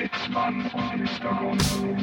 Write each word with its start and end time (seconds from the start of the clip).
Sitzmann 0.00 0.62
und 0.72 0.96
Mr. 0.96 1.34
Gonzo. 1.38 1.94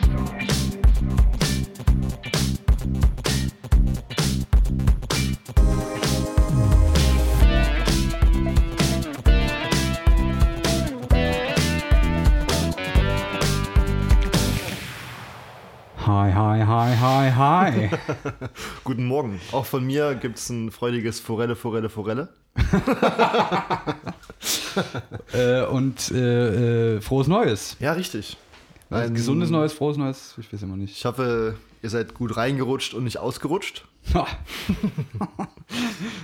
Hi, 16.06 16.32
hi, 16.32 16.62
hi, 16.62 16.96
hi, 16.96 17.32
hi. 17.32 17.90
Guten 18.84 19.08
Morgen. 19.08 19.42
Auch 19.52 19.66
von 19.66 19.84
mir 19.84 20.14
gibt 20.14 20.38
es 20.38 20.52
ein 20.52 20.70
freudiges 20.70 21.20
Forelle, 21.20 21.56
Forelle, 21.56 21.90
Forelle. 21.90 22.30
äh, 25.34 25.66
und 25.66 26.12
äh, 26.12 26.96
äh, 26.96 27.02
frohes 27.02 27.28
Neues. 27.28 27.78
Ja, 27.80 27.94
richtig. 27.94 28.38
Ein 28.90 29.14
gesundes 29.14 29.50
Neues, 29.50 29.74
frohes 29.74 29.98
Neues, 29.98 30.36
ich 30.38 30.52
weiß 30.52 30.62
immer 30.62 30.78
nicht. 30.78 30.96
Ich 30.96 31.04
hoffe, 31.04 31.56
ihr 31.82 31.90
seid 31.90 32.14
gut 32.14 32.38
reingerutscht 32.38 32.94
und 32.94 33.04
nicht 33.04 33.18
ausgerutscht. 33.18 33.86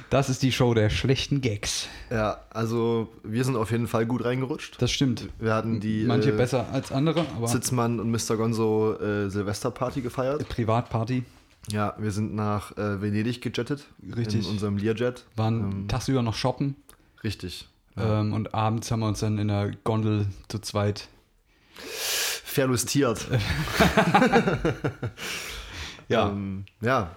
das 0.10 0.30
ist 0.30 0.42
die 0.42 0.54
Show 0.54 0.74
der 0.74 0.90
schlechten 0.90 1.42
Gags. 1.42 1.90
Ja, 2.10 2.40
also 2.52 3.10
wir 3.24 3.44
sind 3.44 3.58
auf 3.58 3.72
jeden 3.72 3.88
Fall 3.88 4.06
gut 4.06 4.24
reingerutscht. 4.24 4.82
Das 4.82 4.92
stimmt. 4.92 5.28
Wir 5.40 5.54
hatten 5.54 5.82
die 5.82 6.06
Manche 6.06 6.32
äh, 6.32 6.38
besser 6.38 6.68
als 6.72 6.94
andere, 6.94 7.26
aber 7.36 7.50
Sitzmann 7.50 8.00
und 8.00 8.10
Mr. 8.10 8.38
Gonzo 8.38 8.94
äh, 8.94 9.30
Silvesterparty 9.30 10.00
gefeiert. 10.02 10.48
Privatparty 10.48 11.24
Ja, 11.70 11.96
wir 11.98 12.12
sind 12.12 12.34
nach 12.34 12.78
äh, 12.78 13.02
Venedig 13.02 13.42
gejettet. 13.42 13.86
Richtig. 14.16 14.46
In 14.46 14.52
unserem 14.52 14.78
Learjet. 14.78 15.26
waren 15.36 15.60
Ähm, 15.60 15.88
tagsüber 15.90 16.22
noch 16.22 16.36
shoppen 16.36 16.78
richtig. 17.24 17.68
Ähm, 17.98 18.34
und 18.34 18.54
abends 18.54 18.90
haben 18.92 19.00
wir 19.02 19.08
uns 19.08 19.20
dann 19.20 19.38
in 19.38 19.48
der 19.50 19.72
Gondel 19.84 20.28
zu 20.48 20.60
zweit. 20.60 21.08
Verlustiert. 21.76 23.28
Ja, 26.10 26.30
Ähm, 26.30 26.66
ja. 26.82 27.16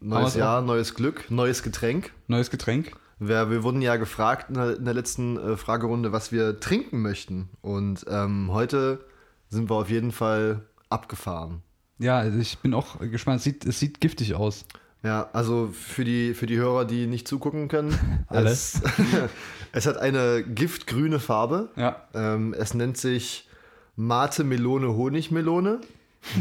Neues 0.00 0.34
Jahr, 0.34 0.60
neues 0.60 0.94
Glück, 0.94 1.30
neues 1.30 1.62
Getränk. 1.62 2.12
neues 2.28 2.50
Getränk. 2.50 2.92
Wir, 3.18 3.50
wir 3.50 3.62
wurden 3.62 3.80
ja 3.80 3.96
gefragt 3.96 4.50
in 4.50 4.56
der, 4.56 4.76
in 4.76 4.84
der 4.84 4.92
letzten 4.94 5.38
äh, 5.38 5.56
Fragerunde, 5.56 6.12
was 6.12 6.30
wir 6.30 6.60
trinken 6.60 7.00
möchten. 7.00 7.48
Und 7.62 8.04
ähm, 8.08 8.50
heute 8.52 9.04
sind 9.48 9.70
wir 9.70 9.76
auf 9.76 9.88
jeden 9.88 10.12
Fall 10.12 10.66
abgefahren. 10.90 11.62
Ja, 11.98 12.18
also 12.18 12.38
ich 12.38 12.58
bin 12.58 12.74
auch 12.74 12.98
gespannt. 13.00 13.38
Es 13.38 13.44
sieht, 13.44 13.64
es 13.64 13.80
sieht 13.80 14.00
giftig 14.00 14.34
aus. 14.34 14.66
Ja, 15.04 15.28
also 15.32 15.68
für 15.72 16.04
die, 16.04 16.34
für 16.34 16.46
die 16.46 16.56
Hörer, 16.56 16.84
die 16.86 17.06
nicht 17.06 17.28
zugucken 17.28 17.68
können. 17.68 17.96
Alle. 18.28 18.50
Es, 18.50 18.80
es 19.72 19.86
hat 19.86 19.98
eine 19.98 20.42
giftgrüne 20.42 21.20
Farbe. 21.20 21.68
Ja. 21.76 21.96
Ähm, 22.14 22.54
es 22.58 22.74
nennt 22.74 22.96
sich 22.96 23.46
Mate 23.96 24.42
Melone 24.44 24.88
Honigmelone. 24.96 25.80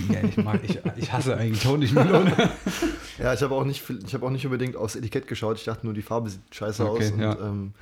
ja 0.09 0.23
ich, 0.23 0.38
mag, 0.38 0.61
ich, 0.64 0.80
ich 0.95 1.11
hasse 1.14 1.36
eigentlich 1.38 1.66
Honigmelone. 1.66 2.31
Ja, 3.19 3.31
ich 3.31 3.44
habe 3.44 3.53
auch, 3.53 3.64
nicht 3.64 3.84
ich 4.08 4.14
hab 4.16 4.23
auch 4.23 4.31
nicht 4.31 4.44
unbedingt 4.44 4.75
aufs 4.75 4.95
Etikett 4.95 5.28
geschaut. 5.28 5.58
Ich 5.59 5.66
dachte 5.66 5.86
nur, 5.86 5.94
die 5.94 6.02
Farbe 6.02 6.31
sieht 6.31 6.41
scheiße 6.50 6.84
Okay, 6.89 7.06
aus. 7.06 7.11
Und, 7.11 7.19
ja. 7.19 7.38
ähm, 7.39 7.73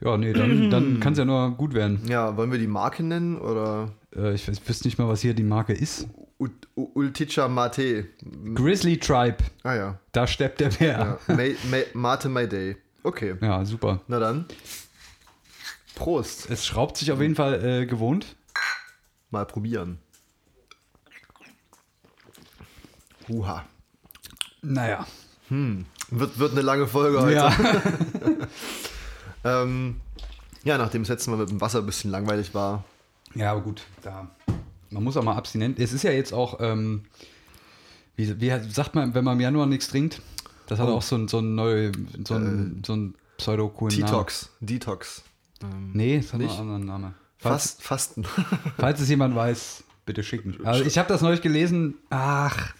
ja, 0.00 0.16
nee, 0.16 0.32
dann, 0.32 0.70
dann 0.70 1.00
kann 1.00 1.12
es 1.12 1.18
ja 1.18 1.26
nur 1.26 1.50
gut 1.50 1.74
werden. 1.74 2.00
ja, 2.08 2.34
wollen 2.38 2.50
wir 2.50 2.58
die 2.58 2.66
Marke 2.66 3.02
nennen? 3.02 3.36
Oder 3.38 3.90
Äh, 4.16 4.32
ich, 4.34 4.44
weiß- 4.48 4.52
ich 4.62 4.66
wüsste 4.68 4.88
nicht 4.88 4.98
mal, 4.98 5.06
was 5.06 5.20
hier 5.20 5.34
die 5.34 5.42
Marke 5.42 5.74
ist. 5.74 6.08
Ulticha 6.74 7.48
Mate. 7.48 8.08
Grizzly 8.54 8.98
Tribe. 8.98 9.38
Ah 9.62 9.74
ja. 9.74 9.98
Da 10.12 10.26
steppt 10.26 10.60
der 10.60 10.70
Bär. 10.70 11.18
ja. 11.28 11.34
May, 11.34 11.56
May, 11.70 11.84
Mate 11.92 12.28
My 12.28 12.48
Day. 12.48 12.76
Okay. 13.02 13.36
Ja, 13.40 13.64
super. 13.64 14.00
Na 14.08 14.18
dann. 14.18 14.46
Prost. 15.94 16.48
Es 16.50 16.64
schraubt 16.66 16.96
sich 16.96 17.12
auf 17.12 17.20
jeden 17.20 17.34
Fall 17.34 17.64
äh, 17.64 17.86
gewohnt. 17.86 18.36
Mal 19.30 19.44
probieren. 19.46 19.98
Huha. 23.28 23.64
Naja. 24.62 25.06
Wird, 25.48 26.38
wird 26.38 26.52
eine 26.52 26.62
lange 26.62 26.86
Folge 26.86 27.20
heute. 27.20 27.34
Ja. 27.34 27.56
Ähm, 29.42 30.00
ja, 30.64 30.76
nachdem 30.76 31.00
das 31.00 31.08
letzte 31.08 31.30
Mal 31.30 31.38
mit 31.38 31.48
dem 31.48 31.62
Wasser 31.62 31.78
ein 31.78 31.86
bisschen 31.86 32.10
langweilig 32.10 32.52
war. 32.54 32.84
ja, 33.34 33.52
aber 33.52 33.62
gut. 33.62 33.80
Da, 34.02 34.28
man 34.90 35.02
muss 35.04 35.16
auch 35.16 35.22
mal 35.24 35.34
abstinent. 35.36 35.78
Es 35.78 35.92
ist 35.92 36.02
ja 36.02 36.10
jetzt 36.10 36.32
auch, 36.32 36.58
ähm, 36.60 37.02
wie, 38.16 38.40
wie 38.40 38.50
sagt 38.70 38.94
man, 38.94 39.14
wenn 39.14 39.24
man 39.24 39.34
im 39.34 39.40
Januar 39.40 39.66
nichts 39.66 39.88
trinkt? 39.88 40.20
Das 40.66 40.78
hat 40.78 40.88
Oh. 40.88 40.92
auch 40.94 41.02
so 41.02 41.16
ein, 41.16 41.28
so 41.28 41.38
ein 41.38 41.54
neu, 41.54 41.90
so 42.26 42.34
ein, 42.34 42.82
so 42.86 42.94
ein 42.94 43.14
pseudo 43.38 43.68
coolen 43.68 43.94
Namen. 43.98 44.06
Detox. 44.12 44.50
Detox. 44.60 45.22
Ähm, 45.62 45.90
Nee, 45.94 46.16
es 46.16 46.32
hat 46.32 46.40
einen 46.40 46.50
anderen 46.50 46.84
Namen. 46.86 47.14
Fast, 47.38 47.82
Fasten. 47.82 48.24
falls 48.78 49.00
es 49.00 49.08
jemand 49.08 49.34
weiß, 49.34 49.82
bitte 50.06 50.22
schicken. 50.22 50.58
Also 50.64 50.84
ich 50.84 50.98
habe 50.98 51.08
das 51.08 51.22
neulich 51.22 51.40
gelesen. 51.42 51.94
Ach, 52.10 52.74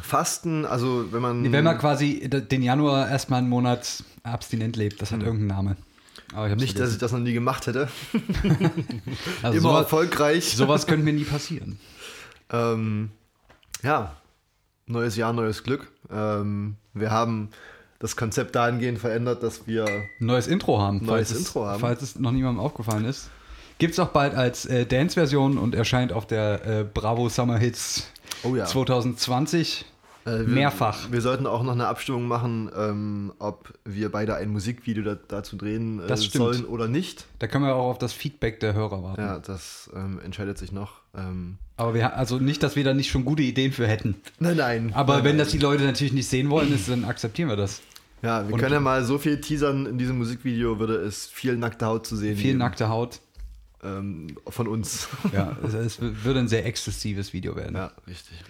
Fasten, 0.00 0.64
also 0.64 1.10
wenn 1.12 1.22
man. 1.22 1.52
wenn 1.52 1.64
man 1.64 1.78
quasi 1.78 2.28
den 2.28 2.62
Januar 2.62 3.08
erstmal 3.08 3.38
einen 3.40 3.48
Monat 3.48 4.04
abstinent 4.22 4.76
lebt, 4.76 5.00
das 5.02 5.10
hat 5.10 5.20
irgendeinen 5.22 5.48
Namen. 5.48 5.76
Nicht, 6.56 6.78
dass 6.78 6.92
ich 6.92 6.98
das 6.98 7.12
noch 7.12 7.18
nie 7.20 7.32
gemacht 7.32 7.66
hätte. 7.66 7.88
also 9.42 9.58
Immer 9.58 9.60
sowas, 9.70 9.82
erfolgreich. 9.82 10.56
sowas 10.56 10.86
könnte 10.86 11.04
mir 11.04 11.12
nie 11.12 11.24
passieren. 11.24 11.78
Ähm, 12.50 13.10
ja, 13.82 14.16
neues 14.86 15.16
Jahr, 15.16 15.32
neues 15.32 15.62
Glück. 15.64 15.90
Ähm, 16.10 16.76
wir 16.94 17.10
haben 17.10 17.50
das 17.98 18.16
Konzept 18.16 18.54
dahingehend 18.54 18.98
verändert, 18.98 19.42
dass 19.42 19.66
wir 19.66 19.86
neues 20.20 20.46
Intro 20.46 20.80
haben, 20.80 20.98
Neues 20.98 21.08
falls, 21.08 21.30
es, 21.30 21.38
Intro 21.38 21.66
haben. 21.66 21.80
falls 21.80 22.02
es 22.02 22.18
noch 22.18 22.30
niemandem 22.32 22.60
aufgefallen 22.62 23.04
ist. 23.04 23.30
Gibt 23.78 23.92
es 23.94 23.98
auch 23.98 24.08
bald 24.08 24.34
als 24.34 24.64
äh, 24.66 24.86
Dance-Version 24.86 25.58
und 25.58 25.74
erscheint 25.74 26.12
auf 26.12 26.26
der 26.26 26.64
äh, 26.66 26.84
Bravo 26.84 27.28
Summer 27.28 27.58
Hits 27.58 28.10
Oh 28.42 28.54
ja. 28.54 28.64
2020 28.66 29.84
Äh, 30.26 30.40
wir, 30.40 30.46
mehrfach. 30.48 31.10
Wir 31.12 31.20
sollten 31.20 31.46
auch 31.46 31.62
noch 31.62 31.72
eine 31.72 31.86
Abstimmung 31.86 32.26
machen, 32.26 32.70
ähm, 32.76 33.32
ob 33.38 33.72
wir 33.84 34.10
beide 34.10 34.34
ein 34.34 34.50
Musikvideo 34.50 35.04
da, 35.04 35.14
dazu 35.14 35.56
drehen 35.56 36.00
äh, 36.00 36.16
sollen 36.16 36.64
oder 36.64 36.88
nicht. 36.88 37.26
Da 37.38 37.46
können 37.46 37.64
wir 37.64 37.74
auch 37.76 37.90
auf 37.90 37.98
das 37.98 38.12
Feedback 38.12 38.58
der 38.60 38.74
Hörer 38.74 39.02
warten. 39.02 39.20
Ja, 39.20 39.38
das 39.38 39.88
ähm, 39.94 40.20
entscheidet 40.24 40.58
sich 40.58 40.72
noch. 40.72 41.00
Ähm, 41.16 41.58
Aber 41.76 41.94
wir, 41.94 42.16
also 42.16 42.38
nicht, 42.38 42.62
dass 42.64 42.74
wir 42.74 42.82
da 42.82 42.92
nicht 42.92 43.08
schon 43.10 43.24
gute 43.24 43.42
Ideen 43.42 43.72
für 43.72 43.86
hätten. 43.86 44.16
nein, 44.40 44.56
nein. 44.56 44.92
Aber 44.94 45.14
nein, 45.14 45.24
wenn 45.24 45.30
nein. 45.36 45.44
das 45.44 45.50
die 45.52 45.58
Leute 45.58 45.84
natürlich 45.84 46.12
nicht 46.12 46.28
sehen 46.28 46.50
wollen, 46.50 46.74
ist, 46.74 46.88
dann 46.88 47.04
akzeptieren 47.04 47.48
wir 47.48 47.56
das. 47.56 47.80
Ja, 48.22 48.48
wir 48.48 48.54
und- 48.54 48.60
können 48.60 48.72
ja 48.72 48.80
mal 48.80 49.04
so 49.04 49.18
viel 49.18 49.40
teasern. 49.40 49.86
In 49.86 49.96
diesem 49.98 50.18
Musikvideo 50.18 50.78
würde 50.80 50.96
es 50.96 51.26
viel 51.26 51.56
nackte 51.56 51.86
Haut 51.86 52.06
zu 52.06 52.16
sehen 52.16 52.34
Viel 52.36 52.46
geben. 52.46 52.58
nackte 52.58 52.88
Haut. 52.88 53.20
Ähm, 53.84 54.36
von 54.48 54.66
uns. 54.66 55.06
Ja, 55.32 55.56
es, 55.62 55.74
es 55.74 55.98
wird 56.00 56.36
ein 56.36 56.48
sehr 56.48 56.66
exzessives 56.66 57.32
Video 57.32 57.54
werden. 57.54 57.76
ja, 57.76 57.92
richtig. 58.08 58.42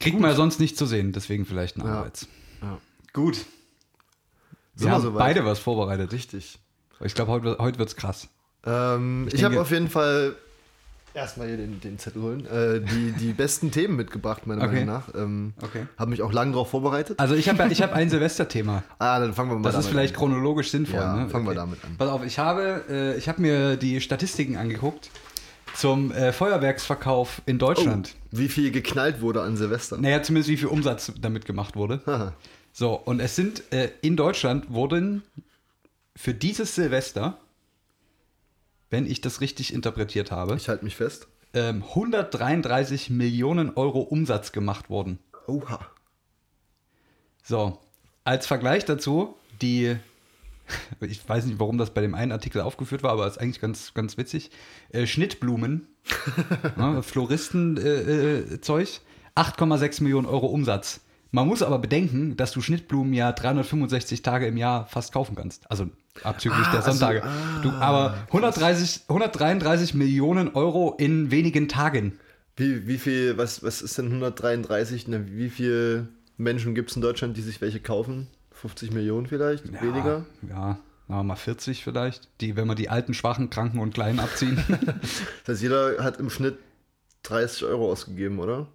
Kriegt 0.00 0.18
man 0.18 0.30
ja 0.30 0.36
sonst 0.36 0.58
nicht 0.60 0.76
zu 0.76 0.86
sehen, 0.86 1.12
deswegen 1.12 1.44
vielleicht 1.46 1.76
ein 1.76 1.82
Ja. 1.86 1.98
Anreiz. 1.98 2.26
Ja. 2.62 2.78
Gut. 3.12 3.36
Sind 3.36 3.46
Wir 4.88 4.92
haben 4.92 5.02
soweit? 5.02 5.18
beide 5.18 5.44
was 5.44 5.58
vorbereitet. 5.58 6.12
Richtig. 6.12 6.58
Ich 7.00 7.14
glaube, 7.14 7.30
heute, 7.32 7.56
heute 7.58 7.78
wird 7.78 7.88
es 7.90 7.96
krass. 7.96 8.28
Ähm, 8.66 9.24
ich 9.26 9.34
denke- 9.34 9.46
habe 9.46 9.60
auf 9.60 9.70
jeden 9.70 9.88
Fall 9.88 10.36
erstmal 11.12 11.48
hier 11.48 11.56
den, 11.56 11.80
den 11.80 11.98
Zettel 11.98 12.22
holen. 12.22 12.46
Äh, 12.46 12.80
die, 12.80 13.12
die 13.12 13.32
besten 13.34 13.70
Themen 13.70 13.96
mitgebracht, 13.96 14.46
meiner 14.46 14.62
Okay. 14.64 14.84
Meinung 14.84 14.86
nach. 14.94 15.14
Ähm, 15.14 15.54
Okay. 15.60 15.86
Habe 15.98 16.10
mich 16.10 16.22
auch 16.22 16.32
lange 16.32 16.52
darauf 16.52 16.70
vorbereitet. 16.70 17.18
Also 17.18 17.34
ich 17.34 17.48
habe 17.48 17.68
ich 17.70 17.82
hab 17.82 17.92
ein 17.92 18.08
Silvesterthema. 18.10 18.82
Ah, 18.98 19.18
dann 19.18 19.34
fangen 19.34 19.50
wir 19.50 19.58
mal 19.58 19.70
Das 19.70 19.78
ist 19.84 19.88
vielleicht 19.90 20.14
an. 20.14 20.18
chronologisch 20.20 20.70
sinnvoll. 20.70 21.00
Ja, 21.00 21.16
ne? 21.16 21.28
fangen 21.28 21.46
wir 21.46 21.54
damit 21.54 21.84
an. 21.84 21.96
Pass 21.98 22.08
auf, 22.08 22.24
ich 22.24 22.38
habe, 22.38 22.84
äh, 22.88 23.16
ich 23.18 23.28
habe 23.28 23.40
mir 23.42 23.76
die 23.76 24.00
Statistiken 24.00 24.56
angeguckt 24.56 25.10
zum 25.74 26.12
äh, 26.12 26.32
Feuerwerksverkauf 26.32 27.42
in 27.46 27.58
Deutschland. 27.58 28.14
Oh, 28.14 28.38
wie 28.38 28.48
viel 28.48 28.70
geknallt 28.70 29.20
wurde 29.20 29.42
an 29.42 29.56
Silvester? 29.56 29.98
Naja, 29.98 30.22
zumindest 30.22 30.50
wie 30.50 30.56
viel 30.56 30.68
Umsatz 30.68 31.12
damit 31.20 31.44
gemacht 31.46 31.76
wurde. 31.76 32.00
Haha. 32.06 32.34
So, 32.72 32.94
und 32.94 33.20
es 33.20 33.36
sind 33.36 33.62
äh, 33.72 33.90
in 34.02 34.16
Deutschland 34.16 34.72
wurden 34.72 35.22
für 36.16 36.34
dieses 36.34 36.74
Silvester, 36.74 37.38
wenn 38.90 39.06
ich 39.06 39.20
das 39.20 39.40
richtig 39.40 39.72
interpretiert 39.72 40.30
habe, 40.30 40.56
Ich 40.56 40.68
halte 40.68 40.84
mich 40.84 40.96
fest. 40.96 41.28
ähm, 41.54 41.82
133 41.82 43.10
Millionen 43.10 43.70
Euro 43.74 44.00
Umsatz 44.00 44.52
gemacht 44.52 44.90
worden. 44.90 45.18
Oha. 45.46 45.80
So, 47.42 47.78
als 48.24 48.46
Vergleich 48.46 48.84
dazu, 48.84 49.34
die, 49.62 49.96
ich 51.00 51.26
weiß 51.28 51.46
nicht, 51.46 51.58
warum 51.58 51.78
das 51.78 51.90
bei 51.90 52.00
dem 52.00 52.14
einen 52.14 52.32
Artikel 52.32 52.60
aufgeführt 52.60 53.02
war, 53.02 53.12
aber 53.12 53.26
ist 53.26 53.38
eigentlich 53.40 53.60
ganz, 53.60 53.94
ganz 53.94 54.16
witzig. 54.16 54.50
Äh, 54.90 55.06
Schnittblumen, 55.06 55.86
ja, 56.78 57.02
Floristenzeug, 57.02 57.84
äh, 57.84 58.38
äh, 58.38 58.60
Zeug, 58.60 59.00
8,6 59.36 60.02
Millionen 60.02 60.26
Euro 60.26 60.46
Umsatz. 60.46 61.00
Man 61.32 61.46
muss 61.46 61.62
aber 61.62 61.78
bedenken, 61.78 62.36
dass 62.36 62.50
du 62.50 62.60
Schnittblumen 62.60 63.12
ja 63.12 63.30
365 63.32 64.22
Tage 64.22 64.46
im 64.46 64.56
Jahr 64.56 64.86
fast 64.86 65.12
kaufen 65.12 65.36
kannst. 65.36 65.70
Also 65.70 65.88
abzüglich 66.24 66.66
Ah, 66.66 66.70
der 66.72 66.84
also, 66.84 66.90
Sonntage. 66.98 67.22
ah, 67.22 67.60
du, 67.62 67.70
aber 67.70 68.14
130, 68.26 69.02
133 69.08 69.94
Millionen 69.94 70.48
Euro 70.54 70.96
in 70.98 71.30
wenigen 71.30 71.68
Tagen. 71.68 72.18
Wie, 72.56 72.88
wie 72.88 72.98
viel, 72.98 73.38
was, 73.38 73.62
was 73.62 73.80
ist 73.80 73.96
denn 73.96 74.06
133? 74.06 75.06
Ne, 75.06 75.24
wie 75.30 75.50
viele 75.50 76.08
Menschen 76.36 76.74
gibt 76.74 76.90
es 76.90 76.96
in 76.96 77.02
Deutschland, 77.02 77.36
die 77.36 77.42
sich 77.42 77.60
welche 77.60 77.78
kaufen? 77.80 78.26
50 78.60 78.92
Millionen 78.92 79.26
vielleicht? 79.26 79.66
Ja, 79.66 79.80
Weniger? 79.80 80.26
Ja, 80.48 80.78
wir 81.08 81.22
mal 81.22 81.36
40 81.36 81.82
vielleicht. 81.82 82.28
Die, 82.40 82.56
wenn 82.56 82.68
wir 82.68 82.74
die 82.74 82.88
alten, 82.88 83.14
schwachen, 83.14 83.50
kranken 83.50 83.80
und 83.80 83.94
kleinen 83.94 84.20
abziehen. 84.20 84.62
Das 85.44 85.54
heißt, 85.54 85.62
jeder 85.62 86.04
hat 86.04 86.18
im 86.18 86.30
Schnitt 86.30 86.58
30 87.22 87.64
Euro 87.64 87.90
ausgegeben, 87.90 88.38
oder? 88.38 88.66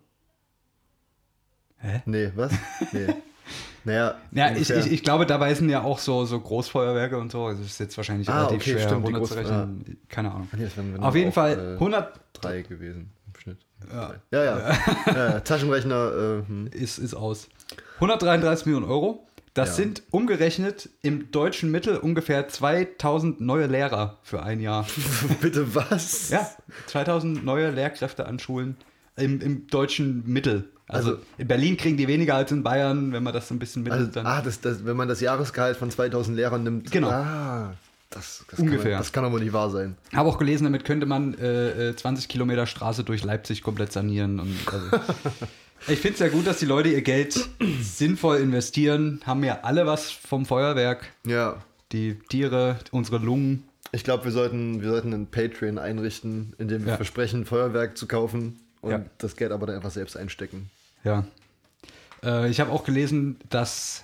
Hä? 1.77 2.01
Nee, 2.05 2.31
was? 2.35 2.51
Nee. 2.91 3.07
naja, 3.83 4.15
Ja, 4.31 4.51
ich, 4.51 4.69
ich, 4.69 4.91
ich 4.91 5.03
glaube, 5.03 5.25
dabei 5.25 5.53
sind 5.53 5.69
ja 5.69 5.83
auch 5.83 5.99
so, 5.99 6.25
so 6.25 6.39
Großfeuerwerke 6.39 7.17
und 7.17 7.31
so. 7.31 7.49
Das 7.49 7.59
ist 7.59 7.79
jetzt 7.79 7.95
wahrscheinlich 7.95 8.27
Ah, 8.27 8.45
relativ 8.47 8.61
okay, 8.61 8.71
schwer 8.71 8.87
stimmt, 8.87 9.05
runterzurechnen. 9.05 9.97
Keine 10.09 10.31
Ahnung. 10.31 10.49
Ah, 10.51 10.57
nee, 10.57 10.99
Auf 10.99 11.15
jeden 11.15 11.31
Fall 11.31 11.59
äh, 11.59 11.73
100 11.73 12.19
drei 12.33 12.61
gewesen 12.63 13.11
im 13.27 13.39
Schnitt. 13.39 13.59
Ja. 13.91 14.15
Ja, 14.31 14.43
ja. 14.43 14.77
ja, 15.07 15.39
Taschenrechner, 15.41 16.41
äh, 16.43 16.47
hm. 16.47 16.67
ist, 16.67 16.97
ist 16.97 17.13
aus. 17.13 17.49
133 17.95 18.65
Millionen 18.65 18.85
Euro. 18.87 19.27
Das 19.55 19.69
Ja. 19.69 19.75
sind 19.75 20.03
umgerechnet 20.11 20.89
im 21.01 21.31
deutschen 21.31 21.71
Mittel 21.71 21.97
ungefähr 21.97 22.47
2000 22.47 23.39
neue 23.41 23.65
Lehrer 23.67 24.19
für 24.21 24.43
ein 24.43 24.59
Jahr. 24.59 24.85
bitte 25.41 25.73
was? 25.73 26.29
Ja, 26.29 26.47
2000 26.87 27.43
neue 27.43 27.71
Lehrkräfte 27.71 28.27
an 28.27 28.37
Schulen 28.37 28.75
im, 29.15 29.39
im 29.41 29.65
deutschen 29.67 30.23
Mittel. 30.27 30.69
Also, 30.87 31.11
Also- 31.11 31.21
in 31.37 31.47
Berlin 31.47 31.77
kriegen 31.77 31.97
die 31.97 32.07
weniger 32.07 32.35
als 32.35 32.51
in 32.51 32.61
Bayern, 32.63 33.11
wenn 33.13 33.23
man 33.23 33.33
das 33.33 33.47
so 33.47 33.55
ein 33.55 33.59
bisschen 33.59 33.83
Also, 33.89 33.97
mittelt. 34.05 34.15
dann. 34.17 34.25
ah, 34.27 34.41
das, 34.41 34.59
das, 34.61 34.85
wenn 34.85 34.97
man 34.97 35.07
das 35.07 35.21
Jahresgehalt 35.21 35.77
von 35.77 35.89
2000 35.89 36.35
Lehrern 36.37 36.63
nimmt. 36.63 36.91
Genau. 36.91 37.09
Ah, 37.09 37.73
das, 38.09 38.45
das 38.51 38.59
Ungefähr. 38.59 38.91
Kann, 38.91 38.99
das 38.99 39.11
kann 39.13 39.25
aber 39.25 39.39
nicht 39.39 39.53
wahr 39.53 39.69
sein. 39.69 39.95
Habe 40.13 40.29
auch 40.29 40.37
gelesen, 40.37 40.65
damit 40.65 40.83
könnte 40.85 41.05
man 41.05 41.33
äh, 41.39 41.89
äh, 41.91 41.95
20 41.95 42.27
Kilometer 42.27 42.65
Straße 42.67 43.03
durch 43.05 43.23
Leipzig 43.23 43.63
komplett 43.63 43.91
sanieren. 43.93 44.39
Und 44.41 44.55
also, 44.71 44.85
ich 45.87 45.99
finde 45.99 46.13
es 46.15 46.19
ja 46.19 46.27
gut, 46.29 46.47
dass 46.47 46.59
die 46.59 46.65
Leute 46.65 46.89
ihr 46.89 47.01
Geld 47.01 47.37
sinnvoll 47.81 48.37
investieren. 48.37 49.21
Haben 49.25 49.43
ja 49.43 49.59
alle 49.63 49.85
was 49.85 50.11
vom 50.11 50.45
Feuerwerk. 50.45 51.11
Ja. 51.25 51.61
Die 51.91 52.15
Tiere, 52.29 52.79
unsere 52.91 53.17
Lungen. 53.19 53.63
Ich 53.91 54.03
glaube, 54.03 54.25
wir 54.25 54.31
sollten, 54.31 54.81
wir 54.81 54.89
sollten 54.89 55.13
einen 55.13 55.27
Patreon 55.27 55.77
einrichten, 55.77 56.53
in 56.57 56.67
dem 56.67 56.83
wir 56.85 56.91
Ja. 56.91 56.95
versprechen, 56.97 57.45
Feuerwerk 57.45 57.97
zu 57.97 58.07
kaufen 58.07 58.59
und 58.81 58.91
Ja. 58.91 59.05
das 59.19 59.35
Geld 59.35 59.51
aber 59.51 59.67
dann 59.67 59.75
einfach 59.77 59.91
selbst 59.91 60.17
einstecken. 60.17 60.69
Ja. 61.03 61.25
Äh, 62.23 62.49
ich 62.49 62.59
habe 62.59 62.71
auch 62.71 62.83
gelesen, 62.83 63.37
dass 63.49 64.03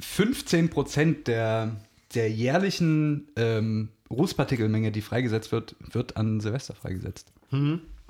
15 0.00 0.70
Prozent 0.70 1.26
der, 1.28 1.76
der 2.14 2.30
jährlichen 2.30 3.28
ähm, 3.36 3.88
Rußpartikelmenge, 4.10 4.92
die 4.92 5.00
freigesetzt 5.02 5.52
wird, 5.52 5.76
wird 5.80 6.16
an 6.16 6.40
Silvester 6.40 6.74
freigesetzt. 6.74 7.32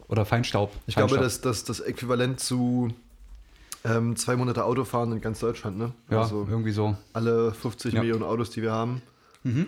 Oder 0.09 0.25
Feinstaub. 0.27 0.73
Mhm. 0.75 0.81
Ich 0.87 0.95
glaube, 0.97 1.15
Feinstaub. 1.17 1.43
das 1.43 1.65
das 1.65 1.79
das 1.79 1.81
Äquivalent 1.81 2.41
zu 2.41 2.93
ähm, 3.85 4.17
zwei 4.17 4.37
Monate 4.37 4.65
Autofahren 4.65 5.13
in 5.13 5.21
ganz 5.21 5.41
Deutschland, 5.41 5.77
ne? 5.79 5.93
Ja, 6.11 6.23
Also 6.23 6.47
irgendwie 6.49 6.73
so. 6.73 6.97
alle 7.13 7.53
50 7.53 7.93
Ja. 7.95 8.01
Millionen 8.01 8.23
Autos, 8.23 8.51
die 8.51 8.63
wir 8.63 8.73
haben. 8.73 9.03
Äh, 9.45 9.61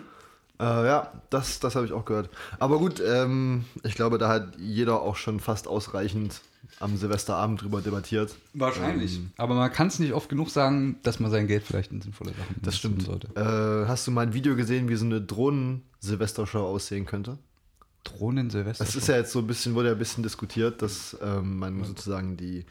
ja, 0.59 1.11
das, 1.29 1.59
das 1.59 1.75
habe 1.75 1.85
ich 1.85 1.91
auch 1.91 2.03
gehört. 2.05 2.29
Aber 2.57 2.79
gut, 2.79 2.99
ähm, 3.05 3.65
ich 3.83 3.93
glaube, 3.93 4.17
da 4.17 4.27
hat 4.29 4.57
jeder 4.57 5.01
auch 5.03 5.15
schon 5.15 5.39
fast 5.39 5.67
ausreichend 5.67 6.41
am 6.79 6.97
Silvesterabend 6.97 7.61
drüber 7.61 7.81
debattiert. 7.81 8.35
Wahrscheinlich. 8.55 9.19
Aber 9.37 9.53
man 9.53 9.71
kann 9.71 9.87
es 9.87 9.99
nicht 9.99 10.13
oft 10.13 10.29
genug 10.29 10.49
sagen, 10.49 10.97
dass 11.03 11.19
man 11.19 11.29
sein 11.29 11.45
Geld 11.47 11.63
vielleicht 11.63 11.91
in 11.91 12.01
sinnvolle 12.01 12.31
Sachen 12.31 12.55
Das 12.63 12.75
stimmt. 12.75 13.03
sollte. 13.03 13.27
Äh, 13.35 13.87
hast 13.87 14.07
du 14.07 14.11
mal 14.11 14.21
ein 14.21 14.33
Video 14.33 14.55
gesehen, 14.55 14.89
wie 14.89 14.95
so 14.95 15.05
eine 15.05 15.21
Drohnen-Silvestershow 15.21 16.59
aussehen 16.65 17.05
könnte? 17.05 17.37
Drohnen 18.07 18.49
Silvester. 18.49 18.83
Das 18.83 18.95
ist 18.95 19.07
ja 19.07 19.15
jetzt 19.17 19.31
so 19.31 19.39
ein 19.39 19.47
bisschen, 19.47 19.75
wurde 19.75 19.89
ja 19.89 19.93
ein 19.95 19.99
bisschen 19.99 20.23
diskutiert, 20.23 20.81
dass 20.81 21.17
ähm, 21.21 21.57
man 21.59 21.83
sozusagen 21.83 22.37
die 22.37 22.65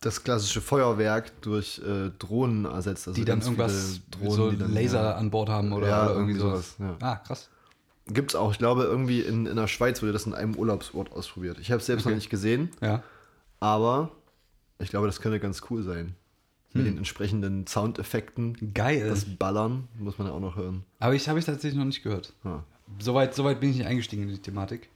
das 0.00 0.24
klassische 0.24 0.60
Feuerwerk 0.62 1.42
durch 1.42 1.80
äh, 1.86 2.10
Drohnen 2.18 2.64
ersetzt. 2.64 3.06
Also 3.08 3.20
die 3.20 3.24
dann 3.26 3.42
irgendwas 3.42 4.00
Drohnen, 4.10 4.30
so 4.32 4.50
dann, 4.52 4.72
Laser 4.72 5.02
ja. 5.02 5.12
an 5.16 5.30
Bord 5.30 5.50
haben 5.50 5.72
oder, 5.74 5.88
Ja, 5.88 6.04
oder 6.06 6.14
irgendwie 6.14 6.32
irgendwie 6.32 6.40
sowas. 6.40 6.74
sowas, 6.78 6.96
Ah, 7.02 7.16
krass. 7.16 7.48
Gibt's 8.06 8.34
auch. 8.34 8.50
Ich 8.52 8.58
glaube, 8.58 8.84
irgendwie 8.84 9.20
in, 9.20 9.44
in 9.46 9.56
der 9.56 9.66
Schweiz 9.68 10.00
wurde 10.00 10.12
das 10.12 10.24
in 10.26 10.32
einem 10.34 10.54
Urlaubsort 10.56 11.12
ausprobiert. 11.12 11.58
Ich 11.60 11.70
habe 11.70 11.80
es 11.80 11.86
selbst 11.86 12.04
Okay. 12.06 12.10
noch 12.14 12.16
nicht 12.16 12.30
gesehen, 12.30 12.70
Ja. 12.80 13.02
aber 13.60 14.10
ich 14.78 14.88
glaube, 14.88 15.06
das 15.06 15.20
könnte 15.20 15.38
ganz 15.38 15.62
cool 15.70 15.82
sein. 15.82 16.16
Mit 16.72 16.86
den 16.86 16.98
entsprechenden 16.98 17.66
Soundeffekten. 17.66 18.72
Geil. 18.74 19.08
Das 19.08 19.24
Ballern 19.24 19.88
muss 19.98 20.18
man 20.18 20.28
ja 20.28 20.32
auch 20.32 20.40
noch 20.40 20.54
hören. 20.54 20.84
Aber 21.00 21.14
ich 21.14 21.28
habe 21.28 21.40
ich 21.40 21.44
tatsächlich 21.44 21.76
noch 21.76 21.84
nicht 21.84 22.04
gehört. 22.04 22.32
Ja. 22.44 22.62
Soweit, 22.98 23.34
soweit 23.34 23.60
bin 23.60 23.70
ich 23.70 23.76
nicht 23.76 23.86
eingestiegen 23.86 24.24
in 24.24 24.28
die 24.30 24.38
Thematik. 24.42 24.88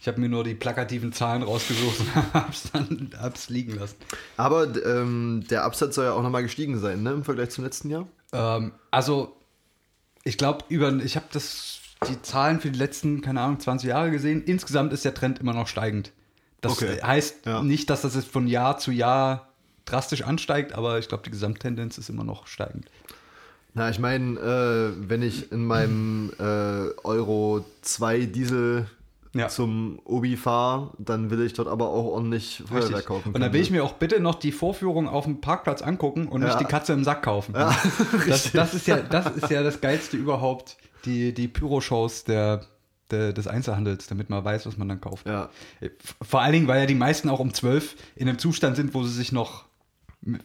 Ich 0.00 0.08
habe 0.08 0.18
mir 0.20 0.30
nur 0.30 0.44
die 0.44 0.54
plakativen 0.54 1.12
Zahlen 1.12 1.42
rausgesucht 1.42 2.00
und 2.00 2.14
hab's 2.34 2.70
dann 2.72 3.10
hab's 3.20 3.50
liegen 3.50 3.74
lassen. 3.78 3.96
Aber 4.38 4.66
ähm, 4.86 5.44
der 5.50 5.64
Absatz 5.64 5.94
soll 5.96 6.06
ja 6.06 6.12
auch 6.14 6.22
nochmal 6.22 6.42
gestiegen 6.42 6.78
sein, 6.78 7.02
ne? 7.02 7.12
Im 7.12 7.24
Vergleich 7.24 7.50
zum 7.50 7.64
letzten 7.64 7.90
Jahr. 7.90 8.06
Ähm, 8.32 8.72
also, 8.90 9.36
ich 10.24 10.38
glaube, 10.38 10.64
über 10.68 10.90
ich 11.04 11.16
habe 11.16 11.26
das 11.32 11.80
die 12.08 12.22
Zahlen 12.22 12.60
für 12.60 12.70
die 12.70 12.78
letzten, 12.78 13.20
keine 13.20 13.42
Ahnung, 13.42 13.60
20 13.60 13.88
Jahre 13.90 14.10
gesehen. 14.10 14.42
Insgesamt 14.44 14.94
ist 14.94 15.04
der 15.04 15.12
Trend 15.12 15.38
immer 15.38 15.52
noch 15.52 15.66
steigend. 15.68 16.12
Das 16.62 16.72
Okay. 16.72 16.98
heißt 17.02 17.44
Ja. 17.44 17.62
nicht, 17.62 17.90
dass 17.90 18.00
das 18.00 18.14
jetzt 18.14 18.28
von 18.28 18.46
Jahr 18.48 18.78
zu 18.78 18.90
Jahr 18.92 19.48
drastisch 19.84 20.22
ansteigt, 20.22 20.72
aber 20.72 20.98
ich 20.98 21.08
glaube, 21.08 21.24
die 21.24 21.30
Gesamttendenz 21.30 21.98
ist 21.98 22.08
immer 22.08 22.24
noch 22.24 22.46
steigend. 22.46 22.86
Na, 23.74 23.88
ich 23.90 23.98
meine, 23.98 24.38
äh, 24.38 25.08
wenn 25.08 25.22
ich 25.22 25.52
in 25.52 25.64
meinem 25.64 26.32
äh, 26.38 26.42
Euro 27.04 27.64
2 27.82 28.26
Diesel 28.26 28.86
Ja. 29.32 29.46
zum 29.48 30.00
Obi 30.04 30.36
fahre, 30.36 30.90
dann 30.98 31.30
will 31.30 31.40
ich 31.42 31.52
dort 31.52 31.68
aber 31.68 31.88
auch 31.90 32.04
ordentlich 32.04 32.64
Feuerwerk 32.66 33.06
kaufen. 33.06 33.28
Und 33.28 33.34
dann 33.34 33.42
können, 33.42 33.52
will 33.54 33.60
ich 33.60 33.70
ne? 33.70 33.76
mir 33.76 33.84
auch 33.84 33.92
bitte 33.92 34.18
noch 34.18 34.34
die 34.34 34.50
Vorführung 34.50 35.08
auf 35.08 35.24
dem 35.24 35.40
Parkplatz 35.40 35.82
angucken 35.82 36.26
und 36.26 36.42
Ja. 36.42 36.48
nicht 36.48 36.60
die 36.60 36.64
Katze 36.64 36.92
im 36.94 37.04
Sack 37.04 37.22
kaufen. 37.22 37.54
Ja, 37.54 37.76
das, 38.26 38.50
das, 38.52 38.74
ist 38.74 38.88
ja, 38.88 38.96
das 38.96 39.26
ist 39.36 39.50
ja 39.50 39.62
das 39.62 39.80
Geilste 39.80 40.16
überhaupt, 40.16 40.76
die, 41.04 41.32
die 41.32 41.46
Pyro-Shows 41.46 42.24
der, 42.24 42.62
der, 43.12 43.32
des 43.32 43.46
Einzelhandels, 43.46 44.08
damit 44.08 44.30
man 44.30 44.44
weiß, 44.44 44.66
was 44.66 44.76
man 44.76 44.88
dann 44.88 45.00
kauft. 45.00 45.26
Vor 46.22 46.40
allen 46.42 46.52
Dingen, 46.52 46.66
weil 46.66 46.80
ja 46.80 46.86
die 46.86 46.94
meisten 46.96 47.28
auch 47.28 47.38
um 47.38 47.54
12 47.54 47.94
in 48.16 48.28
einem 48.28 48.38
Zustand 48.38 48.74
sind, 48.74 48.94
wo 48.94 49.04
sie 49.04 49.12
sich 49.12 49.30
noch 49.30 49.69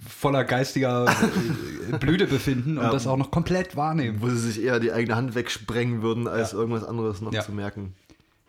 voller 0.07 0.43
geistiger 0.45 1.05
äh, 1.91 1.97
Blüte 1.97 2.27
befinden 2.27 2.77
und 2.77 2.83
Ja. 2.85 2.91
das 2.91 3.07
auch 3.07 3.17
noch 3.17 3.29
komplett 3.31 3.75
wahrnehmen. 3.75 4.21
Wo 4.21 4.29
sie 4.29 4.37
sich 4.37 4.61
eher 4.63 4.79
die 4.79 4.91
eigene 4.93 5.15
Hand 5.15 5.35
wegsprengen 5.35 6.01
würden, 6.01 6.27
als 6.27 6.53
Ja. 6.53 6.59
irgendwas 6.59 6.83
anderes 6.85 7.21
noch 7.21 7.33
Ja. 7.33 7.41
zu 7.41 7.51
merken. 7.51 7.93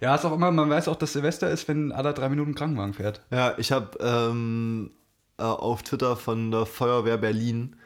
Ja, 0.00 0.14
ist 0.14 0.24
auch 0.24 0.32
immer, 0.34 0.52
man 0.52 0.68
weiß 0.70 0.88
auch, 0.88 0.96
dass 0.96 1.14
Silvester 1.14 1.50
ist, 1.50 1.66
wenn 1.68 1.90
alle 1.90 2.12
drei 2.14 2.28
Minuten 2.28 2.54
Krankenwagen 2.54 2.94
fährt. 2.94 3.22
Ja, 3.30 3.54
ich 3.56 3.72
habe 3.72 3.96
ähm, 4.00 4.90
äh, 5.38 5.42
auf 5.42 5.82
Twitter 5.82 6.16
von 6.16 6.50
der 6.50 6.66
Feuerwehr 6.66 7.16
Berlin 7.18 7.76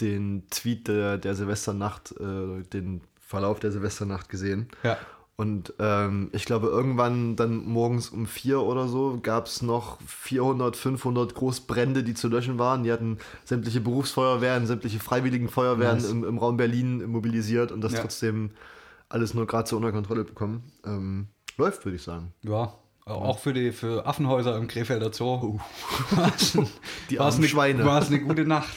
den 0.00 0.44
Tweet 0.50 0.86
der, 0.88 1.18
der 1.18 1.34
Silvesternacht, 1.34 2.12
äh, 2.20 2.62
den 2.72 3.00
Verlauf 3.20 3.58
der 3.60 3.72
Silvesternacht 3.72 4.28
gesehen. 4.28 4.68
Ja. 4.84 4.96
Und 5.40 5.72
ähm, 5.78 6.30
ich 6.32 6.44
glaube, 6.46 6.66
irgendwann 6.66 7.36
dann 7.36 7.64
morgens 7.64 8.08
um 8.08 8.26
vier 8.26 8.60
oder 8.60 8.88
so 8.88 9.20
gab 9.22 9.46
es 9.46 9.62
noch 9.62 9.98
400, 10.04 10.74
500 10.74 11.32
Großbrände, 11.32 12.02
die 12.02 12.14
zu 12.14 12.26
löschen 12.26 12.58
waren. 12.58 12.82
Die 12.82 12.90
hatten 12.90 13.18
sämtliche 13.44 13.80
Berufsfeuerwehren, 13.80 14.66
sämtliche 14.66 14.98
freiwilligen 14.98 15.48
Feuerwehren 15.48 15.98
Nice. 15.98 16.10
im, 16.10 16.24
im 16.24 16.38
Raum 16.38 16.56
Berlin 16.56 17.06
mobilisiert 17.08 17.70
und 17.70 17.82
das 17.82 17.92
Ja. 17.92 18.00
trotzdem 18.00 18.50
alles 19.08 19.32
nur 19.32 19.46
gerade 19.46 19.68
so 19.68 19.76
unter 19.76 19.92
Kontrolle 19.92 20.24
bekommen. 20.24 20.72
Ähm, 20.84 21.28
läuft, 21.56 21.84
würde 21.84 21.94
ich 21.96 22.02
sagen. 22.02 22.32
Ja, 22.42 22.74
auch 23.06 23.38
für 23.38 23.52
die 23.52 23.70
für 23.70 24.06
Affenhäuser 24.06 24.56
im 24.56 24.66
Krefelder 24.66 25.12
Zoo. 25.12 25.60
Ein- 26.16 26.66
Die 27.10 27.20
armen 27.20 27.36
eine, 27.36 27.48
Schweine. 27.48 27.84
War 27.84 28.02
es 28.02 28.08
eine 28.08 28.18
gute 28.20 28.44
Nacht, 28.44 28.74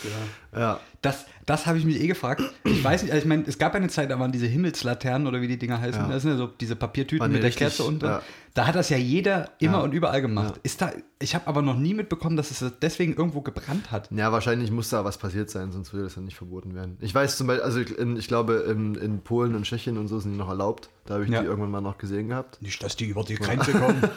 ja. 0.53 0.59
Ja. 0.59 0.79
Das, 1.03 1.25
das 1.47 1.65
habe 1.65 1.79
ich 1.79 1.85
mich 1.85 1.99
eh 1.99 2.05
gefragt. 2.05 2.43
Ich 2.63 2.83
weiß 2.83 3.01
nicht, 3.01 3.11
also 3.11 3.23
ich 3.23 3.27
meine, 3.27 3.43
es 3.47 3.57
gab 3.57 3.73
eine 3.73 3.87
Zeit, 3.87 4.11
da 4.11 4.19
waren 4.19 4.31
diese 4.31 4.45
Himmelslaternen 4.45 5.27
oder 5.27 5.41
wie 5.41 5.47
die 5.47 5.57
Dinger 5.57 5.81
heißen. 5.81 5.99
Ja. 6.03 6.07
Das 6.07 6.21
sind 6.21 6.31
ja 6.31 6.37
so 6.37 6.45
diese 6.45 6.75
Papiertüten 6.75 7.25
ja 7.25 7.27
mit 7.27 7.37
der 7.41 7.47
richtig, 7.47 7.59
Kerze 7.59 7.83
unten. 7.85 8.05
ja. 8.05 8.21
Da 8.53 8.67
hat 8.67 8.75
das 8.75 8.89
ja 8.89 8.97
jeder 8.97 9.49
immer 9.59 9.77
Ja. 9.79 9.83
und 9.83 9.93
überall 9.93 10.21
gemacht. 10.21 10.55
Ja. 10.57 10.61
Ist 10.61 10.79
da, 10.81 10.91
ich 11.19 11.33
habe 11.33 11.47
aber 11.47 11.63
noch 11.63 11.75
nie 11.77 11.95
mitbekommen, 11.95 12.37
dass 12.37 12.51
es 12.51 12.63
deswegen 12.83 13.15
irgendwo 13.15 13.41
gebrannt 13.41 13.89
hat. 13.91 14.11
Ja, 14.11 14.31
wahrscheinlich 14.31 14.69
muss 14.69 14.89
da 14.89 15.03
was 15.03 15.17
passiert 15.17 15.49
sein, 15.49 15.71
sonst 15.71 15.91
würde 15.91 16.03
das 16.03 16.15
ja 16.17 16.21
nicht 16.21 16.37
verboten 16.37 16.75
werden. 16.75 16.97
Ich 16.99 17.15
weiß 17.15 17.35
zum 17.35 17.47
Beispiel, 17.47 17.63
also 17.65 17.79
in, 17.79 18.17
ich 18.17 18.27
glaube, 18.27 18.65
in, 18.69 18.93
in 18.93 19.21
Polen 19.21 19.55
und 19.55 19.63
Tschechien 19.63 19.97
und 19.97 20.07
so 20.07 20.19
sind 20.19 20.33
die 20.33 20.37
noch 20.37 20.49
erlaubt. 20.49 20.89
Da 21.05 21.15
habe 21.15 21.23
ich 21.23 21.31
Ja. 21.31 21.41
die 21.41 21.47
irgendwann 21.47 21.71
mal 21.71 21.81
noch 21.81 21.97
gesehen 21.97 22.27
gehabt. 22.27 22.61
Nicht, 22.61 22.83
dass 22.83 22.95
die 22.95 23.05
über 23.05 23.23
die 23.23 23.35
Grenze 23.35 23.71
kommen. 23.71 24.03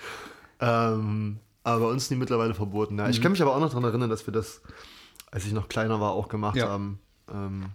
Ähm, 0.60 1.38
aber 1.62 1.86
bei 1.86 1.90
uns 1.90 2.08
sind 2.08 2.16
die 2.16 2.20
mittlerweile 2.20 2.54
verboten. 2.54 2.98
Ja. 2.98 3.08
Ich 3.08 3.20
kann 3.22 3.32
mich 3.32 3.40
aber 3.42 3.54
auch 3.54 3.60
noch 3.60 3.68
daran 3.70 3.84
erinnern, 3.84 4.10
dass 4.10 4.26
wir 4.26 4.32
das, 4.32 4.60
als 5.30 5.44
ich 5.46 5.52
noch 5.52 5.68
kleiner 5.68 6.00
war, 6.00 6.10
auch 6.12 6.28
gemacht 6.28 6.56
Ja. 6.56 6.68
haben. 6.68 6.98
Ähm, 7.32 7.66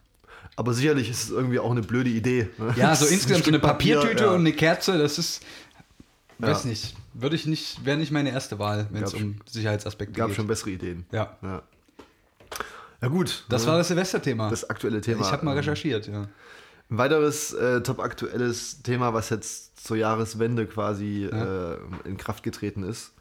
aber 0.58 0.74
sicherlich 0.74 1.10
ist 1.10 1.24
es 1.24 1.30
irgendwie 1.32 1.60
auch 1.60 1.72
eine 1.72 1.82
blöde 1.82 2.10
Idee. 2.10 2.50
ne? 2.58 2.74
ja, 2.78 2.96
so 2.96 3.06
ein 3.08 3.14
insgesamt 3.14 3.46
so 3.46 3.50
eine 3.50 3.58
Stück 3.58 3.62
Papier, 3.62 3.96
Papiertüte 3.98 4.24
ja. 4.26 4.30
und 4.32 4.40
eine 4.42 4.54
Kerze, 4.54 4.98
das 4.98 5.18
ist, 5.18 5.44
weiß 6.40 6.64
Ja. 6.64 6.70
nicht, 6.70 6.96
würde 7.14 7.36
ich 7.36 7.46
nicht, 7.46 7.86
wäre 7.86 7.98
nicht 7.98 8.12
meine 8.12 8.32
erste 8.32 8.60
Wahl, 8.60 8.88
wenn 8.92 9.04
es 9.04 9.14
Gab 9.14 9.22
um 9.22 9.36
Sicherheitsaspekte 9.46 10.14
gab 10.18 10.28
geht. 10.28 10.36
schon 10.38 10.48
bessere 10.48 10.72
Ideen. 10.72 11.06
Ja, 11.12 11.38
Ja, 11.42 11.62
ja 13.02 13.08
gut. 13.08 13.46
das 13.50 13.64
ne? 13.64 13.72
war 13.72 13.78
das 13.78 13.88
Silvesterthema. 13.88 14.50
das 14.50 14.70
aktuelle 14.70 15.02
Thema. 15.02 15.22
Ich 15.26 15.32
habe 15.32 15.46
mal 15.46 15.52
Ähm, 15.52 15.58
recherchiert, 15.58 16.08
ja. 16.08 16.28
Ein 16.90 16.98
weiteres 17.00 17.52
äh, 17.54 17.82
top 17.82 18.00
aktuelles 18.00 18.84
Thema, 18.84 19.14
was 19.14 19.30
jetzt 19.32 19.84
zur 19.88 19.98
Jahreswende 19.98 20.68
quasi 20.68 21.26
äh, 21.26 21.78
in 22.04 22.18
Kraft 22.18 22.44
getreten 22.44 22.84
ist, 22.84 23.12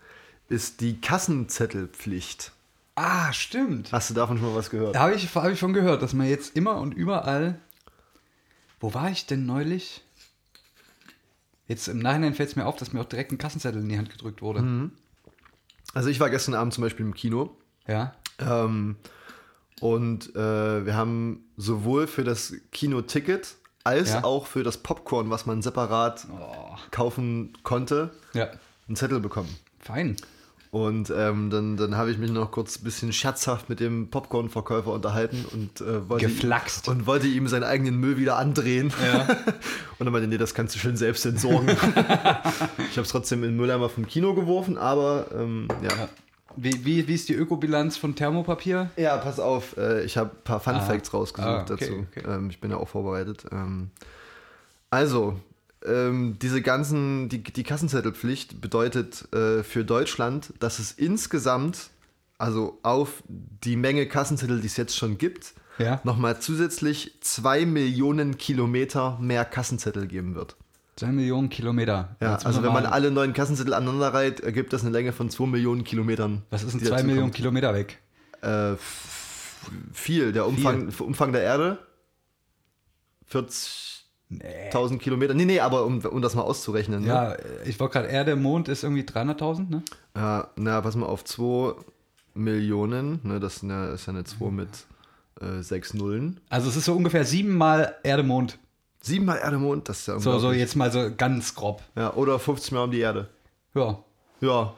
ist 0.51 0.81
die 0.83 1.01
Kassenzettelpflicht. 1.01 2.53
Ah, 2.97 3.33
stimmt. 3.33 3.91
Hast 3.93 4.11
du 4.11 4.15
davon 4.15 4.39
schon 4.39 4.49
mal 4.51 4.55
was 4.57 4.71
gehört? 4.71 4.95
Da 4.95 5.01
habe 5.01 5.15
ich, 5.15 5.35
hab 5.35 5.49
ich 5.51 5.59
von 5.59 5.73
gehört, 5.73 6.03
dass 6.03 6.13
man 6.13 6.29
jetzt 6.29 6.57
immer 6.57 6.77
und 6.79 6.95
überall 6.95 7.59
Wo 8.81 8.95
war 8.95 9.11
ich 9.11 9.27
denn 9.27 9.47
neulich? 9.47 10.03
Jetzt 11.67 11.89
im 11.89 11.99
Nachhinein 11.99 12.35
fällt 12.35 12.51
es 12.51 12.57
mir 12.57 12.67
auf, 12.67 12.77
dass 12.77 12.93
mir 12.93 13.01
auch 13.01 13.05
direkt 13.09 13.33
ein 13.33 13.39
Kassenzettel 13.39 13.81
in 13.81 13.89
die 13.89 13.97
Hand 13.99 14.11
gedrückt 14.11 14.43
wurde. 14.43 14.61
Mhm. 14.63 14.93
Also 15.95 16.09
ich 16.11 16.21
war 16.21 16.29
gestern 16.31 16.55
Abend 16.55 16.75
zum 16.75 16.83
Beispiel 16.83 17.07
im 17.07 17.15
Kino 17.15 17.57
Ja. 17.87 18.15
ähm, 18.39 18.97
und 19.81 20.35
äh, 20.37 20.85
wir 20.87 20.95
haben 20.95 21.45
sowohl 21.57 22.07
für 22.07 22.23
das 22.25 22.55
Kinoticket 22.73 23.57
als 23.83 24.11
Ja. 24.11 24.25
auch 24.25 24.47
für 24.47 24.63
das 24.63 24.79
Popcorn, 24.79 25.31
was 25.31 25.47
man 25.47 25.63
separat 25.63 26.27
Oh. 26.31 26.77
kaufen 26.91 27.57
konnte, 27.63 28.11
Ja. 28.35 28.51
einen 28.87 28.97
Zettel 28.97 29.21
bekommen. 29.21 29.55
Fein. 29.81 30.17
Und 30.75 31.13
ähm, 31.17 31.51
dann, 31.51 31.77
dann 31.77 31.97
habe 31.97 32.11
ich 32.11 32.19
mich 32.19 32.33
noch 32.33 32.51
kurz 32.51 32.81
ein 32.81 32.83
bisschen 32.83 33.13
scherzhaft 33.13 33.69
mit 33.69 33.79
dem 33.79 34.11
Popcorn-Verkäufer 34.11 34.91
unterhalten 34.91 35.45
und 35.53 35.81
äh, 35.81 36.09
wollte, 36.09 36.27
Geflaxt. 36.27 36.89
und 36.89 37.07
wollte 37.07 37.29
ihm 37.29 37.47
seinen 37.47 37.63
eigenen 37.63 37.97
Müll 38.01 38.17
wieder 38.19 38.37
andrehen. 38.39 38.93
Ja. 39.01 39.21
Und 40.01 40.07
dann 40.07 40.13
meinte, 40.13 40.27
nee, 40.27 40.37
das 40.37 40.53
kannst 40.53 40.75
du 40.75 40.81
schön 40.81 40.97
selbst 40.97 41.25
entsorgen. 41.27 41.69
ich 42.91 42.97
habe 42.97 43.03
es 43.03 43.09
trotzdem 43.09 43.45
in 43.45 43.51
den 43.51 43.57
Mülleimer 43.57 43.89
vom 43.89 44.05
Kino 44.09 44.35
geworfen, 44.35 44.77
aber 44.77 45.27
ähm, 45.33 45.69
ja. 45.81 45.91
Ja. 45.91 46.09
Wie, 46.57 46.85
wie, 46.85 47.07
wie 47.07 47.15
ist 47.15 47.29
die 47.29 47.35
Ökobilanz 47.35 47.97
von 47.97 48.17
Thermopapier? 48.17 48.91
Ja, 48.97 49.17
pass 49.19 49.39
auf, 49.39 49.77
äh, 49.77 50.03
ich 50.03 50.17
habe 50.17 50.31
ein 50.31 50.43
paar 50.43 50.59
Fun 50.59 50.75
Ah. 50.75 50.81
Facts 50.81 51.15
rausgesucht 51.15 51.49
Ah, 51.49 51.61
okay, 51.71 51.77
dazu. 51.87 52.07
okay. 52.11 52.23
Ähm, 52.29 52.51
ich 52.51 52.61
bin 52.61 52.73
ja 52.73 52.79
auch 52.79 52.89
vorbereitet. 52.89 53.45
Ähm, 53.53 53.91
also, 54.91 55.39
ähm, 55.85 56.37
diese 56.41 56.63
ganzen, 56.63 57.29
die, 57.29 57.43
die 57.43 57.63
Kassenzettelpflicht 57.63 58.61
bedeutet 58.61 59.33
äh, 59.35 59.63
für 59.63 59.85
Deutschland, 59.85 60.53
dass 60.61 60.79
es 60.79 60.93
insgesamt, 60.93 61.91
also 62.39 62.79
auf 62.83 63.23
die 63.29 63.77
Menge 63.77 64.07
Kassenzettel, 64.07 64.61
die 64.61 64.67
es 64.67 64.77
jetzt 64.77 64.97
schon 64.97 65.19
gibt, 65.19 65.55
Ja. 65.79 66.01
nochmal 66.05 66.41
zusätzlich 66.41 67.19
zwei 67.21 67.67
Millionen 67.67 68.37
Kilometer 68.39 69.19
mehr 69.21 69.45
Kassenzettel 69.45 70.07
geben 70.07 70.35
wird. 70.35 70.57
Zwei 70.97 71.09
Millionen 71.13 71.49
Kilometer. 71.49 72.17
Ja, 72.21 72.37
also 72.37 72.63
wenn 72.63 72.73
man 72.73 72.87
alle 72.87 73.11
neuen 73.11 73.33
Kassenzettel 73.33 73.75
aneinander 73.75 74.15
reiht, 74.15 74.39
ergibt 74.41 74.73
das 74.73 74.83
eine 74.83 74.91
Länge 74.91 75.13
von 75.13 75.29
zwei 75.29 75.47
Millionen 75.47 75.83
Kilometern. 75.83 76.43
Was 76.51 76.63
ist 76.63 76.73
denn 76.73 76.79
die 76.81 76.87
zwei 76.87 76.97
dazu 76.97 77.07
Millionen 77.07 77.27
kommt. 77.27 77.35
Kilometer 77.37 77.75
weg? 77.75 77.99
Äh, 78.43 78.75
viel. 79.93 80.33
Der 80.33 80.47
Umfang, 80.47 80.93
Umfang 81.01 81.33
der 81.33 81.43
Erde 81.43 81.79
40.000 83.31 83.94
Nee. 84.29 84.99
Kilometer. 84.99 85.35
Nee, 85.35 85.45
nee, 85.45 85.61
aber 85.61 85.85
um, 85.85 86.01
um 86.01 86.23
das 86.23 86.35
mal 86.35 86.43
auszurechnen. 86.43 87.03
Ne? 87.03 87.09
Ja, 87.09 87.37
ich 87.65 87.79
wollte 87.79 87.95
gerade, 87.95 88.09
Erde, 88.09 88.37
Mond 88.37 88.69
ist 88.69 88.83
irgendwie 88.83 89.03
300.000, 89.03 89.71
ne? 89.71 89.83
Ja, 90.17 90.49
na, 90.57 90.81
pass 90.81 90.97
mal 90.97 91.07
auf, 91.07 91.25
2 91.25 91.75
Millionen. 92.35 93.21
Ne, 93.23 93.41
das 93.41 93.57
ist 93.57 93.63
ja, 93.63 93.95
ja 93.95 93.97
eine 94.09 94.25
2 94.25 94.51
mit 94.51 94.69
äh, 95.41 95.63
6 95.63 95.95
Nullen. 95.95 96.41
Also 96.49 96.69
es 96.69 96.77
ist 96.77 96.87
so 96.87 96.95
ungefähr 96.95 97.25
siebenmal 97.25 97.95
Erde, 98.03 98.23
Mond. 98.23 98.59
Siebenmal 99.01 99.39
Erde, 99.39 99.59
Mond, 99.59 99.89
das 99.89 100.01
ist 100.01 100.09
ja 100.09 100.19
So, 100.19 100.39
so 100.39 100.53
jetzt 100.53 100.77
mal 100.77 100.91
so 100.91 101.11
ganz 101.17 101.55
grob. 101.55 101.83
Ja, 101.95 102.15
oder 102.15 102.39
50 102.39 102.73
Mal 102.73 102.85
um 102.85 102.91
die 102.91 103.01
Erde. 103.01 103.29
Ja, 103.75 103.99
Ja. 104.41 104.75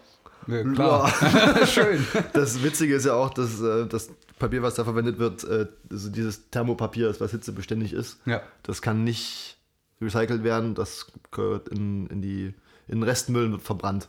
ja 0.49 0.65
klar. 0.65 1.13
Schön. 1.67 2.05
Das 2.33 2.63
Witzige 2.63 2.97
ist 2.97 3.07
ja 3.07 3.15
auch, 3.15 3.31
dass 3.31 3.61
äh, 3.61 3.87
das 3.87 4.11
Papier, 4.39 4.63
was 4.63 4.75
da 4.75 4.85
verwendet 4.85 5.19
wird, 5.19 5.45
äh, 5.45 5.67
also 5.91 6.11
dieses 6.11 6.51
Thermopapier 6.51 7.09
ist, 7.09 7.21
was 7.21 7.31
hitzebeständig 7.31 7.93
ist. 7.93 8.19
Ja. 8.27 8.43
Das 8.63 8.83
kann 8.83 9.05
nicht 9.05 9.57
recycelt 10.01 10.45
werden, 10.45 10.75
das 10.75 11.13
gehört 11.31 11.69
in, 11.69 12.07
in, 12.09 12.21
die, 12.21 12.55
in 12.87 13.01
den 13.01 13.03
Restmüll 13.03 13.47
und 13.47 13.53
wird 13.53 13.63
verbrannt. 13.63 14.09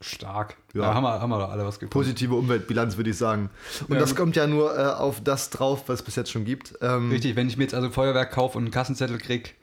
Stark. 0.00 0.56
Ja. 0.74 0.82
Ja, 0.82 0.94
haben, 0.94 1.04
wir, 1.04 1.20
haben 1.20 1.30
wir 1.30 1.38
doch 1.38 1.50
alle 1.50 1.64
was 1.64 1.76
gefunden. 1.76 1.92
Positive 1.92 2.34
Umweltbilanz, 2.34 2.96
würde 2.96 3.10
ich 3.10 3.16
sagen. 3.18 3.50
Und 3.88 3.94
Ja, 3.94 4.00
das 4.00 4.14
kommt 4.14 4.36
ja 4.36 4.46
nur 4.46 4.76
äh, 4.76 4.82
auf 4.84 5.22
das 5.22 5.50
drauf, 5.50 5.84
was 5.86 6.00
es 6.00 6.04
bis 6.04 6.16
jetzt 6.16 6.30
schon 6.30 6.44
gibt. 6.44 6.74
Ähm, 6.80 7.10
Richtig, 7.10 7.36
wenn 7.36 7.48
ich 7.48 7.56
mir 7.56 7.64
jetzt 7.64 7.74
also 7.74 7.90
Feuerwerk 7.90 8.32
kaufe 8.32 8.58
und 8.58 8.64
einen 8.64 8.70
Kassenzettel 8.72 9.18
krieg, 9.18 9.54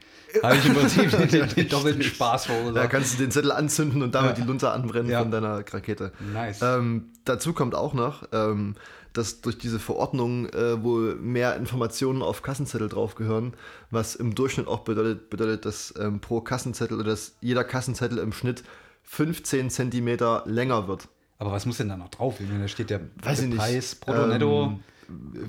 habe 0.42 0.56
ich 0.56 0.66
im 0.66 0.74
Prinzip 0.74 1.12
den, 1.18 1.28
den, 1.28 1.50
den 1.50 1.70
doppelten 1.70 2.04
Spaß 2.04 2.46
Da 2.46 2.54
verursacht. 2.54 2.90
kannst 2.90 3.14
du 3.14 3.24
den 3.24 3.32
Zettel 3.32 3.52
anzünden 3.52 4.02
und 4.02 4.16
damit 4.16 4.38
die 4.38 4.44
Lunte 4.44 4.72
anbrennen 4.72 5.12
von 5.16 5.32
deiner 5.32 5.58
Rakete. 5.60 6.12
Nice. 6.34 6.62
Ähm, 6.62 7.10
dazu 7.26 7.54
kommt 7.54 7.76
auch 7.76 7.94
noch, 7.94 8.24
ähm, 8.32 8.76
dass 9.14 9.42
durch 9.42 9.58
diese 9.58 9.80
Verordnung 9.80 10.48
äh, 10.50 10.82
wohl 10.82 11.16
mehr 11.16 11.58
Informationen 11.58 12.22
auf 12.22 12.42
Kassenzettel 12.44 12.88
draufgehören, 12.88 13.54
was 13.90 14.16
im 14.16 14.36
Durchschnitt 14.36 14.68
auch 14.68 14.80
bedeutet, 14.80 15.30
bedeutet 15.30 15.66
dass 15.66 15.94
ähm, 16.00 16.22
pro 16.22 16.40
Kassenzettel 16.40 16.98
oder 16.98 17.10
dass 17.10 17.34
jeder 17.42 17.66
Kassenzettel 17.66 18.20
im 18.20 18.32
Schnitt 18.32 18.64
15 19.04 19.70
Zentimeter 19.70 20.44
länger 20.46 20.88
wird. 20.88 21.08
Aber 21.38 21.52
was 21.52 21.66
muss 21.66 21.78
denn 21.78 21.90
da 21.90 21.98
noch 21.98 22.10
drauf? 22.10 22.40
Ich 22.40 22.48
meine, 22.48 22.62
Da 22.62 22.68
steht 22.68 22.90
der, 22.90 23.02
Weiß 23.24 23.38
der 23.40 23.46
ich 23.48 23.54
nicht. 23.54 23.58
Preis, 23.58 23.96
Brutto, 23.96 24.28
Netto, 24.28 24.64
Ähm, 24.66 24.80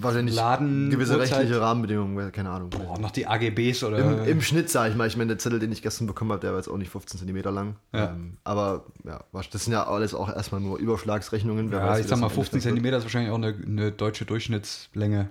wahrscheinlich 0.01 0.35
Laden, 0.35 0.91
gewisse 0.91 1.19
Uhrzeit. 1.19 1.39
rechtliche 1.39 1.61
Rahmenbedingungen, 1.61 2.33
keine 2.33 2.51
Ahnung. 2.51 2.71
boah, 2.71 2.99
noch 2.99 3.11
die 3.11 3.27
AGBs 3.27 3.85
oder... 3.85 3.99
Im, 3.99 4.25
Im 4.25 4.41
Schnitt 4.43 4.71
sage 4.71 4.91
ich 4.91 4.97
mal, 4.97 5.07
ich 5.07 5.17
meine, 5.17 5.29
der 5.29 5.39
Zettel, 5.39 5.59
den 5.59 5.71
ich 5.71 5.83
gestern 5.83 6.07
bekommen 6.07 6.33
habe, 6.33 6.41
der 6.41 6.51
war 6.53 6.59
jetzt 6.59 6.69
auch 6.69 6.79
nicht 6.79 6.91
15 6.91 7.19
Zentimeter 7.19 7.53
lang. 7.53 7.77
Ja. 7.93 8.11
Ähm, 8.11 8.39
aber 8.43 8.87
ja, 9.05 9.23
das 9.53 9.65
sind 9.65 9.73
ja 9.75 9.87
alles 9.87 10.15
auch 10.15 10.29
erstmal 10.35 10.61
nur 10.61 10.79
Überschlagsrechnungen. 10.79 11.71
Wer 11.71 11.79
ja, 11.81 11.87
weiß, 11.89 12.01
ich 12.01 12.07
sag 12.07 12.19
mal, 12.19 12.27
im 12.29 12.33
15 12.33 12.39
Endeffekt 12.39 12.53
wird. 12.55 12.63
Zentimeter 12.75 12.97
ist 12.97 13.05
wahrscheinlich 13.05 13.31
auch 13.31 13.37
eine, 13.37 13.55
eine 13.65 13.93
deutsche 13.93 14.25
Durchschnittslänge, 14.25 15.29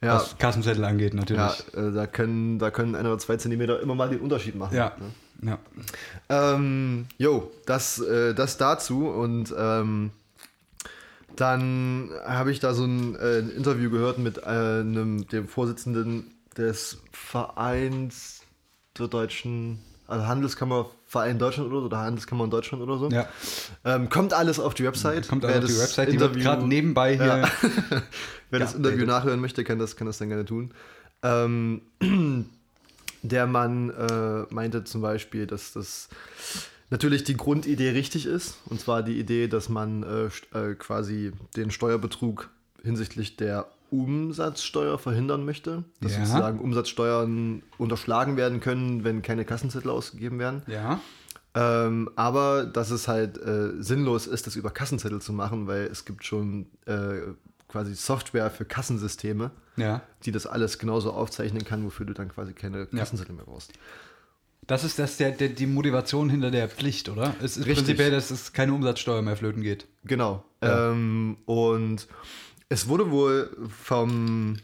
Ja, 0.00 0.14
was 0.16 0.38
Kassenzettel 0.38 0.84
angeht, 0.84 1.12
natürlich. 1.14 1.64
ja 1.74 1.88
äh, 1.88 1.92
da, 1.92 2.06
können, 2.06 2.58
da 2.58 2.70
können 2.70 2.94
ein 2.96 3.06
oder 3.06 3.18
zwei 3.18 3.36
Zentimeter 3.36 3.78
immer 3.80 3.94
mal 3.94 4.08
den 4.08 4.20
Unterschied 4.20 4.56
machen. 4.56 4.74
Ja. 4.74 4.96
Ne? 4.98 5.04
Ja. 5.42 5.58
Ähm, 6.28 7.06
jo, 7.18 7.50
das, 7.66 7.98
äh, 7.98 8.34
das 8.34 8.56
dazu 8.56 9.08
und 9.08 9.54
ähm, 9.56 10.10
dann 11.36 12.10
habe 12.24 12.52
ich 12.52 12.60
da 12.60 12.74
so 12.74 12.84
ein, 12.84 13.16
äh, 13.16 13.38
ein 13.38 13.50
Interview 13.50 13.90
gehört 13.90 14.18
mit 14.18 14.38
äh, 14.38 14.40
einem, 14.46 15.26
dem 15.28 15.48
Vorsitzenden 15.48 16.30
des 16.56 16.98
Vereins 17.12 18.42
der 18.98 19.08
deutschen, 19.08 19.78
also 20.06 20.26
Handelskammerverein 20.26 21.38
Deutschland 21.38 21.70
oder 21.70 21.80
so, 21.80 21.86
oder 21.86 21.98
Handelskammer 21.98 22.44
in 22.44 22.50
Deutschland 22.50 22.82
oder 22.82 22.98
so. 22.98 23.08
ja. 23.08 23.26
Ähm, 23.84 24.10
kommt 24.10 24.34
alles 24.34 24.60
auf 24.60 24.74
die 24.74 24.84
Website. 24.84 25.28
Kommt 25.28 25.44
also 25.46 25.58
auf 25.60 25.64
die 25.64 25.72
das 25.72 25.82
Website, 25.82 26.08
die 26.08 26.14
Interview- 26.14 26.42
gerade 26.42 26.66
nebenbei 26.66 27.16
hier... 27.16 27.48
Ja. 27.90 28.02
Wer 28.50 28.58
das 28.60 28.72
geupdatet. 28.72 28.76
Interview 28.76 29.06
nachhören 29.06 29.40
möchte, 29.40 29.64
kann 29.64 29.78
das, 29.78 29.96
kann 29.96 30.06
das 30.06 30.18
dann 30.18 30.28
gerne 30.28 30.44
tun. 30.44 30.72
Ähm, 31.22 31.80
der 33.22 33.46
Mann 33.46 33.90
äh, 33.90 34.52
meinte 34.52 34.84
zum 34.84 35.00
Beispiel, 35.00 35.46
dass 35.46 35.72
das 35.72 36.08
natürlich 36.90 37.24
die 37.24 37.36
Grundidee 37.36 37.90
richtig 37.90 38.26
ist. 38.26 38.58
Und 38.66 38.80
zwar 38.80 39.02
die 39.02 39.18
Idee, 39.18 39.48
dass 39.48 39.68
man 39.68 40.02
äh, 40.02 40.58
äh, 40.58 40.74
quasi 40.74 41.32
den 41.56 41.70
Steuerbetrug 41.70 42.50
hinsichtlich 42.82 43.36
der 43.36 43.66
Umsatzsteuer 43.90 44.98
verhindern 44.98 45.44
möchte. 45.44 45.84
Dass 46.00 46.12
Ja. 46.12 46.24
sozusagen 46.24 46.60
Umsatzsteuern 46.60 47.62
unterschlagen 47.78 48.36
werden 48.36 48.60
können, 48.60 49.04
wenn 49.04 49.22
keine 49.22 49.44
Kassenzettel 49.44 49.90
ausgegeben 49.90 50.38
werden. 50.38 50.62
Ja. 50.66 51.00
Ähm, 51.54 52.08
aber 52.16 52.64
dass 52.64 52.90
es 52.90 53.08
halt 53.08 53.36
äh, 53.36 53.72
sinnlos 53.78 54.26
ist, 54.26 54.46
das 54.46 54.56
über 54.56 54.70
Kassenzettel 54.70 55.20
zu 55.20 55.34
machen, 55.34 55.66
weil 55.66 55.82
es 55.82 56.06
gibt 56.06 56.24
schon 56.24 56.66
äh, 56.86 57.18
quasi 57.72 57.94
Software 57.94 58.50
für 58.50 58.64
Kassensysteme, 58.66 59.50
Ja. 59.76 60.02
die 60.24 60.30
das 60.30 60.46
alles 60.46 60.78
genauso 60.78 61.12
aufzeichnen 61.12 61.64
kann, 61.64 61.84
wofür 61.84 62.04
du 62.06 62.12
dann 62.12 62.28
quasi 62.28 62.52
keine 62.52 62.86
Kassenzettel 62.86 63.34
mehr 63.34 63.46
brauchst. 63.46 63.72
Das 64.66 64.84
ist 64.84 64.98
das 64.98 65.16
der, 65.16 65.32
der, 65.32 65.48
die 65.48 65.66
Motivation 65.66 66.30
hinter 66.30 66.50
der 66.52 66.68
Pflicht, 66.68 67.08
oder? 67.08 67.34
Es 67.40 67.56
ist 67.56 67.66
Richtig. 67.66 67.74
prinzipiell, 67.76 68.10
dass 68.12 68.30
es 68.30 68.52
keine 68.52 68.74
Umsatzsteuer 68.74 69.22
mehr 69.22 69.36
flöten 69.36 69.62
geht. 69.62 69.88
Genau. 70.04 70.44
Ja. 70.62 70.90
Ähm, 70.90 71.38
und 71.46 72.06
es 72.68 72.86
wurde 72.86 73.10
wohl 73.10 73.56
vom 73.82 74.58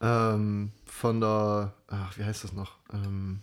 ähm, 0.00 0.70
von 0.84 1.20
der, 1.20 1.72
ach, 1.88 2.16
wie 2.18 2.24
heißt 2.24 2.44
das 2.44 2.52
noch? 2.52 2.76
Ähm, 2.92 3.40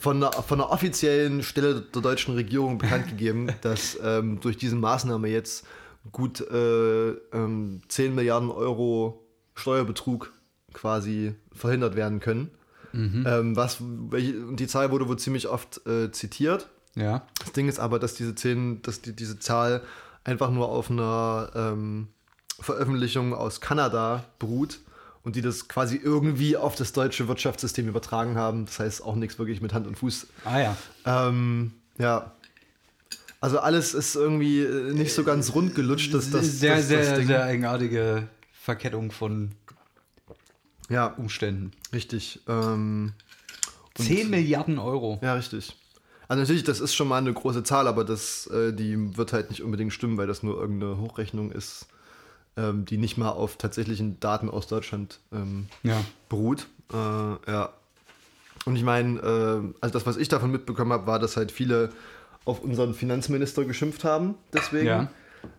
von 0.00 0.20
der, 0.20 0.32
von 0.32 0.58
der 0.58 0.70
offiziellen 0.70 1.42
Stelle 1.42 1.80
der 1.82 2.02
deutschen 2.02 2.34
Regierung 2.34 2.78
bekannt 2.78 3.08
gegeben, 3.10 3.48
dass 3.62 3.98
ähm, 4.02 4.40
durch 4.40 4.56
diese 4.56 4.76
Maßnahme 4.76 5.28
jetzt 5.28 5.66
gut 6.12 6.40
äh, 6.40 7.10
ähm, 7.10 7.82
10 7.88 8.14
Milliarden 8.14 8.50
Euro 8.50 9.24
Steuerbetrug 9.54 10.32
quasi 10.72 11.34
verhindert 11.52 11.96
werden 11.96 12.20
können. 12.20 12.50
Ähm, 13.26 13.56
was, 13.56 13.78
welche, 13.80 14.46
und 14.46 14.58
die 14.58 14.66
Zahl 14.66 14.90
wurde 14.90 15.08
wohl 15.08 15.18
ziemlich 15.18 15.48
oft 15.48 15.86
äh, 15.86 16.10
zitiert. 16.12 16.68
Ja. 16.94 17.26
Das 17.38 17.52
Ding 17.52 17.68
ist 17.68 17.78
aber, 17.78 17.98
dass 17.98 18.14
diese 18.14 18.34
10, 18.34 18.82
dass 18.82 19.02
die, 19.02 19.14
diese 19.14 19.38
Zahl 19.38 19.82
einfach 20.24 20.50
nur 20.50 20.70
auf 20.70 20.90
einer 20.90 21.50
ähm, 21.54 22.08
Veröffentlichung 22.58 23.34
aus 23.34 23.60
Kanada 23.60 24.24
beruht 24.38 24.80
und 25.22 25.36
die 25.36 25.42
das 25.42 25.68
quasi 25.68 25.96
irgendwie 26.02 26.56
auf 26.56 26.74
das 26.74 26.92
deutsche 26.92 27.28
Wirtschaftssystem 27.28 27.86
übertragen 27.86 28.36
haben. 28.36 28.64
Das 28.64 28.78
heißt 28.78 29.04
auch 29.04 29.14
nichts 29.14 29.38
wirklich 29.38 29.60
mit 29.60 29.74
Hand 29.74 29.86
und 29.86 29.98
Fuß. 29.98 30.28
Ah 30.44 30.60
ja. 30.60 30.76
Ähm, 31.04 31.72
ja. 31.98 32.32
Also 33.46 33.60
alles 33.60 33.94
ist 33.94 34.16
irgendwie 34.16 34.58
äh, 34.60 34.92
nicht 34.92 35.14
so 35.14 35.22
ganz 35.22 35.54
rund 35.54 35.76
gelutscht. 35.76 36.12
Das, 36.12 36.30
das, 36.32 36.58
sehr, 36.58 36.74
das, 36.78 36.88
sehr, 36.88 36.98
das 37.10 37.18
Ding. 37.18 37.28
sehr 37.28 37.44
eigenartige 37.44 38.26
Verkettung 38.52 39.12
von 39.12 39.52
Ja, 40.88 41.06
Umständen. 41.16 41.70
richtig. 41.92 42.40
Ähm, 42.48 43.12
10 43.94 44.30
Milliarden 44.30 44.80
Euro. 44.80 45.20
Ja, 45.22 45.34
richtig. 45.34 45.76
Also 46.26 46.40
natürlich, 46.40 46.64
das 46.64 46.80
ist 46.80 46.96
schon 46.96 47.06
mal 47.06 47.18
eine 47.18 47.32
große 47.32 47.62
Zahl, 47.62 47.86
aber 47.86 48.02
das, 48.04 48.48
äh, 48.48 48.72
die 48.72 49.16
wird 49.16 49.32
halt 49.32 49.50
nicht 49.50 49.62
unbedingt 49.62 49.92
stimmen, 49.92 50.16
weil 50.18 50.26
das 50.26 50.42
nur 50.42 50.60
irgendeine 50.60 50.98
Hochrechnung 50.98 51.52
ist, 51.52 51.86
ähm, 52.56 52.84
die 52.84 52.96
nicht 52.96 53.16
mal 53.16 53.30
auf 53.30 53.58
tatsächlichen 53.58 54.18
Daten 54.18 54.50
aus 54.50 54.66
Deutschland 54.66 55.20
ähm, 55.32 55.68
Ja. 55.84 56.04
beruht. 56.28 56.66
Äh, 56.92 56.96
ja. 56.96 57.72
Und 58.64 58.74
ich 58.74 58.82
meine, 58.82 59.20
äh, 59.20 59.74
also 59.80 59.92
das, 59.92 60.04
was 60.04 60.16
ich 60.16 60.26
davon 60.28 60.50
mitbekommen 60.50 60.90
habe, 60.92 61.06
war, 61.06 61.20
dass 61.20 61.36
halt 61.36 61.52
viele 61.52 61.90
auf 62.46 62.60
unseren 62.62 62.94
Finanzminister 62.94 63.64
geschimpft 63.66 64.04
haben, 64.04 64.36
deswegen. 64.54 64.86
Ja. 64.86 65.10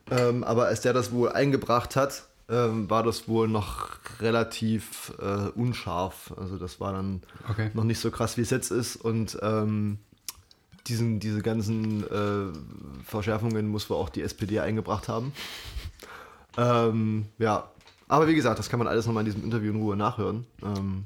Ähm, 0.10 0.44
aber 0.44 0.66
als 0.66 0.82
der 0.82 0.94
das 0.94 1.12
wohl 1.12 1.30
eingebracht 1.32 1.96
hat, 1.96 2.24
ähm, 2.50 2.90
war 2.90 3.04
das 3.04 3.28
wohl 3.28 3.48
noch 3.48 3.90
relativ 4.22 5.14
äh, 5.22 5.50
unscharf. 5.60 6.34
Also 6.38 6.58
das 6.58 6.80
war 6.80 6.94
dann 6.94 7.22
Okay. 7.50 7.70
noch 7.74 7.84
nicht 7.84 8.00
so 8.00 8.10
krass, 8.10 8.38
wie 8.38 8.42
es 8.42 8.50
jetzt 8.50 8.72
ist. 8.72 8.96
Und 8.96 9.38
ähm, 9.42 10.00
diesen, 10.88 11.20
diese 11.20 11.42
ganzen 11.42 12.04
äh, 12.10 12.54
Verschärfungen 13.04 13.68
muss 13.68 13.90
wohl 13.90 13.98
auch 13.98 14.10
die 14.10 14.22
SPD 14.22 14.62
eingebracht 14.62 15.10
haben. 15.10 15.34
Ähm, 16.58 17.26
ja, 17.38 17.70
aber 18.08 18.28
wie 18.28 18.36
gesagt, 18.36 18.60
das 18.60 18.70
kann 18.70 18.80
man 18.80 18.88
alles 18.88 19.06
nochmal 19.06 19.22
in 19.22 19.26
diesem 19.26 19.44
Interview 19.44 19.72
in 19.74 19.82
Ruhe 19.82 19.98
nachhören. 19.98 20.46
Ähm, 20.64 21.06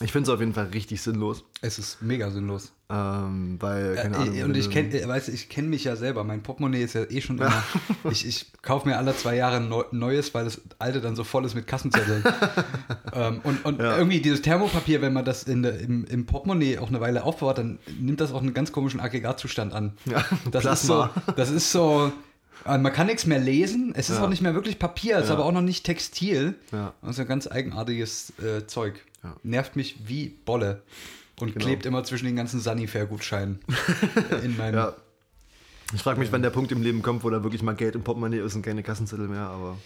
ich 0.00 0.12
finde 0.12 0.30
es 0.30 0.34
auf 0.34 0.40
jeden 0.40 0.54
Fall 0.54 0.66
richtig 0.66 1.02
sinnlos, 1.02 1.44
Es 1.60 1.78
ist 1.78 2.00
mega 2.02 2.30
sinnlos. 2.30 2.72
ähm, 2.90 3.56
weil, 3.60 3.96
keine 3.96 4.16
Äh, 4.16 4.20
Ahnung. 4.20 4.42
und 4.44 4.56
ich 4.56 4.70
kenne, 4.70 5.06
weißt 5.08 5.28
ich 5.28 5.48
kenne 5.48 5.68
mich 5.68 5.84
ja 5.84 5.96
selber. 5.96 6.24
Mein 6.24 6.42
Portemonnaie 6.42 6.82
ist 6.82 6.94
ja 6.94 7.02
eh 7.10 7.20
schon 7.20 7.36
immer. 7.38 7.62
ich 8.10 8.26
ich 8.26 8.46
kaufe 8.62 8.88
mir 8.88 8.96
alle 8.96 9.14
zwei 9.16 9.36
Jahre 9.36 9.56
ein 9.56 9.68
neu- 9.68 9.84
neues, 9.90 10.32
weil 10.34 10.44
das 10.44 10.60
alte 10.78 11.00
dann 11.00 11.16
so 11.16 11.24
voll 11.24 11.44
ist 11.44 11.54
mit 11.54 11.66
Kassenzetteln. 11.66 12.22
ähm, 13.12 13.40
und 13.44 13.64
und 13.64 13.80
Ja. 13.80 13.98
irgendwie 13.98 14.20
dieses 14.20 14.40
Thermopapier, 14.42 15.02
wenn 15.02 15.12
man 15.12 15.24
das 15.24 15.42
in 15.42 15.64
im, 15.64 16.04
im 16.04 16.26
Portemonnaie 16.26 16.78
auch 16.78 16.88
eine 16.88 17.00
Weile 17.00 17.24
aufbewahrt, 17.24 17.58
dann 17.58 17.78
nimmt 18.00 18.20
das 18.20 18.32
auch 18.32 18.40
einen 18.40 18.54
ganz 18.54 18.72
komischen 18.72 19.00
Aggregatzustand 19.00 19.72
an. 19.74 19.92
Ja, 20.06 20.24
Das 20.50 20.64
ist 20.64 20.82
so, 20.86 21.08
das 21.36 21.50
ist 21.50 21.70
so. 21.72 22.12
Man 22.64 22.92
kann 22.92 23.06
nichts 23.06 23.24
mehr 23.26 23.38
lesen. 23.38 23.92
Es 23.96 24.10
ist 24.10 24.18
Ja. 24.18 24.24
auch 24.24 24.28
nicht 24.28 24.42
mehr 24.42 24.54
wirklich 24.54 24.78
Papier, 24.78 25.18
es 25.18 25.26
ist 25.26 25.30
aber 25.30 25.44
auch 25.44 25.52
noch 25.52 25.62
nicht 25.62 25.84
Textil. 25.84 26.54
Ja. 26.72 26.92
Und 27.02 27.12
so 27.14 27.22
ein 27.22 27.28
ganz 27.28 27.46
eigenartiges 27.46 28.32
äh, 28.40 28.66
Zeug. 28.66 29.04
Nervt 29.42 29.76
mich 29.76 29.96
wie 30.06 30.28
Bolle. 30.28 30.82
Und 31.40 31.52
Genau. 31.54 31.64
klebt 31.64 31.86
immer 31.86 32.02
zwischen 32.04 32.26
den 32.26 32.36
ganzen 32.36 32.60
Sanifair-Gutscheinen 32.60 33.60
in 34.42 34.56
meinem. 34.56 34.92
Ich 35.94 36.02
frage 36.02 36.18
mich, 36.18 36.30
wann 36.32 36.42
der 36.42 36.50
Punkt 36.50 36.72
im 36.72 36.82
Leben 36.82 37.00
kommt, 37.02 37.24
wo 37.24 37.30
da 37.30 37.42
wirklich 37.42 37.62
mal 37.62 37.74
Geld 37.74 37.94
im 37.94 38.02
Portemonnaie 38.02 38.40
ist 38.40 38.54
und 38.54 38.62
keine 38.62 38.82
Kassenzettel 38.82 39.28
mehr, 39.28 39.42
aber. 39.42 39.78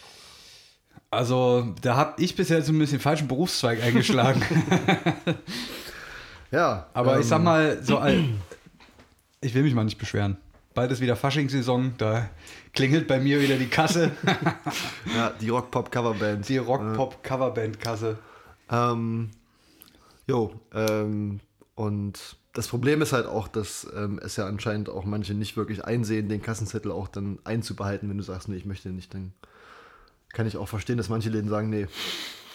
Also, 1.10 1.74
da 1.82 1.96
habe 1.96 2.22
ich 2.22 2.34
bisher 2.34 2.62
so 2.62 2.72
ein 2.72 2.78
bisschen 2.78 3.00
falschen 3.00 3.28
Berufszweig 3.28 3.82
eingeschlagen. 3.82 4.42
Ja. 6.50 6.86
Aber 6.92 7.14
ich 7.18 7.22
ähm, 7.24 7.28
sag 7.28 7.42
mal, 7.42 7.82
so 7.82 8.00
ich 9.40 9.54
will 9.54 9.62
mich 9.62 9.74
mal 9.74 9.84
nicht 9.84 9.98
beschweren. 9.98 10.36
Bald 10.74 10.90
ist 10.90 11.00
wieder 11.00 11.16
Faschingssaison, 11.16 11.94
da 11.98 12.28
klingelt 12.72 13.06
bei 13.06 13.20
mir 13.20 13.40
wieder 13.40 13.56
die 13.56 13.66
Kasse, 13.68 14.12
Ja, 15.16 15.30
die 15.40 15.50
Rock-Pop-Coverband. 15.50 16.48
die 16.48 16.58
Rock-Pop-Coverband-Kasse. 16.58 18.18
Ähm, 18.70 19.30
jo, 20.26 20.52
ähm, 20.74 21.40
und 21.74 22.36
das 22.54 22.68
Problem 22.68 23.02
ist 23.02 23.12
halt 23.12 23.26
auch, 23.26 23.48
dass 23.48 23.86
ähm, 23.96 24.18
es 24.22 24.36
ja 24.36 24.46
anscheinend 24.46 24.88
auch 24.88 25.04
manche 25.04 25.34
nicht 25.34 25.56
wirklich 25.56 25.84
einsehen, 25.84 26.28
den 26.28 26.42
Kassenzettel 26.42 26.90
auch 26.92 27.08
dann 27.08 27.38
einzubehalten, 27.44 28.08
wenn 28.08 28.18
du 28.18 28.22
sagst, 28.24 28.48
nee, 28.48 28.56
ich 28.56 28.64
möchte 28.66 28.88
den 28.88 28.96
nicht, 28.96 29.12
dann 29.14 29.32
kann 30.32 30.46
ich 30.46 30.56
auch 30.56 30.68
verstehen, 30.68 30.96
dass 30.96 31.08
manche 31.10 31.28
Läden 31.28 31.48
sagen, 31.50 31.68
nee, 31.70 31.86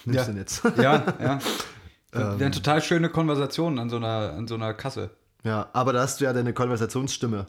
nimmst 0.05 0.19
Ja. 0.27 0.33
den 0.33 0.37
jetzt. 0.37 0.63
Ja, 0.77 1.03
ja. 1.21 1.39
Ähm. 2.13 2.39
wären 2.39 2.51
total 2.53 2.81
schöne 2.81 3.09
Konversationen 3.09 3.79
an 3.79 3.89
so 3.89 3.97
einer, 3.97 4.31
an 4.33 4.47
so 4.47 4.55
einer 4.55 4.73
Kasse. 4.73 5.09
ja, 5.43 5.69
aber 5.73 5.91
da 5.91 5.99
hast 6.01 6.21
du 6.21 6.23
ja 6.25 6.31
deine 6.31 6.53
Konversationsstimme. 6.53 7.47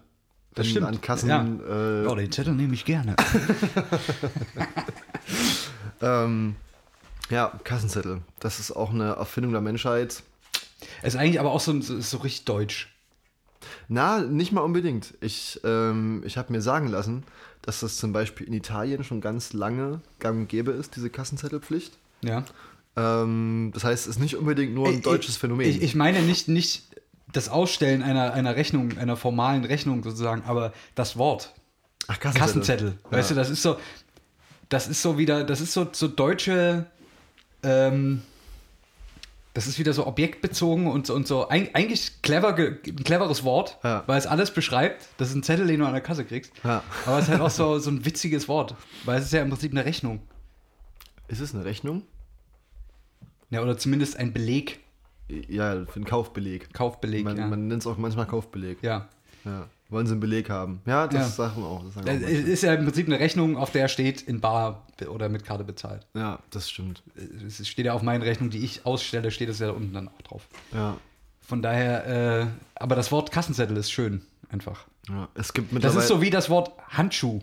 Das 0.59 0.67
An- 0.67 0.71
stimmt. 0.71 0.87
An 0.87 1.01
Kassen. 1.01 1.29
Ja. 1.29 1.45
Äh, 2.03 2.07
Oh, 2.07 2.15
den 2.15 2.31
Zettel 2.33 2.55
nehme 2.55 2.75
ich 2.75 2.85
gerne. 2.85 3.15
ähm, 6.03 6.57
ja, 7.31 7.53
Kassenzettel. 7.65 8.23
Das 8.41 8.59
ist 8.61 8.73
auch 8.73 8.91
eine 8.91 9.13
Erfindung 9.17 9.53
der 9.53 9.61
Menschheit. 9.61 10.23
ist 11.03 11.17
eigentlich 11.17 11.41
aber 11.41 11.51
auch 11.53 11.61
so, 11.61 11.79
so, 11.81 12.01
so 12.01 12.19
richtig 12.19 12.45
deutsch. 12.45 12.95
Na, 13.89 14.21
nicht 14.21 14.53
mal 14.53 14.61
unbedingt. 14.61 15.15
Ich, 15.21 15.61
ähm, 15.65 16.23
ich 16.25 16.37
habe 16.39 16.53
mir 16.53 16.63
sagen 16.63 16.89
lassen, 16.89 17.25
dass 17.63 17.81
das 17.81 17.97
zum 17.97 18.13
Beispiel 18.13 18.47
in 18.47 18.53
Italien 18.53 19.03
schon 19.05 19.21
ganz 19.21 19.53
lange 19.53 20.01
gang 20.21 20.39
und 20.41 20.49
gäbe 20.49 20.71
ist, 20.73 20.97
diese 20.97 21.11
Kassenzettelpflicht. 21.11 21.93
Ja. 22.23 22.45
Ähm, 22.97 23.71
das 23.75 23.85
heißt, 23.85 24.07
es 24.07 24.17
ist 24.17 24.21
nicht 24.21 24.37
unbedingt 24.37 24.75
nur 24.75 24.89
ein 24.89 24.95
Ich- 24.97 25.03
deutsches 25.03 25.37
Phänomen. 25.37 25.69
Ich, 25.69 25.83
ich 25.83 25.95
meine 25.95 26.23
nicht, 26.23 26.49
nicht 26.49 26.85
das 27.33 27.49
Ausstellen 27.49 28.03
einer, 28.03 28.33
einer 28.33 28.57
Rechnung, 28.57 28.97
einer 28.99 29.17
formalen 29.17 29.65
Rechnung 29.65 30.03
sozusagen, 30.03 30.43
aber 30.47 30.73
das 30.95 31.17
Wort. 31.19 31.53
Ach, 32.07 32.19
Kassenzettel. 32.19 32.99
Weißt 33.11 33.31
du, 33.31 33.35
das 33.35 33.51
ist 33.51 33.63
so, 33.63 33.77
das 34.71 34.89
ist 34.89 35.03
so 35.03 35.19
wieder, 35.19 35.45
das 35.45 35.61
ist 35.61 35.73
so, 35.73 35.87
so 35.93 36.09
deutsche, 36.09 36.87
ähm, 37.63 38.23
das 39.55 39.67
ist 39.67 39.79
wieder 39.79 39.93
so 39.93 40.07
objektbezogen 40.07 40.87
und 40.87 41.07
so, 41.07 41.15
und 41.15 41.27
so 41.27 41.49
eig- 41.51 41.75
eigentlich 41.75 42.23
clever, 42.23 42.55
ein 42.55 42.81
cleveres 43.05 43.45
Wort, 43.45 43.77
Ja. 43.83 44.05
weil 44.07 44.17
es 44.19 44.27
alles 44.27 44.53
beschreibt. 44.53 45.07
Das 45.19 45.29
ist 45.31 45.35
ein 45.35 45.43
Zettel, 45.43 45.67
den 45.67 45.81
du 45.81 45.87
an 45.87 45.93
der 45.93 46.01
Kasse 46.01 46.25
kriegst. 46.25 46.53
Ja. 46.65 46.83
Aber 47.07 47.19
es 47.19 47.25
ist 47.25 47.31
halt 47.31 47.41
auch 47.41 47.51
so, 47.51 47.79
so 47.79 47.91
ein 47.91 48.05
witziges 48.05 48.47
Wort, 48.49 48.75
weil 49.05 49.19
es 49.19 49.27
ist 49.27 49.33
ja 49.33 49.43
im 49.43 49.49
Prinzip 49.51 49.73
eine 49.73 49.85
Rechnung. 49.85 50.21
Ist 51.27 51.41
es 51.41 51.55
eine 51.55 51.65
Rechnung? 51.65 52.03
Ja, 53.51 53.61
oder 53.63 53.77
zumindest 53.77 54.17
ein 54.17 54.33
Beleg, 54.33 54.79
Ja, 55.29 55.85
für 55.87 55.97
einen 55.97 56.05
Kaufbeleg. 56.05 56.73
Kaufbeleg. 56.73 57.25
Man, 57.25 57.37
ja. 57.37 57.47
man 57.47 57.69
nennt 57.69 57.83
es 57.83 57.87
auch 57.87 57.99
manchmal 57.99 58.27
Kaufbeleg. 58.27 58.79
ja. 58.83 59.09
Ja. 59.45 59.67
Wollen 59.91 60.07
sie 60.07 60.13
einen 60.13 60.21
Beleg 60.21 60.51
haben? 60.51 60.83
Ja, 60.85 61.07
das 61.07 61.15
Ja. 61.15 61.29
sagen 61.29 61.63
wir 61.63 61.67
auch. 61.69 61.83
Das 61.85 61.95
sagen 61.95 62.09
Es 62.09 62.21
wir 62.21 62.27
auch 62.27 62.47
ist 62.49 62.63
ja 62.63 62.75
im 62.75 62.85
Prinzip 62.85 63.07
eine 63.07 63.19
Rechnung, 63.21 63.57
auf 63.57 63.71
der 63.71 63.89
steht 63.89 64.21
in 64.21 64.41
Bar 64.41 64.85
oder 65.09 65.31
mit 65.31 65.45
Karte 65.47 65.65
bezahlt. 65.65 66.07
ja, 66.15 66.41
das 66.51 66.69
stimmt. 66.69 67.03
Es 67.47 67.67
steht 67.67 67.87
ja 67.87 67.95
auf 67.95 68.03
meinen 68.03 68.21
Rechnungen, 68.23 68.51
die 68.51 68.59
ich 68.63 68.85
ausstelle, 68.85 69.31
steht 69.31 69.49
es 69.49 69.61
ja 69.61 69.71
unten 69.71 69.95
dann 69.95 70.09
auch 70.09 70.21
drauf. 70.23 70.49
Ja. 70.75 70.99
Von 71.41 71.63
daher, 71.63 72.07
äh, 72.43 72.47
aber 72.75 72.97
das 72.97 73.11
Wort 73.13 73.31
Kassenzettel 73.33 73.77
ist 73.79 73.91
schön, 73.91 74.21
einfach. 74.51 74.85
ja. 75.09 75.29
Es 75.35 75.55
gibt 75.55 75.69
Das 75.69 75.73
mittlerweile 75.73 76.01
ist 76.03 76.09
so 76.09 76.21
wie 76.21 76.31
das 76.31 76.51
Wort 76.51 76.73
Handschuh. 76.89 77.41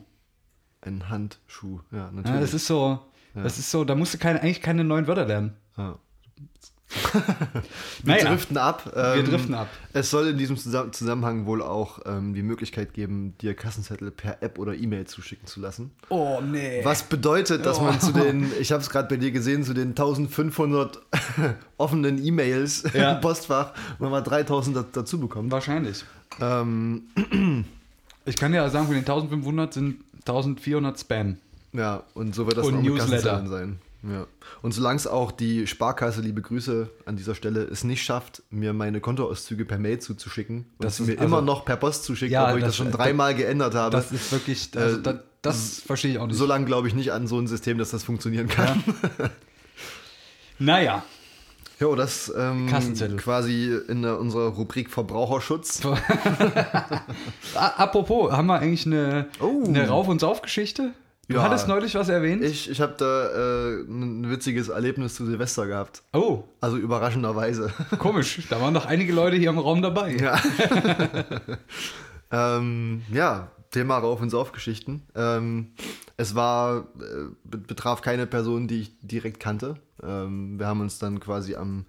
ein 0.82 1.10
Handschuh. 1.10 1.80
Ja, 1.92 1.98
Ja, 1.98 2.12
natürlich. 2.12 2.42
das 2.42 2.54
ist 2.54 2.68
so, 2.68 3.00
das 3.34 3.58
ist 3.58 3.72
so, 3.72 3.84
da 3.86 3.96
musst 3.96 4.14
du 4.14 4.18
keine, 4.20 4.42
eigentlich 4.42 4.62
keine 4.62 4.84
neuen 4.84 5.08
Wörter 5.08 5.26
lernen. 5.26 5.56
ja. 5.78 5.98
Wir 8.04 8.14
Naja, 8.16 8.30
driften 8.30 8.58
ab. 8.58 8.86
wir 8.94 9.16
Ähm, 9.16 9.26
driften 9.26 9.54
ab. 9.56 9.68
Es 9.94 10.10
soll 10.12 10.28
in 10.28 10.38
diesem 10.38 10.56
Zusa- 10.56 10.92
Zusammenhang 10.92 11.46
wohl 11.46 11.62
auch 11.62 12.00
ähm, 12.06 12.34
die 12.34 12.44
Möglichkeit 12.44 12.94
geben, 12.94 13.34
dir 13.42 13.54
Kassenzettel 13.56 14.12
per 14.12 14.42
App 14.44 14.60
oder 14.60 14.76
E-Mail 14.76 15.06
zuschicken 15.06 15.48
zu 15.48 15.60
lassen. 15.60 15.92
Oh, 16.10 16.40
nee. 16.42 16.82
Was 16.84 17.04
bedeutet, 17.04 17.66
dass 17.66 17.82
man 17.82 17.96
Oh. 17.96 18.06
zu 18.06 18.12
den, 18.14 18.52
ich 18.60 18.72
habe 18.72 18.82
es 18.84 18.90
gerade 18.90 19.08
bei 19.08 19.18
dir 19.18 19.32
gesehen, 19.32 19.64
zu 19.64 19.74
den 19.74 19.90
1500 19.90 21.00
offenen 21.78 22.24
E-Mails 22.24 22.84
Ja. 22.94 23.14
im 23.16 23.22
Postfach 23.22 23.74
nochmal 24.00 24.22
3000 24.24 24.76
da- 24.78 24.86
dazu 24.92 25.20
bekommt. 25.20 25.52
Wahrscheinlich. 25.52 26.04
Ähm, 26.40 27.04
Ich 28.28 28.36
kann 28.38 28.54
ja 28.56 28.68
sagen, 28.72 28.86
von 28.88 28.96
den 28.96 29.02
1500 29.04 29.72
sind 29.74 29.98
1400 30.28 31.00
Spam. 31.00 31.38
ja, 31.74 32.02
und 32.16 32.34
so 32.34 32.48
wird 32.48 32.58
das 32.58 32.66
Und 32.66 32.78
auch 32.78 32.82
Newsletter. 32.82 33.46
Sein. 33.48 33.80
Ja. 34.08 34.28
Und 34.62 34.72
solange 34.74 34.98
es 34.98 35.08
auch 35.08 35.32
die 35.32 35.66
Sparkasse, 35.68 36.22
liebe 36.22 36.42
Grüße 36.42 36.90
an 37.06 37.16
dieser 37.16 37.34
Stelle, 37.34 37.62
es 37.64 37.84
nicht 37.84 38.04
schafft, 38.04 38.44
mir 38.52 38.72
meine 38.74 39.02
Kontoauszüge 39.02 39.66
per 39.66 39.80
Mail 39.80 40.00
zuzuschicken 40.00 40.58
und 40.78 40.86
Das 40.86 40.98
sie 40.98 41.04
mir 41.04 41.14
also- 41.14 41.24
immer 41.26 41.42
noch 41.42 41.66
per 41.66 41.76
Post 41.78 42.04
zuschickt, 42.04 42.32
Ja, 42.32 42.44
obwohl 42.46 42.60
ich 42.60 42.64
das- 42.66 42.70
das 42.72 42.78
schon 42.78 42.88
das- 42.88 42.98
dreimal 42.98 43.34
geändert 43.34 43.74
habe. 43.74 43.96
Das 43.96 44.12
ist 44.12 44.32
wirklich, 44.32 44.70
also 44.76 44.98
Äh, 45.00 45.02
das, 45.02 45.16
das 45.42 45.80
verstehe 45.82 46.12
ich 46.12 46.20
auch 46.20 46.28
nicht. 46.28 46.38
so 46.38 46.46
lange 46.46 46.66
glaube 46.66 46.88
ich 46.88 46.94
nicht 46.94 47.12
an 47.14 47.26
so 47.28 47.40
ein 47.40 47.48
System, 47.48 47.78
dass 47.80 47.90
das 47.92 48.04
funktionieren 48.04 48.48
kann. 48.48 48.84
Naja, 50.60 51.04
Jo, 51.78 51.94
das 51.96 52.32
ähm, 52.38 52.68
quasi 53.18 53.78
in 53.90 54.02
der, 54.02 54.18
unserer 54.18 54.48
Rubrik 54.48 54.90
Verbraucherschutz. 54.90 55.82
Apropos, 57.56 58.32
haben 58.32 58.48
wir 58.48 58.60
eigentlich 58.60 58.86
eine, 58.86 59.28
Oh. 59.42 59.64
eine 59.68 59.88
Rauf- 59.90 60.08
und 60.08 60.20
Sauf-Geschichte? 60.20 60.92
Du 61.28 61.36
Ja. 61.38 61.44
hattest 61.44 61.68
neulich 61.68 61.96
was 61.96 62.08
erwähnt? 62.10 62.44
Ich, 62.44 62.70
ich 62.70 62.80
habe 62.82 62.94
da 62.98 63.30
äh, 63.30 63.82
ein 63.82 64.30
witziges 64.30 64.70
Erlebnis 64.70 65.16
zu 65.16 65.26
Silvester 65.26 65.66
gehabt. 65.66 66.04
oh, 66.14 66.44
Also 66.62 66.78
überraschenderweise. 66.78 67.72
komisch. 67.98 68.46
Da 68.50 68.62
waren 68.62 68.74
doch 68.76 68.86
einige 68.86 69.12
Leute 69.14 69.36
hier 69.36 69.50
im 69.50 69.58
Raum 69.58 69.82
dabei. 69.82 70.16
Ja. 70.16 70.40
ähm, 72.32 73.02
ja, 73.12 73.50
Thema 73.72 73.98
Rauf- 73.98 74.22
und 74.22 74.30
Saufgeschichten. 74.30 75.02
Ähm, 75.16 75.72
es 76.18 76.36
war, 76.36 76.80
äh, 77.00 77.26
be- 77.44 77.58
betraf 77.58 78.02
keine 78.02 78.28
Person, 78.28 78.68
die 78.68 78.82
ich 78.82 78.92
direkt 79.02 79.40
kannte. 79.40 79.76
Ähm, 80.04 80.60
wir 80.60 80.68
haben 80.68 80.82
uns 80.82 81.00
dann 81.00 81.20
quasi 81.20 81.56
am, 81.56 81.86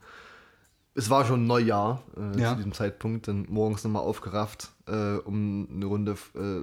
es 0.95 1.11
war 1.11 1.25
schon 1.27 1.47
Neujahr 1.47 2.03
äh, 2.17 2.41
Ja. 2.41 2.51
zu 2.51 2.57
diesem 2.57 2.73
Zeitpunkt, 2.73 3.29
dann 3.29 3.47
morgens 3.49 3.85
nochmal 3.85 4.03
aufgerafft, 4.03 4.71
äh, 4.87 5.17
um 5.19 5.69
eine 5.73 5.85
Runde 5.87 6.17
äh, 6.35 6.63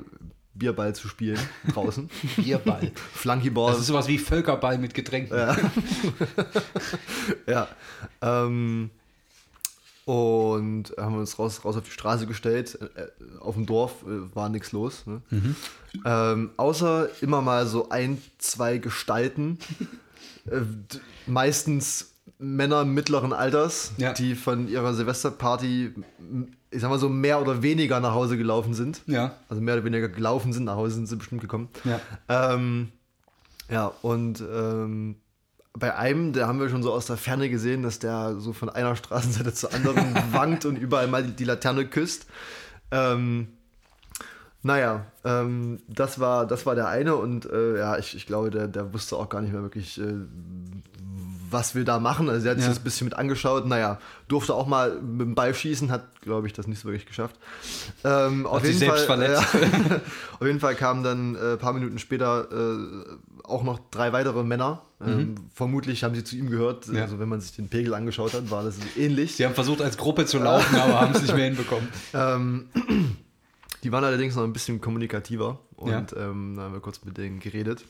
Bierball 0.55 0.93
zu 0.95 1.07
spielen 1.07 1.39
draußen. 1.73 2.09
Bierball. 2.35 2.91
Flunkyball. 3.13 3.71
Das 3.71 3.81
ist 3.81 3.87
sowas 3.87 4.07
wie 4.07 4.17
Völkerball 4.17 4.77
mit 4.77 4.93
Getränken. 4.93 5.35
Ja. 5.37 5.55
ja. 7.47 7.67
Ähm, 8.21 8.89
Und 10.05 10.93
haben 10.97 11.15
uns 11.17 11.39
raus, 11.39 11.63
raus 11.63 11.77
auf 11.77 11.85
die 11.85 11.91
Straße 11.91 12.27
gestellt. 12.27 12.77
Äh, 12.95 13.07
auf 13.39 13.55
dem 13.55 13.65
Dorf 13.65 14.03
äh, 14.03 14.35
war 14.35 14.49
nichts 14.49 14.71
los. 14.73 15.05
Ne? 15.05 15.21
Mhm. 15.29 15.55
Ähm, 16.05 16.49
außer 16.57 17.09
immer 17.21 17.41
mal 17.41 17.65
so 17.67 17.89
ein, 17.89 18.21
zwei 18.37 18.77
Gestalten. 18.79 19.57
äh, 20.45 20.61
meistens 21.25 22.11
Männer 22.37 22.83
mittleren 22.83 23.31
Alters, 23.31 23.93
Ja. 23.97 24.11
die 24.11 24.35
von 24.35 24.67
ihrer 24.67 24.93
Silvesterparty, 24.93 25.93
ich 26.73 26.81
sag 26.81 26.89
mal 26.89 26.99
so, 26.99 27.09
mehr 27.09 27.41
oder 27.41 27.61
weniger 27.61 27.99
nach 27.99 28.13
Hause 28.13 28.37
gelaufen 28.37 28.73
sind. 28.73 29.01
Ja. 29.07 29.33
Also 29.49 29.61
mehr 29.61 29.75
oder 29.75 29.83
weniger 29.83 30.09
gelaufen 30.09 30.53
sind, 30.53 30.65
nach 30.65 30.75
Hause 30.75 30.95
sind 30.95 31.07
sie 31.07 31.15
bestimmt 31.15 31.41
gekommen. 31.41 31.69
Ja. 31.83 31.99
Ähm, 32.27 32.91
ja, 33.69 33.91
und 34.01 34.41
ähm, 34.41 35.15
bei 35.73 35.95
einem, 35.95 36.33
der 36.33 36.47
haben 36.47 36.59
wir 36.59 36.69
schon 36.69 36.83
so 36.83 36.93
aus 36.93 37.07
der 37.07 37.17
Ferne 37.17 37.49
gesehen, 37.49 37.83
dass 37.83 37.99
der 37.99 38.35
so 38.39 38.53
von 38.53 38.69
einer 38.69 38.95
Straßenseite 38.95 39.53
zur 39.53 39.73
anderen 39.73 40.15
wankt 40.31 40.65
und 40.65 40.77
überall 40.77 41.07
mal 41.07 41.23
die, 41.23 41.31
die 41.31 41.45
Laterne 41.45 41.85
küsst. 41.85 42.27
Ähm, 42.91 43.47
naja, 44.61 45.05
ähm, 45.25 45.81
das, 45.87 46.19
war, 46.19 46.45
das 46.47 46.65
war 46.65 46.75
der 46.75 46.87
eine 46.87 47.15
und 47.15 47.45
äh, 47.45 47.79
ja, 47.79 47.97
ich, 47.97 48.15
ich 48.15 48.25
glaube, 48.25 48.49
der, 48.49 48.67
der 48.67 48.93
wusste 48.93 49.17
auch 49.17 49.27
gar 49.27 49.41
nicht 49.41 49.51
mehr 49.51 49.63
wirklich, 49.63 49.99
äh, 49.99 50.13
was 51.53 51.75
wir 51.75 51.85
da 51.85 51.99
machen. 51.99 52.29
Also 52.29 52.45
er 52.47 52.51
hat 52.51 52.57
sich 52.57 52.65
Ja. 52.65 52.69
das 52.73 52.79
ein 52.79 52.83
bisschen 52.83 53.05
mit 53.05 53.13
angeschaut. 53.15 53.65
Naja, 53.67 53.99
durfte 54.27 54.53
auch 54.53 54.67
mal 54.67 54.99
mit 55.01 55.21
dem 55.21 55.35
Ball 55.35 55.53
schießen, 55.53 55.89
hat, 55.91 56.19
glaube 56.21 56.47
ich, 56.47 56.53
das 56.53 56.67
nicht 56.67 56.79
so 56.79 56.87
wirklich 56.89 57.05
geschafft. 57.05 57.35
Ähm, 58.03 58.45
auf, 58.45 58.59
sich 58.61 58.69
jeden 58.69 58.79
selbst 58.79 59.05
Fall, 59.05 59.17
verletzt. 59.17 59.53
Ja, 59.53 60.01
auf 60.39 60.45
jeden 60.47 60.59
Fall 60.59 60.75
kamen 60.75 61.03
dann 61.03 61.35
äh, 61.35 61.53
ein 61.53 61.57
paar 61.59 61.73
Minuten 61.73 61.99
später 61.99 62.47
äh, 62.51 63.15
auch 63.43 63.63
noch 63.63 63.79
drei 63.91 64.11
weitere 64.11 64.43
Männer. 64.43 64.81
Ähm, 65.05 65.35
vermutlich 65.53 66.03
haben 66.03 66.15
sie 66.15 66.23
zu 66.23 66.35
ihm 66.37 66.49
gehört. 66.49 66.87
Mhm. 66.87 66.95
Ja. 66.95 67.01
Also 67.03 67.19
wenn 67.19 67.27
man 67.29 67.39
sich 67.41 67.53
den 67.55 67.67
Pegel 67.69 67.93
angeschaut 67.93 68.33
hat, 68.33 68.49
war 68.49 68.63
das 68.63 68.75
ähnlich. 68.97 69.35
Sie 69.35 69.45
haben 69.45 69.53
versucht, 69.53 69.81
als 69.81 69.97
Gruppe 69.97 70.25
zu 70.25 70.39
laufen, 70.39 70.75
aber 70.77 71.01
haben 71.01 71.13
es 71.13 71.21
nicht 71.21 71.35
mehr 71.35 71.45
hinbekommen. 71.45 71.87
Ähm, 72.13 72.67
die 73.83 73.91
waren 73.91 74.03
allerdings 74.05 74.35
noch 74.35 74.43
ein 74.43 74.53
bisschen 74.53 74.79
kommunikativer 74.79 75.59
und 75.75 75.89
Ja. 75.91 76.05
ähm, 76.15 76.53
da 76.55 76.63
haben 76.63 76.73
wir 76.73 76.79
kurz 76.79 77.03
mit 77.03 77.17
denen 77.17 77.39
geredet. 77.41 77.83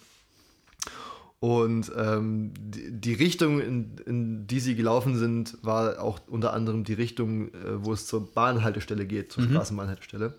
Und 1.43 1.91
ähm, 1.97 2.53
die, 2.57 3.01
die 3.01 3.13
Richtung, 3.15 3.59
in, 3.59 3.97
in 4.05 4.47
die 4.47 4.61
sie 4.61 4.75
gelaufen 4.75 5.17
sind, 5.17 5.57
war 5.61 6.01
auch 6.01 6.21
unter 6.29 6.53
anderem 6.53 6.85
die 6.85 6.93
Richtung, 6.93 7.49
äh, 7.49 7.83
wo 7.83 7.91
es 7.91 8.07
zur 8.07 8.33
Bahnhaltestelle 8.33 9.05
geht, 9.05 9.33
zur 9.33 9.43
Straßenbahnhaltestelle. 9.43 10.35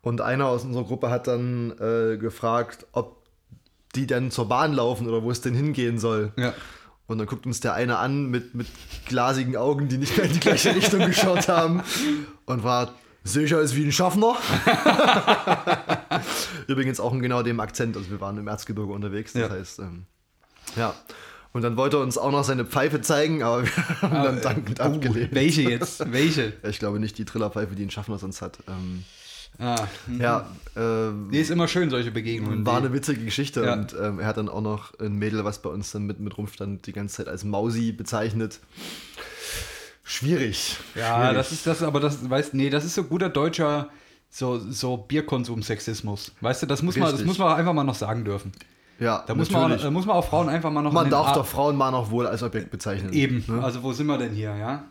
Und 0.00 0.20
einer 0.20 0.46
aus 0.46 0.64
unserer 0.64 0.84
Gruppe 0.84 1.10
hat 1.10 1.26
dann 1.26 1.72
äh, 1.80 2.16
gefragt, 2.16 2.86
ob 2.92 3.26
die 3.96 4.06
denn 4.06 4.30
zur 4.30 4.46
Bahn 4.46 4.72
laufen 4.72 5.08
oder 5.08 5.24
wo 5.24 5.32
es 5.32 5.40
denn 5.40 5.54
hingehen 5.54 5.98
soll. 5.98 6.32
Ja. 6.36 6.54
Und 7.08 7.18
dann 7.18 7.26
guckt 7.26 7.44
uns 7.44 7.58
der 7.58 7.74
eine 7.74 7.98
an 7.98 8.26
mit, 8.26 8.54
mit 8.54 8.68
glasigen 9.06 9.56
Augen, 9.56 9.88
die 9.88 9.98
nicht 9.98 10.16
mehr 10.16 10.26
in 10.26 10.32
die 10.32 10.38
gleiche 10.38 10.76
Richtung 10.76 11.00
geschaut 11.06 11.48
haben 11.48 11.82
und 12.46 12.62
war 12.62 12.94
sicher 13.24 13.60
ist 13.60 13.76
wie 13.76 13.84
ein 13.84 13.92
Schaffner. 13.92 14.36
Übrigens 16.66 17.00
auch 17.00 17.12
in 17.12 17.22
genau 17.22 17.42
dem 17.42 17.60
Akzent, 17.60 17.96
also 17.96 18.10
wir 18.10 18.20
waren 18.20 18.38
im 18.38 18.48
Erzgebirge 18.48 18.92
unterwegs, 18.92 19.32
das 19.32 19.42
Ja. 19.42 19.50
heißt, 19.50 19.78
ähm, 19.80 20.04
ja. 20.76 20.94
Und 21.52 21.62
dann 21.62 21.76
wollte 21.76 21.98
er 21.98 22.02
uns 22.02 22.16
auch 22.16 22.32
noch 22.32 22.44
seine 22.44 22.64
Pfeife 22.64 23.02
zeigen, 23.02 23.42
aber 23.42 23.64
wir 23.64 23.70
haben 24.00 24.24
dann 24.24 24.40
dankend 24.40 24.80
Oh, 24.80 24.84
abgelehnt. 24.84 25.34
welche 25.34 25.62
jetzt? 25.62 26.00
Welche? 26.12 26.54
Ich 26.68 26.78
glaube 26.78 26.98
nicht 26.98 27.18
die 27.18 27.26
Trillerpfeife, 27.26 27.74
die 27.74 27.84
ein 27.84 27.90
Schaffner 27.90 28.18
sonst 28.18 28.40
hat. 28.42 28.58
Ähm, 28.68 29.04
Ah, 29.58 29.86
hm. 30.06 30.18
ja, 30.18 30.48
ähm, 30.76 31.28
Nee, 31.28 31.42
ist 31.42 31.50
immer 31.50 31.68
schön, 31.68 31.90
solche 31.90 32.10
Begegnungen. 32.10 32.64
war 32.64 32.78
eine 32.78 32.90
witzige 32.94 33.22
Geschichte 33.22 33.62
Ja. 33.62 33.74
und 33.74 33.94
ähm, 34.00 34.18
er 34.18 34.26
hat 34.28 34.38
dann 34.38 34.48
auch 34.48 34.62
noch 34.62 34.98
ein 34.98 35.16
Mädel, 35.16 35.44
was 35.44 35.60
bei 35.60 35.68
uns 35.68 35.92
dann 35.92 36.04
mit, 36.04 36.20
mit 36.20 36.38
rumstand, 36.38 36.86
die 36.86 36.94
ganze 36.94 37.16
Zeit 37.16 37.28
als 37.28 37.44
Mausi 37.44 37.92
bezeichnet. 37.92 38.60
Schwierig. 40.04 40.76
Ja, 40.94 41.18
Schwierig. 41.20 41.36
das 41.36 41.52
ist 41.52 41.66
das, 41.66 41.82
aber 41.82 42.00
das, 42.00 42.28
weißt 42.28 42.54
nee, 42.54 42.70
das 42.70 42.84
ist 42.84 42.94
so 42.94 43.04
guter 43.04 43.28
deutscher 43.28 43.90
so, 44.30 44.58
so 44.58 44.96
Bierkonsum-Sexismus. 44.96 46.32
Weißt 46.40 46.62
du, 46.62 46.66
das 46.66 46.82
muss 46.82 46.96
man, 46.96 47.04
das 47.04 47.12
Richtig. 47.14 47.26
muss 47.28 47.38
man 47.38 47.56
einfach 47.56 47.72
mal 47.74 47.84
noch 47.84 47.94
sagen 47.94 48.24
dürfen. 48.24 48.50
Ja, 48.98 49.24
Da 49.26 49.34
muss 49.34 49.50
man, 49.50 49.72
auch, 49.72 49.90
muss 49.90 50.06
man 50.06 50.16
auch 50.16 50.24
Frauen 50.24 50.48
einfach 50.48 50.70
mal 50.70 50.80
noch 50.82 50.90
an 50.90 50.94
man 50.94 51.10
darf 51.10 51.28
Ar- 51.28 51.34
doch 51.34 51.46
Frauen 51.46 51.76
mal 51.76 51.90
noch 51.90 52.10
wohl 52.10 52.26
als 52.26 52.42
Objekt 52.42 52.70
bezeichnen. 52.70 53.12
eben. 53.12 53.44
Ne? 53.46 53.62
Also 53.62 53.82
wo 53.82 53.92
sind 53.92 54.06
wir 54.06 54.16
denn 54.18 54.32
hier, 54.32 54.54
ja? 54.56 54.84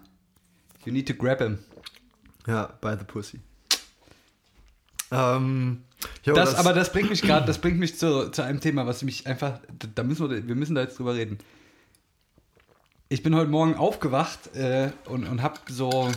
You 0.86 0.92
need 0.92 1.08
to 1.08 1.14
grab 1.14 1.40
him. 1.40 1.60
Ja, 2.48 2.66
by 2.82 2.96
the 3.00 3.06
pussy. 3.06 3.40
Ähm, 5.12 5.84
ja, 6.26 6.34
Das, 6.34 6.56
aber 6.56 6.74
das 6.74 6.92
bringt 6.92 7.10
mich 7.10 7.22
gerade, 7.22 7.46
das 7.46 7.58
bringt 7.60 7.80
mich 7.80 7.98
zu, 7.98 8.30
zu 8.32 8.42
einem 8.44 8.60
Thema, 8.60 8.86
was 8.88 9.02
mich 9.04 9.28
einfach, 9.28 9.60
da 9.96 10.04
müssen 10.04 10.30
wir, 10.30 10.48
wir 10.48 10.56
müssen 10.56 10.76
da 10.76 10.82
jetzt 10.82 10.98
drüber 11.00 11.16
reden. 11.16 11.38
Ich 13.12 13.24
bin 13.24 13.36
heute 13.36 13.52
Morgen 13.52 13.76
aufgewacht 13.76 14.56
äh, 14.56 14.90
und, 15.04 15.28
und 15.28 15.44
hab 15.44 15.60
so, 15.68 16.10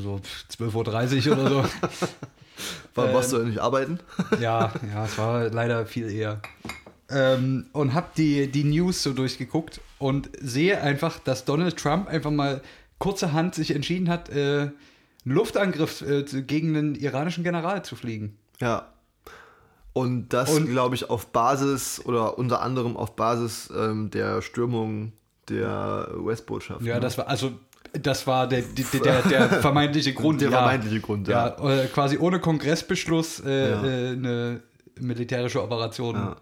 so 0.00 0.22
12.30 0.50 1.28
Uhr 1.28 1.36
oder 1.36 1.48
so. 1.50 1.64
Warum 2.94 3.12
warst 3.12 3.30
du 3.30 3.36
ja 3.36 3.44
nicht 3.44 3.58
arbeiten? 3.58 3.98
ja, 4.40 4.72
ja, 4.90 5.04
es 5.04 5.18
war 5.18 5.50
leider 5.50 5.84
viel 5.84 6.10
eher. 6.10 6.40
Ähm, 7.10 7.66
und 7.72 7.92
hab 7.92 8.14
die, 8.14 8.50
die 8.50 8.64
News 8.64 9.02
so 9.02 9.12
durchgeguckt 9.12 9.82
und 9.98 10.30
sehe 10.40 10.80
einfach, 10.80 11.18
dass 11.18 11.44
Donald 11.44 11.76
Trump 11.76 12.08
einfach 12.08 12.30
mal 12.30 12.62
kurzerhand 12.96 13.54
sich 13.54 13.74
entschieden 13.74 14.08
hat, 14.08 14.30
äh, 14.30 14.60
einen 14.60 14.72
Luftangriff 15.26 16.00
äh, 16.00 16.22
gegen 16.22 16.74
einen 16.74 16.94
iranischen 16.94 17.44
General 17.44 17.84
zu 17.84 17.96
fliegen. 17.96 18.38
Ja. 18.62 18.88
Und 19.92 20.30
das, 20.30 20.56
glaube 20.64 20.94
ich, 20.94 21.10
auf 21.10 21.26
Basis 21.26 22.00
oder 22.02 22.38
unter 22.38 22.62
anderem 22.62 22.96
auf 22.96 23.14
Basis 23.14 23.70
ähm, 23.76 24.08
der 24.08 24.40
Stürmung 24.40 25.12
der 25.48 26.08
US-Botschaft. 26.18 26.82
Ja, 26.82 26.94
ne? 26.94 27.00
das 27.00 27.18
war 27.18 27.28
also 27.28 27.52
das 27.92 28.26
war 28.26 28.48
der, 28.48 28.62
der, 28.62 29.00
der, 29.00 29.22
der 29.22 29.48
vermeintliche 29.60 30.14
Grund. 30.14 30.40
Der 30.40 30.50
ja. 30.50 30.58
vermeintliche 30.58 31.00
Grund, 31.00 31.28
ja. 31.28 31.56
ja. 31.58 31.82
äh, 31.82 31.86
quasi 31.86 32.18
ohne 32.18 32.40
Kongressbeschluss 32.40 33.40
äh, 33.40 33.70
Ja. 33.70 33.84
äh, 33.84 34.08
eine 34.12 34.62
militärische 34.98 35.62
Operation. 35.62 36.36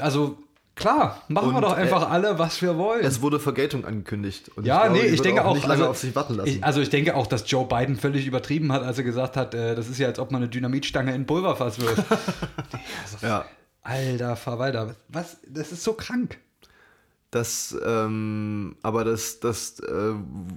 Also 0.00 0.38
klar, 0.74 1.22
machen 1.28 1.50
wir 1.50 1.56
Und, 1.56 1.62
doch 1.62 1.72
einfach 1.74 2.02
äh, 2.02 2.12
alle, 2.12 2.38
was 2.38 2.62
wir 2.62 2.78
wollen. 2.78 3.04
Es 3.04 3.20
wurde 3.20 3.38
Vergeltung 3.38 3.84
angekündigt. 3.84 4.50
Ja, 4.62 4.86
glaube, 4.86 5.00
nee, 5.00 5.06
ich 5.06 5.20
denke 5.20 5.44
auch, 5.44 5.54
nicht 5.54 5.66
lange 5.66 5.80
also, 5.80 5.90
auf 5.90 5.98
sich 5.98 6.14
warten 6.14 6.34
lassen. 6.34 6.48
Ich, 6.48 6.64
also 6.64 6.80
ich 6.80 6.88
denke 6.88 7.14
auch, 7.16 7.26
dass 7.26 7.50
Joe 7.50 7.66
Biden 7.66 7.96
völlig 7.96 8.26
übertrieben 8.26 8.72
hat, 8.72 8.82
als 8.82 8.98
er 8.98 9.04
gesagt 9.04 9.36
hat, 9.36 9.54
äh, 9.54 9.74
das 9.74 9.88
ist 9.88 9.98
ja, 9.98 10.06
als 10.06 10.18
ob 10.18 10.30
man 10.30 10.42
eine 10.42 10.48
Dynamitstange 10.48 11.14
in 11.14 11.26
Pulverfass 11.26 11.78
wirft. 11.80 12.04
ja. 13.22 13.44
Alter 13.82 14.36
Verwalter, 14.36 14.96
was? 15.08 15.38
Das 15.48 15.70
ist 15.70 15.84
so 15.84 15.92
krank. 15.92 16.38
Das, 17.36 17.76
ähm, 17.84 18.76
aber 18.82 19.04
das, 19.04 19.40
das, 19.40 19.78
äh, 19.80 20.14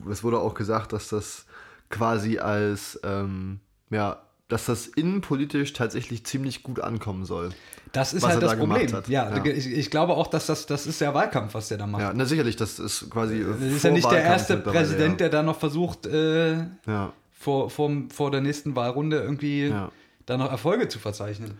es 0.09 0.23
wurde 0.23 0.39
auch 0.39 0.53
gesagt, 0.53 0.93
dass 0.93 1.09
das 1.09 1.45
quasi 1.89 2.37
als, 2.39 2.97
ähm, 3.03 3.59
ja, 3.89 4.21
dass 4.47 4.65
das 4.65 4.87
innenpolitisch 4.87 5.73
tatsächlich 5.73 6.25
ziemlich 6.25 6.63
gut 6.63 6.79
ankommen 6.79 7.25
soll. 7.25 7.49
Das 7.91 8.13
ist 8.13 8.23
Was 8.23 8.31
halt 8.31 8.43
das 8.43 8.51
da 8.51 8.57
Problem. 8.57 8.93
hat. 8.93 9.09
Ja, 9.09 9.35
Ja. 9.35 9.45
Ich, 9.45 9.67
ich 9.67 9.91
glaube 9.91 10.13
auch, 10.13 10.27
dass 10.27 10.45
das, 10.45 10.65
das 10.67 10.87
ist 10.87 11.01
der 11.01 11.13
Wahlkampf, 11.13 11.53
was 11.53 11.67
der 11.67 11.77
da 11.79 11.85
macht. 11.85 12.01
Ja, 12.01 12.13
na 12.15 12.23
sicherlich, 12.25 12.55
das 12.55 12.79
ist 12.79 13.09
quasi. 13.09 13.43
Das 13.43 13.59
ist 13.61 13.83
ja 13.83 13.91
nicht 13.91 14.09
der 14.09 14.23
erste 14.23 14.55
Präsident, 14.57 15.19
der 15.19 15.29
da 15.29 15.43
noch 15.43 15.59
versucht, 15.59 16.05
äh. 16.05 16.59
Ja. 16.87 17.11
vor, 17.33 17.69
vor, 17.69 17.91
vor 18.13 18.31
der 18.31 18.41
nächsten 18.41 18.75
Wahlrunde 18.75 19.17
irgendwie 19.19 19.67
Ja. 19.67 19.91
da 20.25 20.37
noch 20.37 20.49
Erfolge 20.49 20.87
zu 20.87 20.97
verzeichnen. 20.99 21.57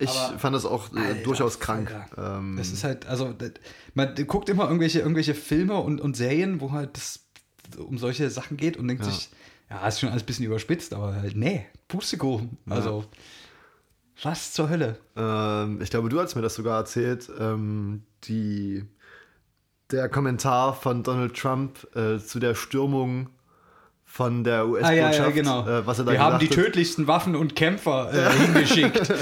Ich 0.00 0.08
Aber- 0.10 0.38
fand 0.38 0.56
das 0.56 0.64
auch 0.64 0.92
äh, 0.94 0.98
Alter, 0.98 1.22
durchaus 1.22 1.60
krank. 1.60 1.94
Ähm, 2.16 2.56
Das 2.56 2.72
ist 2.72 2.82
halt, 2.84 3.06
also, 3.06 3.34
man 3.94 4.14
guckt 4.26 4.48
immer 4.48 4.64
irgendwelche, 4.64 5.00
irgendwelche 5.00 5.34
Filme 5.34 5.74
und, 5.76 6.00
und 6.00 6.16
Serien, 6.16 6.60
wo 6.60 6.72
halt 6.72 6.96
das 6.96 7.26
um 7.76 7.98
solche 7.98 8.28
Sachen 8.30 8.56
geht 8.56 8.76
und 8.76 8.88
denkt 8.88 9.04
Ja. 9.04 9.10
sich, 9.12 9.28
ja, 9.68 9.86
ist 9.86 10.00
schon 10.00 10.08
alles 10.08 10.22
ein 10.22 10.26
bisschen 10.26 10.46
überspitzt, 10.46 10.92
aber 10.94 11.14
halt, 11.14 11.36
nee, 11.36 11.66
Pustekuchen. 11.86 12.56
Also, 12.68 13.04
was 14.22 14.52
zur 14.52 14.68
Hölle? 14.68 14.98
ähm, 15.16 15.80
ich 15.80 15.90
glaube, 15.90 16.08
du 16.08 16.20
hast 16.20 16.34
mir 16.34 16.42
das 16.42 16.54
sogar 16.54 16.78
erzählt. 16.78 17.30
Ähm, 17.38 18.02
die, 18.24 18.84
der 19.90 20.08
Kommentar 20.08 20.74
von 20.74 21.02
Donald 21.02 21.36
Trump 21.36 21.86
äh, 21.96 22.18
zu 22.18 22.38
der 22.38 22.54
Stürmung 22.54 23.28
von 24.12 24.42
der 24.44 24.60
Ah, 24.60 24.64
US-Botschaft, 24.64 24.96
ja, 24.96 25.10
ja, 25.12 25.30
genau. 25.30 25.66
äh, 25.68 25.86
was 25.86 25.98
er 26.00 26.04
da 26.04 26.12
Wir 26.12 26.20
haben 26.20 26.38
die 26.40 26.46
hat. 26.48 26.54
tödlichsten 26.54 27.06
Waffen 27.06 27.36
und 27.36 27.54
Kämpfer 27.54 28.12
äh, 28.12 28.30
hingeschickt, 28.44 29.12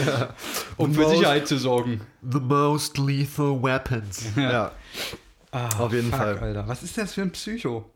um 0.79 0.95
für 0.95 1.03
Most- 1.03 1.11
Sicherheit 1.17 1.47
zu 1.47 1.59
sorgen. 1.59 2.01
The 2.23 2.41
most 2.41 2.97
lethal 2.99 3.63
weapons. 3.63 4.25
ja. 4.37 4.73
Ah, 5.53 5.69
Auf 5.79 5.93
jeden 5.93 6.11
fuck, 6.11 6.19
Fall. 6.21 6.39
Alter. 6.39 6.67
Was 6.69 6.83
ist 6.83 6.97
das 6.99 7.15
für 7.15 7.23
ein 7.23 7.31
Psycho? 7.33 7.89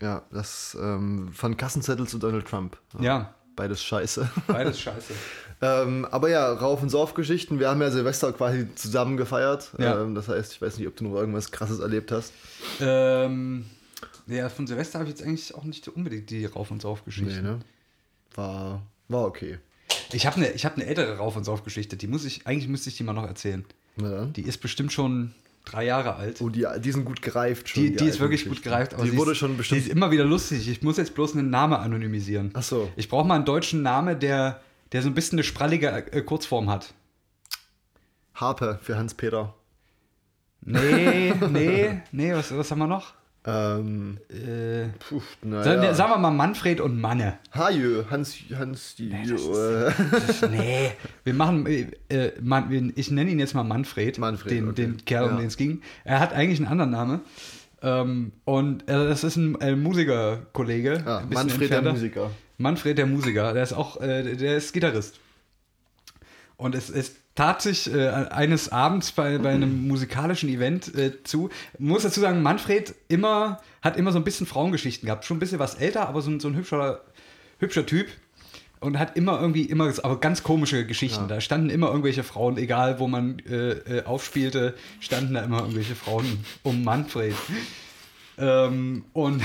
Ja, 0.00 0.22
das 0.32 0.76
ähm, 0.80 1.30
von 1.32 1.56
Kassenzettel 1.56 2.06
zu 2.06 2.18
Donald 2.18 2.46
Trump. 2.46 2.76
Ja, 3.00 3.34
Beides 3.56 3.82
scheiße. 3.82 4.28
beides 4.46 4.78
scheiße. 4.80 5.12
ähm, 5.62 6.06
aber 6.12 6.28
ja, 6.28 6.52
Rauf- 6.52 6.82
und 6.82 6.90
Sauf-Geschichten. 6.90 7.58
Wir 7.58 7.68
haben 7.70 7.80
ja 7.80 7.90
Silvester 7.90 8.32
quasi 8.32 8.72
zusammen 8.76 9.16
gefeiert. 9.16 9.70
Ja. 9.78 10.00
Ähm, 10.02 10.14
das 10.14 10.28
heißt, 10.28 10.52
ich 10.52 10.62
weiß 10.62 10.78
nicht, 10.78 10.86
ob 10.86 10.94
du 10.94 11.04
noch 11.04 11.14
irgendwas 11.16 11.50
krasses 11.50 11.80
erlebt 11.80 12.12
hast. 12.12 12.32
ähm, 12.80 13.66
ja, 14.28 14.48
von 14.48 14.66
Silvester 14.66 14.98
habe 14.98 15.08
ich 15.10 15.16
jetzt 15.16 15.26
eigentlich 15.26 15.54
auch 15.54 15.64
nicht 15.64 15.88
unbedingt 15.88 16.30
die 16.30 16.44
Rauf- 16.44 16.70
und 16.70 16.82
Sauf-Geschichte. 16.82 17.42
ne? 17.42 17.58
War, 18.34 18.82
war 19.08 19.24
okay. 19.26 19.58
Ich 20.12 20.26
habe 20.26 20.36
eine 20.36 20.46
hab 20.48 20.76
ne 20.76 20.86
ältere 20.86 21.16
Rauf- 21.18 21.36
und 21.36 21.44
Sauf-Geschichte, 21.44 21.96
die 21.96 22.06
muss 22.06 22.24
ich, 22.24 22.46
eigentlich 22.46 22.68
müsste 22.68 22.90
ich 22.90 22.96
die 22.96 23.04
mal 23.04 23.12
noch 23.14 23.26
erzählen. 23.26 23.64
Na 23.96 24.10
dann. 24.10 24.32
Die 24.34 24.42
ist 24.42 24.58
bestimmt 24.58 24.92
schon 24.92 25.34
drei 25.64 25.84
Jahre 25.84 26.14
alt. 26.16 26.40
Oh, 26.40 26.48
die, 26.48 26.66
die 26.80 26.92
sind 26.92 27.04
gut 27.04 27.20
gereift 27.20 27.68
schon. 27.68 27.82
die, 27.82 27.90
die 27.96 28.04
ist 28.04 28.12
alten 28.12 28.20
wirklich 28.20 28.48
gut 28.48 28.62
gereift. 28.62 28.92
Die 29.02 29.16
wurde 29.16 29.32
ist, 29.32 29.38
schon 29.38 29.52
Die 29.52 29.56
bestimmt. 29.58 29.82
ist 29.82 29.88
immer 29.88 30.10
wieder 30.10 30.24
lustig. 30.24 30.68
Ich 30.68 30.82
muss 30.82 30.96
jetzt 30.96 31.14
bloß 31.14 31.34
einen 31.34 31.50
Namen 31.50 31.74
anonymisieren. 31.74 32.50
Ach 32.54 32.62
so. 32.62 32.90
Ich 32.96 33.08
brauche 33.08 33.26
mal 33.26 33.34
einen 33.34 33.44
deutschen 33.44 33.82
Namen, 33.82 34.18
der, 34.20 34.60
der 34.92 35.02
so 35.02 35.08
ein 35.08 35.14
bisschen 35.14 35.38
eine 35.38 35.44
sprallige 35.44 35.88
äh, 36.12 36.22
Kurzform 36.22 36.70
hat. 36.70 36.94
Harpe 38.34 38.78
für 38.82 38.96
Hans-Peter. 38.96 39.54
Nee, 40.60 41.34
nee, 41.50 42.00
nee, 42.12 42.32
was, 42.34 42.56
was 42.56 42.70
haben 42.70 42.78
wir 42.78 42.86
noch? 42.86 43.14
Ähm, 43.44 44.18
Äh, 44.28 44.88
puh, 44.98 45.20
sagen, 45.42 45.50
naja. 45.80 45.94
sagen 45.94 46.10
wir 46.12 46.18
mal 46.18 46.30
Manfred 46.32 46.80
und 46.80 47.00
Manne. 47.00 47.38
Hajö, 47.52 48.04
Hans, 48.10 48.36
Hans, 48.54 48.96
die, 48.96 49.10
das 49.10 50.42
äh, 50.42 50.48
Nee, 50.50 50.90
wir 51.24 51.34
machen, 51.34 51.64
äh, 51.66 52.32
Man, 52.42 52.92
ich 52.96 53.10
nenne 53.10 53.30
ihn 53.30 53.38
jetzt 53.38 53.54
mal 53.54 53.62
Manfred, 53.64 54.18
Manfred, 54.18 54.52
den, 54.52 54.68
okay. 54.68 54.82
den 54.82 55.04
Kerl, 55.04 55.24
um 55.24 55.30
Ja. 55.32 55.36
den 55.38 55.46
es 55.46 55.56
ging. 55.56 55.80
Er 56.04 56.20
hat 56.20 56.32
eigentlich 56.32 56.58
einen 56.58 56.68
anderen 56.68 56.90
Namen. 56.90 57.20
Ähm, 57.80 58.32
und 58.44 58.82
äh, 58.88 59.06
das 59.08 59.22
ist 59.24 59.36
ein 59.36 59.58
äh, 59.60 59.76
Musikerkollege. 59.76 61.02
ja, 61.06 61.20
bisschen 61.20 61.30
Manfred 61.34 61.70
der 61.70 61.78
entfernter. 61.78 61.92
Musiker. 61.92 62.30
Manfred, 62.58 62.98
der 62.98 63.06
Musiker, 63.06 63.52
der 63.54 63.62
ist 63.62 63.72
auch, 63.72 64.00
äh, 64.00 64.34
der 64.34 64.56
ist 64.56 64.72
Gitarrist. 64.72 65.20
Und 66.56 66.74
es, 66.74 66.90
es 66.90 67.14
tat 67.38 67.62
sich 67.62 67.94
äh, 67.94 68.08
eines 68.08 68.72
Abends 68.72 69.12
bei, 69.12 69.38
bei 69.38 69.50
einem 69.50 69.86
musikalischen 69.86 70.48
Event 70.48 70.92
äh, 70.96 71.22
zu. 71.22 71.50
Muss 71.78 72.02
dazu 72.02 72.18
sagen, 72.18 72.42
Manfred 72.42 72.96
immer, 73.06 73.60
hat 73.80 73.96
immer 73.96 74.10
so 74.10 74.18
ein 74.18 74.24
bisschen 74.24 74.44
Frauengeschichten 74.44 75.06
gehabt. 75.06 75.24
Schon 75.24 75.36
ein 75.36 75.40
bisschen 75.40 75.60
was 75.60 75.76
älter, 75.76 76.08
aber 76.08 76.20
so 76.20 76.32
ein, 76.32 76.40
so 76.40 76.48
ein 76.48 76.56
hübscher, 76.56 77.00
hübscher 77.60 77.86
Typ. 77.86 78.08
Und 78.80 78.98
hat 78.98 79.16
immer 79.16 79.40
irgendwie, 79.40 79.62
immer, 79.62 79.92
aber 80.02 80.18
ganz 80.18 80.42
komische 80.42 80.84
Geschichten. 80.84 81.28
Da 81.28 81.40
standen 81.40 81.70
immer 81.70 81.88
irgendwelche 81.88 82.24
Frauen, 82.24 82.58
egal 82.58 82.98
wo 82.98 83.06
man 83.06 83.38
äh, 83.48 83.70
äh, 83.70 84.04
aufspielte, 84.04 84.74
standen 84.98 85.34
da 85.34 85.42
immer 85.42 85.60
irgendwelche 85.60 85.94
Frauen 85.94 86.44
um 86.64 86.82
Manfred. 86.82 87.36
Ähm, 88.36 89.04
und 89.12 89.42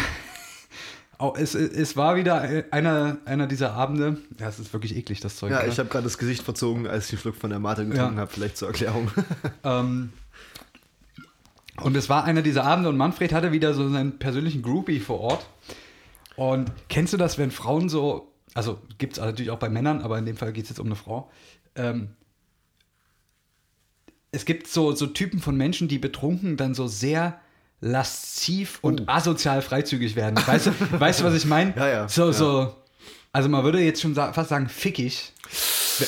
Auch 1.18 1.38
es, 1.38 1.56
es 1.56 1.96
war 1.96 2.16
wieder 2.16 2.42
einer, 2.72 3.18
einer 3.26 3.48
dieser 3.48 3.74
Abende. 3.74 4.18
Ja, 4.40 4.50
es 4.50 4.60
ist 4.60 4.74
wirklich 4.74 4.96
eklig, 4.96 5.20
das 5.20 5.38
Zeug. 5.38 5.52
Ja, 5.52 5.60
oder? 5.60 5.68
ich 5.68 5.80
habe 5.80 5.90
gerade 5.90 6.04
das 6.04 6.18
Gesicht 6.18 6.44
verzogen, 6.44 6.88
als 6.88 7.06
ich 7.06 7.12
den 7.12 7.20
Schluck 7.20 7.36
von 7.36 7.50
der 7.50 7.60
Mate 7.60 7.86
getrunken 7.86 8.16
Ja. 8.16 8.22
habe, 8.22 8.32
vielleicht 8.32 8.58
zur 8.58 8.68
Erklärung. 8.70 9.12
Ähm, 9.64 10.12
und 11.82 11.96
es 11.98 12.08
war 12.10 12.24
einer 12.26 12.42
dieser 12.42 12.66
Abende 12.66 12.90
und 12.90 12.98
Manfred 12.98 13.34
hatte 13.34 13.52
wieder 13.52 13.74
so 13.74 13.90
seinen 13.90 14.20
persönlichen 14.20 14.62
Groupie 14.62 15.00
vor 15.00 15.20
Ort. 15.22 15.46
Und 16.36 16.72
kennst 16.90 17.14
du 17.14 17.18
das, 17.18 17.38
wenn 17.38 17.50
Frauen 17.52 17.90
so, 17.90 18.32
also 18.54 18.80
gibt 18.98 19.14
es 19.14 19.20
natürlich 19.20 19.52
auch 19.52 19.60
bei 19.60 19.70
Männern, 19.70 20.02
aber 20.02 20.18
in 20.20 20.26
dem 20.26 20.38
Fall 20.38 20.54
geht 20.54 20.64
es 20.66 20.70
jetzt 20.70 20.80
um 20.80 20.86
eine 20.88 20.96
Frau. 20.96 21.32
Ähm, 21.76 22.10
es 24.32 24.46
gibt 24.46 24.68
so, 24.68 24.94
so 24.94 25.08
Typen 25.08 25.40
von 25.40 25.56
Menschen, 25.56 25.88
die 25.88 26.00
betrunken 26.00 26.58
dann 26.58 26.74
so 26.74 26.88
sehr 26.88 27.40
lasziv 27.84 28.80
und 28.82 29.02
Oh. 29.02 29.04
asozial 29.08 29.62
freizügig 29.62 30.16
werden. 30.16 30.40
Weißt 30.46 30.68
du, 30.68 30.72
weißt 31.00 31.20
du 31.20 31.24
was 31.26 31.36
ich 31.36 31.46
meine? 31.46 31.74
Ja, 31.76 31.88
ja, 31.88 32.10
So, 32.10 32.28
ja. 32.28 32.34
so, 32.34 32.76
also 33.32 33.50
man 33.50 33.64
würde 33.64 33.80
jetzt 33.80 34.02
schon 34.02 34.16
fast 34.16 34.50
sagen, 34.50 34.70
fickig. 34.70 35.34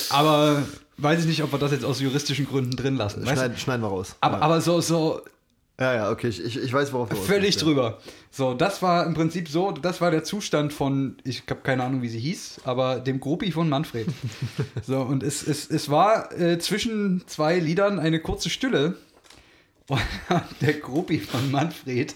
Aber 0.09 0.63
weiß 0.97 1.21
ich 1.21 1.25
nicht, 1.25 1.43
ob 1.43 1.51
wir 1.51 1.59
das 1.59 1.71
jetzt 1.71 1.85
aus 1.85 1.99
juristischen 1.99 2.47
Gründen 2.47 2.75
drin 2.75 2.95
lassen. 2.95 3.23
Du? 3.23 3.31
Schneiden, 3.57 3.81
wir 3.81 3.87
raus. 3.87 4.15
Aber, 4.21 4.37
ja. 4.37 4.41
aber 4.43 4.61
so, 4.61 4.81
so 4.81 5.21
ja, 5.79 5.93
ja, 5.93 6.09
okay, 6.11 6.29
ich, 6.29 6.41
ich, 6.41 6.57
ich 6.57 6.71
weiß, 6.71 6.93
worauf 6.93 7.09
du 7.09 7.17
völlig 7.17 7.57
drüber. 7.57 7.97
So, 8.31 8.53
das 8.53 8.81
war 8.81 9.05
im 9.05 9.13
Prinzip 9.13 9.49
so, 9.49 9.71
das 9.71 9.99
war 9.99 10.09
der 10.09 10.23
Zustand 10.23 10.71
von, 10.71 11.17
ich 11.25 11.43
habe 11.49 11.59
keine 11.63 11.83
Ahnung, 11.83 12.01
wie 12.01 12.07
sie 12.07 12.19
hieß, 12.19 12.61
aber 12.63 12.99
dem 13.01 13.19
Gruppi 13.19 13.51
von 13.51 13.67
Manfred. 13.67 14.07
so, 14.87 15.01
und 15.01 15.21
es, 15.21 15.45
es, 15.45 15.69
es 15.69 15.89
war 15.89 16.31
äh, 16.39 16.59
zwischen 16.59 17.23
zwei 17.27 17.59
Liedern 17.59 17.99
eine 17.99 18.21
kurze 18.21 18.49
Stille. 18.49 18.95
Der 20.61 20.73
Gruppi 20.73 21.19
von 21.19 21.51
Manfred, 21.51 22.15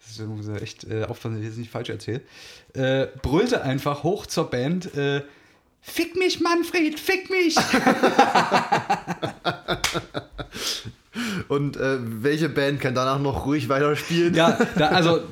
das 0.00 0.26
muss 0.26 0.48
ich 0.48 0.62
echt 0.62 0.84
äh, 0.84 1.04
aufpassen, 1.04 1.34
dass 1.34 1.42
ich 1.42 1.48
jetzt 1.48 1.58
nicht 1.58 1.70
falsch 1.70 1.88
erzähle, 1.88 2.22
äh, 2.74 3.06
brüllte 3.22 3.62
einfach 3.62 4.02
hoch 4.02 4.26
zur 4.26 4.50
Band, 4.50 4.94
äh, 4.94 5.22
Fick 5.80 6.16
mich, 6.16 6.40
Manfred, 6.40 6.98
fick 6.98 7.30
mich! 7.30 7.54
ja. 7.54 8.90
Und 11.48 11.76
äh, 11.76 11.98
welche 12.00 12.48
Band 12.48 12.80
kann 12.80 12.94
danach 12.94 13.18
noch 13.18 13.46
ruhig 13.46 13.68
weiterspielen? 13.68 14.34
Ja, 14.34 14.58
da, 14.76 14.88
also 14.88 15.22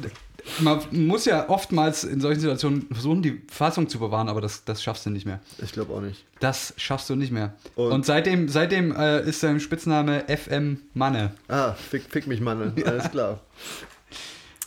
man 0.60 0.80
muss 0.92 1.24
ja 1.24 1.48
oftmals 1.48 2.04
in 2.04 2.20
solchen 2.20 2.40
Situationen 2.40 2.86
versuchen, 2.92 3.22
die 3.22 3.42
Fassung 3.50 3.88
zu 3.88 3.98
bewahren, 3.98 4.28
aber 4.28 4.40
das, 4.40 4.64
das 4.64 4.82
schaffst 4.82 5.04
du 5.06 5.10
nicht 5.10 5.26
mehr. 5.26 5.40
Ich 5.62 5.72
glaube 5.72 5.92
auch 5.94 6.00
nicht. 6.00 6.24
Das 6.40 6.72
schaffst 6.76 7.08
du 7.10 7.16
nicht 7.16 7.32
mehr. 7.32 7.54
Und, 7.74 7.92
Und- 7.92 8.06
seitdem, 8.06 8.48
seitdem 8.48 8.94
äh, 8.94 9.20
ist 9.28 9.40
sein 9.40 9.60
Spitzname 9.60 10.24
FM 10.28 10.78
Manne. 10.94 11.32
Ah, 11.48 11.72
fick, 11.72 12.04
fick 12.10 12.26
mich, 12.26 12.40
Mann. 12.40 12.72
Alles 12.84 13.10
klar. 13.10 13.40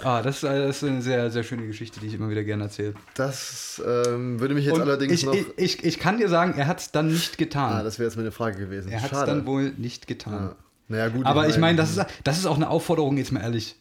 Ah, 0.01 0.21
das, 0.21 0.37
ist, 0.37 0.43
äh, 0.43 0.65
das 0.67 0.77
ist 0.81 0.89
eine 0.89 1.01
sehr, 1.01 1.29
sehr 1.29 1.43
schöne 1.43 1.67
Geschichte, 1.67 1.99
die 1.99 2.07
ich 2.07 2.13
immer 2.13 2.29
wieder 2.29 2.43
gerne 2.45 2.63
erzähle. 2.63 2.93
Das 3.15 3.81
ähm, 3.85 4.39
würde 4.39 4.53
mich 4.53 4.65
jetzt 4.65 4.75
Und 4.75 4.81
allerdings 4.81 5.11
ich, 5.11 5.25
noch. 5.25 5.33
ich, 5.33 5.45
ich, 5.57 5.83
ich 5.83 5.99
kann 5.99 6.17
dir 6.17 6.29
sagen, 6.29 6.53
er 6.57 6.67
hat 6.67 6.79
es 6.79 6.91
dann 6.91 7.07
nicht 7.07 7.37
getan. 7.37 7.73
ah, 7.73 7.83
das 7.83 7.99
wäre 7.99 8.07
jetzt 8.07 8.15
meine 8.15 8.31
Frage 8.31 8.57
gewesen. 8.57 8.89
er 8.91 9.01
hat 9.01 9.11
es 9.11 9.25
dann 9.25 9.45
wohl 9.45 9.73
nicht 9.77 10.07
getan. 10.07 10.33
ja. 10.33 10.55
Naja, 10.87 11.09
gut. 11.09 11.25
Aber 11.25 11.47
ich 11.47 11.57
meine, 11.57 11.77
das, 11.77 11.91
ist, 11.97 12.05
das 12.23 12.37
ist 12.39 12.45
auch 12.45 12.55
eine 12.55 12.69
Aufforderung, 12.69 13.17
jetzt 13.17 13.31
mal 13.31 13.41
ehrlich. 13.41 13.75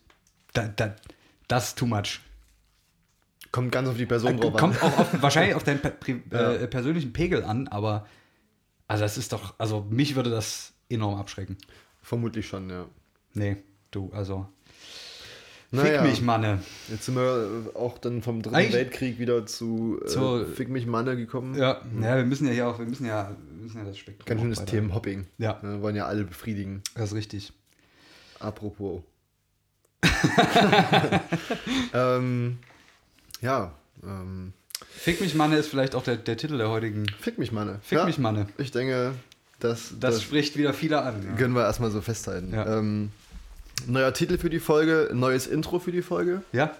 Da, 0.53 0.69
da, 0.75 0.95
das 1.49 1.69
ist 1.69 1.79
too 1.79 1.87
much. 1.87 2.21
Kommt 3.51 3.73
ganz 3.73 3.89
auf 3.89 3.97
die 3.97 4.07
Person 4.07 4.37
drauf 4.39 4.55
Kommt 4.57 4.83
an. 4.83 4.89
auch 4.93 4.99
auf, 4.99 5.23
wahrscheinlich 5.23 5.55
auf 5.55 5.65
deinen 5.65 5.81
äh, 6.31 6.67
persönlichen 6.69 7.13
Pegel 7.13 7.43
an, 7.45 7.67
aber 7.69 8.07
also 8.87 9.03
das 9.05 9.17
ist 9.19 9.33
doch, 9.33 9.55
also 9.59 9.87
mich 9.91 10.17
würde 10.17 10.31
das 10.31 10.73
enorm 10.89 11.19
abschrecken. 11.19 11.57
Vermutlich 12.03 12.47
schon, 12.47 12.71
ja. 12.71 12.87
Nee, 13.35 13.57
du, 13.91 14.11
also. 14.15 14.47
Naja. 15.71 16.01
Fick 16.03 16.11
mich, 16.11 16.23
Manne. 16.23 16.63
Jetzt 16.89 17.05
sind 17.05 17.15
wir 17.17 17.71
äh, 17.75 17.77
auch 17.77 17.99
dann 17.99 18.23
vom 18.23 18.41
Dritten 18.41 18.57
Eigentlich- 18.57 18.73
Weltkrieg 18.73 19.19
wieder 19.19 19.45
zu, 19.45 20.01
äh, 20.03 20.07
Zu- 20.07 20.47
Fick 20.47 20.71
mich, 20.71 20.87
Manne 20.87 21.15
gekommen. 21.17 21.55
Ja, 21.55 21.83
ja, 22.01 22.17
wir 22.17 22.25
müssen 22.25 22.47
ja 22.47 22.55
hier 22.55 22.69
auch, 22.69 22.79
wir 22.79 22.87
müssen 22.87 23.05
ja, 23.07 23.37
wir 23.55 23.63
müssen 23.65 23.77
ja 23.79 23.85
das 23.85 23.99
Spektrum. 23.99 24.25
Ganz 24.27 24.41
schönes 24.41 24.65
Themenhopping. 24.65 25.27
Ja. 25.37 25.59
Wir 25.63 25.83
wollen 25.83 25.95
ja 25.97 26.07
alle 26.07 26.25
befriedigen. 26.25 26.83
Das 26.95 27.11
ist 27.11 27.15
richtig. 27.17 27.53
Apropos. 28.41 29.03
ähm, 31.95 32.59
ja, 33.41 33.73
ähm, 34.03 34.53
Fick 34.91 35.21
mich, 35.21 35.35
Manne 35.35 35.57
ist 35.57 35.69
vielleicht 35.69 35.95
auch 35.95 36.03
der, 36.03 36.17
der 36.17 36.37
Titel 36.37 36.59
der 36.59 36.71
heutigen. 36.71 37.07
Fick 37.21 37.39
mich, 37.39 37.53
Manne. 37.53 37.79
Fick 37.83 37.99
ja, 37.99 38.05
mich, 38.05 38.19
Manne. 38.19 38.49
Ich 38.59 38.71
denke, 38.71 39.15
das, 39.61 39.95
Das, 39.99 40.15
das, 40.15 40.23
spricht 40.23 40.57
wieder 40.57 40.73
viele 40.73 41.03
an. 41.03 41.25
Ja. 41.25 41.33
können 41.35 41.55
wir 41.55 41.63
erstmal 41.63 41.91
so 41.91 42.01
festhalten. 42.01 42.53
Ja. 42.53 42.79
Ähm, 42.79 43.11
neuer 43.87 44.13
Titel 44.13 44.39
für 44.39 44.51
die 44.51 44.61
Folge, 44.61 45.11
neues 45.13 45.47
Intro 45.47 45.79
für 45.79 45.93
die 45.93 46.03
Folge. 46.03 46.43
ja? 46.53 46.73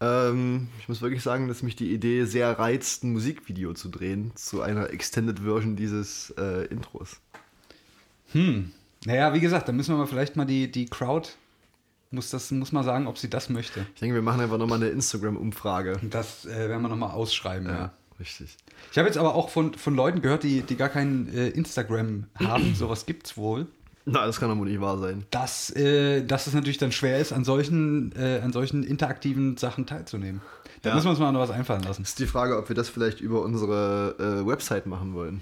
Ähm, 0.00 0.68
ich 0.80 0.88
muss 0.88 1.00
wirklich 1.00 1.22
sagen, 1.22 1.46
dass 1.46 1.62
mich 1.62 1.76
die 1.76 1.92
Idee 1.92 2.24
sehr 2.24 2.58
reizt, 2.58 3.04
ein 3.04 3.12
Musikvideo 3.12 3.72
zu 3.74 3.88
drehen 3.88 4.32
zu 4.34 4.60
einer 4.60 4.90
Extended 4.90 5.38
Version 5.40 5.76
dieses 5.76 6.34
äh, 6.36 6.66
Intros. 6.66 7.18
Hm. 8.32 8.72
Naja, 9.04 9.32
wie 9.32 9.40
gesagt, 9.40 9.68
da 9.68 9.72
müssen 9.72 9.94
wir 9.94 9.98
mal 9.98 10.06
vielleicht 10.06 10.34
mal 10.34 10.44
die, 10.44 10.70
die 10.70 10.86
Crowd, 10.86 11.28
muss, 12.12 12.30
das, 12.30 12.50
muss 12.50 12.72
mal 12.72 12.84
sagen, 12.84 13.06
ob 13.06 13.18
sie 13.18 13.28
das 13.30 13.48
möchte. 13.48 13.86
Ich 13.94 14.00
denke, 14.00 14.14
wir 14.14 14.22
machen 14.22 14.40
einfach 14.40 14.58
nochmal 14.58 14.78
eine 14.78 14.88
Instagram-Umfrage. 14.90 15.98
Das 16.02 16.44
äh, 16.46 16.68
werden 16.68 16.82
wir 16.82 16.88
nochmal 16.88 17.10
ausschreiben. 17.12 17.68
Ja. 17.68 17.74
Ja, 17.76 17.92
richtig. 18.20 18.56
Ich 18.90 18.98
habe 18.98 19.08
jetzt 19.08 19.18
aber 19.18 19.34
auch 19.34 19.48
von, 19.48 19.74
von 19.74 19.94
Leuten 19.94 20.20
gehört, 20.22 20.42
die, 20.42 20.62
die 20.62 20.76
gar 20.76 20.88
kein 20.88 21.32
äh, 21.34 21.48
Instagram 21.48 22.24
haben. 22.38 22.74
Sowas 22.76 23.06
gibt's 23.06 23.36
wohl. 23.36 23.66
Na, 24.04 24.26
das 24.26 24.40
kann 24.40 24.48
doch 24.50 24.56
wohl 24.58 24.68
nicht 24.68 24.80
wahr 24.80 24.98
sein. 24.98 25.24
Dass, 25.30 25.70
äh, 25.76 26.24
dass 26.24 26.46
es 26.48 26.54
natürlich 26.54 26.78
dann 26.78 26.90
schwer 26.90 27.18
ist, 27.20 27.32
an 27.32 27.44
solchen, 27.44 28.12
äh, 28.16 28.40
an 28.42 28.52
solchen 28.52 28.82
interaktiven 28.82 29.56
Sachen 29.56 29.86
teilzunehmen. 29.86 30.40
Da 30.82 30.88
Ja. 30.90 30.94
müssen 30.96 31.06
wir 31.06 31.10
uns 31.10 31.20
mal 31.20 31.30
noch 31.30 31.38
was 31.40 31.50
einfallen 31.52 31.84
lassen. 31.84 32.02
Ist 32.02 32.18
die 32.18 32.26
Frage, 32.26 32.58
ob 32.58 32.68
wir 32.68 32.74
das 32.74 32.88
vielleicht 32.88 33.20
über 33.20 33.42
unsere 33.42 34.16
äh, 34.42 34.46
Website 34.46 34.86
machen 34.86 35.14
wollen. 35.14 35.40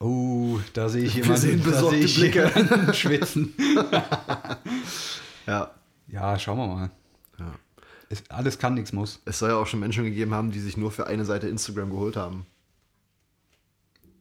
Oh, 0.00 0.58
da 0.74 0.88
sehe 0.88 1.04
ich 1.04 1.14
Wir 1.14 1.22
jemanden, 1.22 1.40
sehen 1.42 1.62
da 1.64 1.88
sehe 1.88 2.00
ich 2.04 2.16
Blicke. 2.16 2.50
schwitzen. 2.92 3.54
Ja. 5.46 5.70
Ja, 6.08 6.38
schauen 6.38 6.58
wir 6.58 6.66
mal. 6.66 6.90
ja. 7.38 7.52
Es, 8.08 8.22
alles 8.30 8.58
kann, 8.58 8.74
nichts 8.74 8.92
muss. 8.92 9.20
Es 9.24 9.40
soll 9.40 9.50
ja 9.50 9.56
auch 9.56 9.66
schon 9.66 9.80
Menschen 9.80 10.04
gegeben 10.04 10.32
haben, 10.32 10.52
die 10.52 10.60
sich 10.60 10.76
nur 10.76 10.92
für 10.92 11.06
eine 11.08 11.24
Seite 11.24 11.48
Instagram 11.48 11.90
geholt 11.90 12.16
haben. 12.16 12.46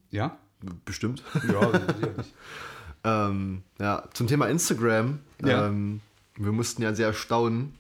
Ja? 0.10 0.38
Bestimmt. 0.86 1.24
Ja, 1.48 1.72
sicherlich. 1.72 2.34
ähm, 3.04 3.64
ja, 3.80 4.04
zum 4.14 4.26
Thema 4.28 4.48
Instagram. 4.48 5.20
Ja. 5.44 5.68
Ähm, 5.68 6.02
wir 6.36 6.52
mussten 6.52 6.82
ja 6.82 6.94
sehr 6.96 7.14
staunen, 7.14 7.76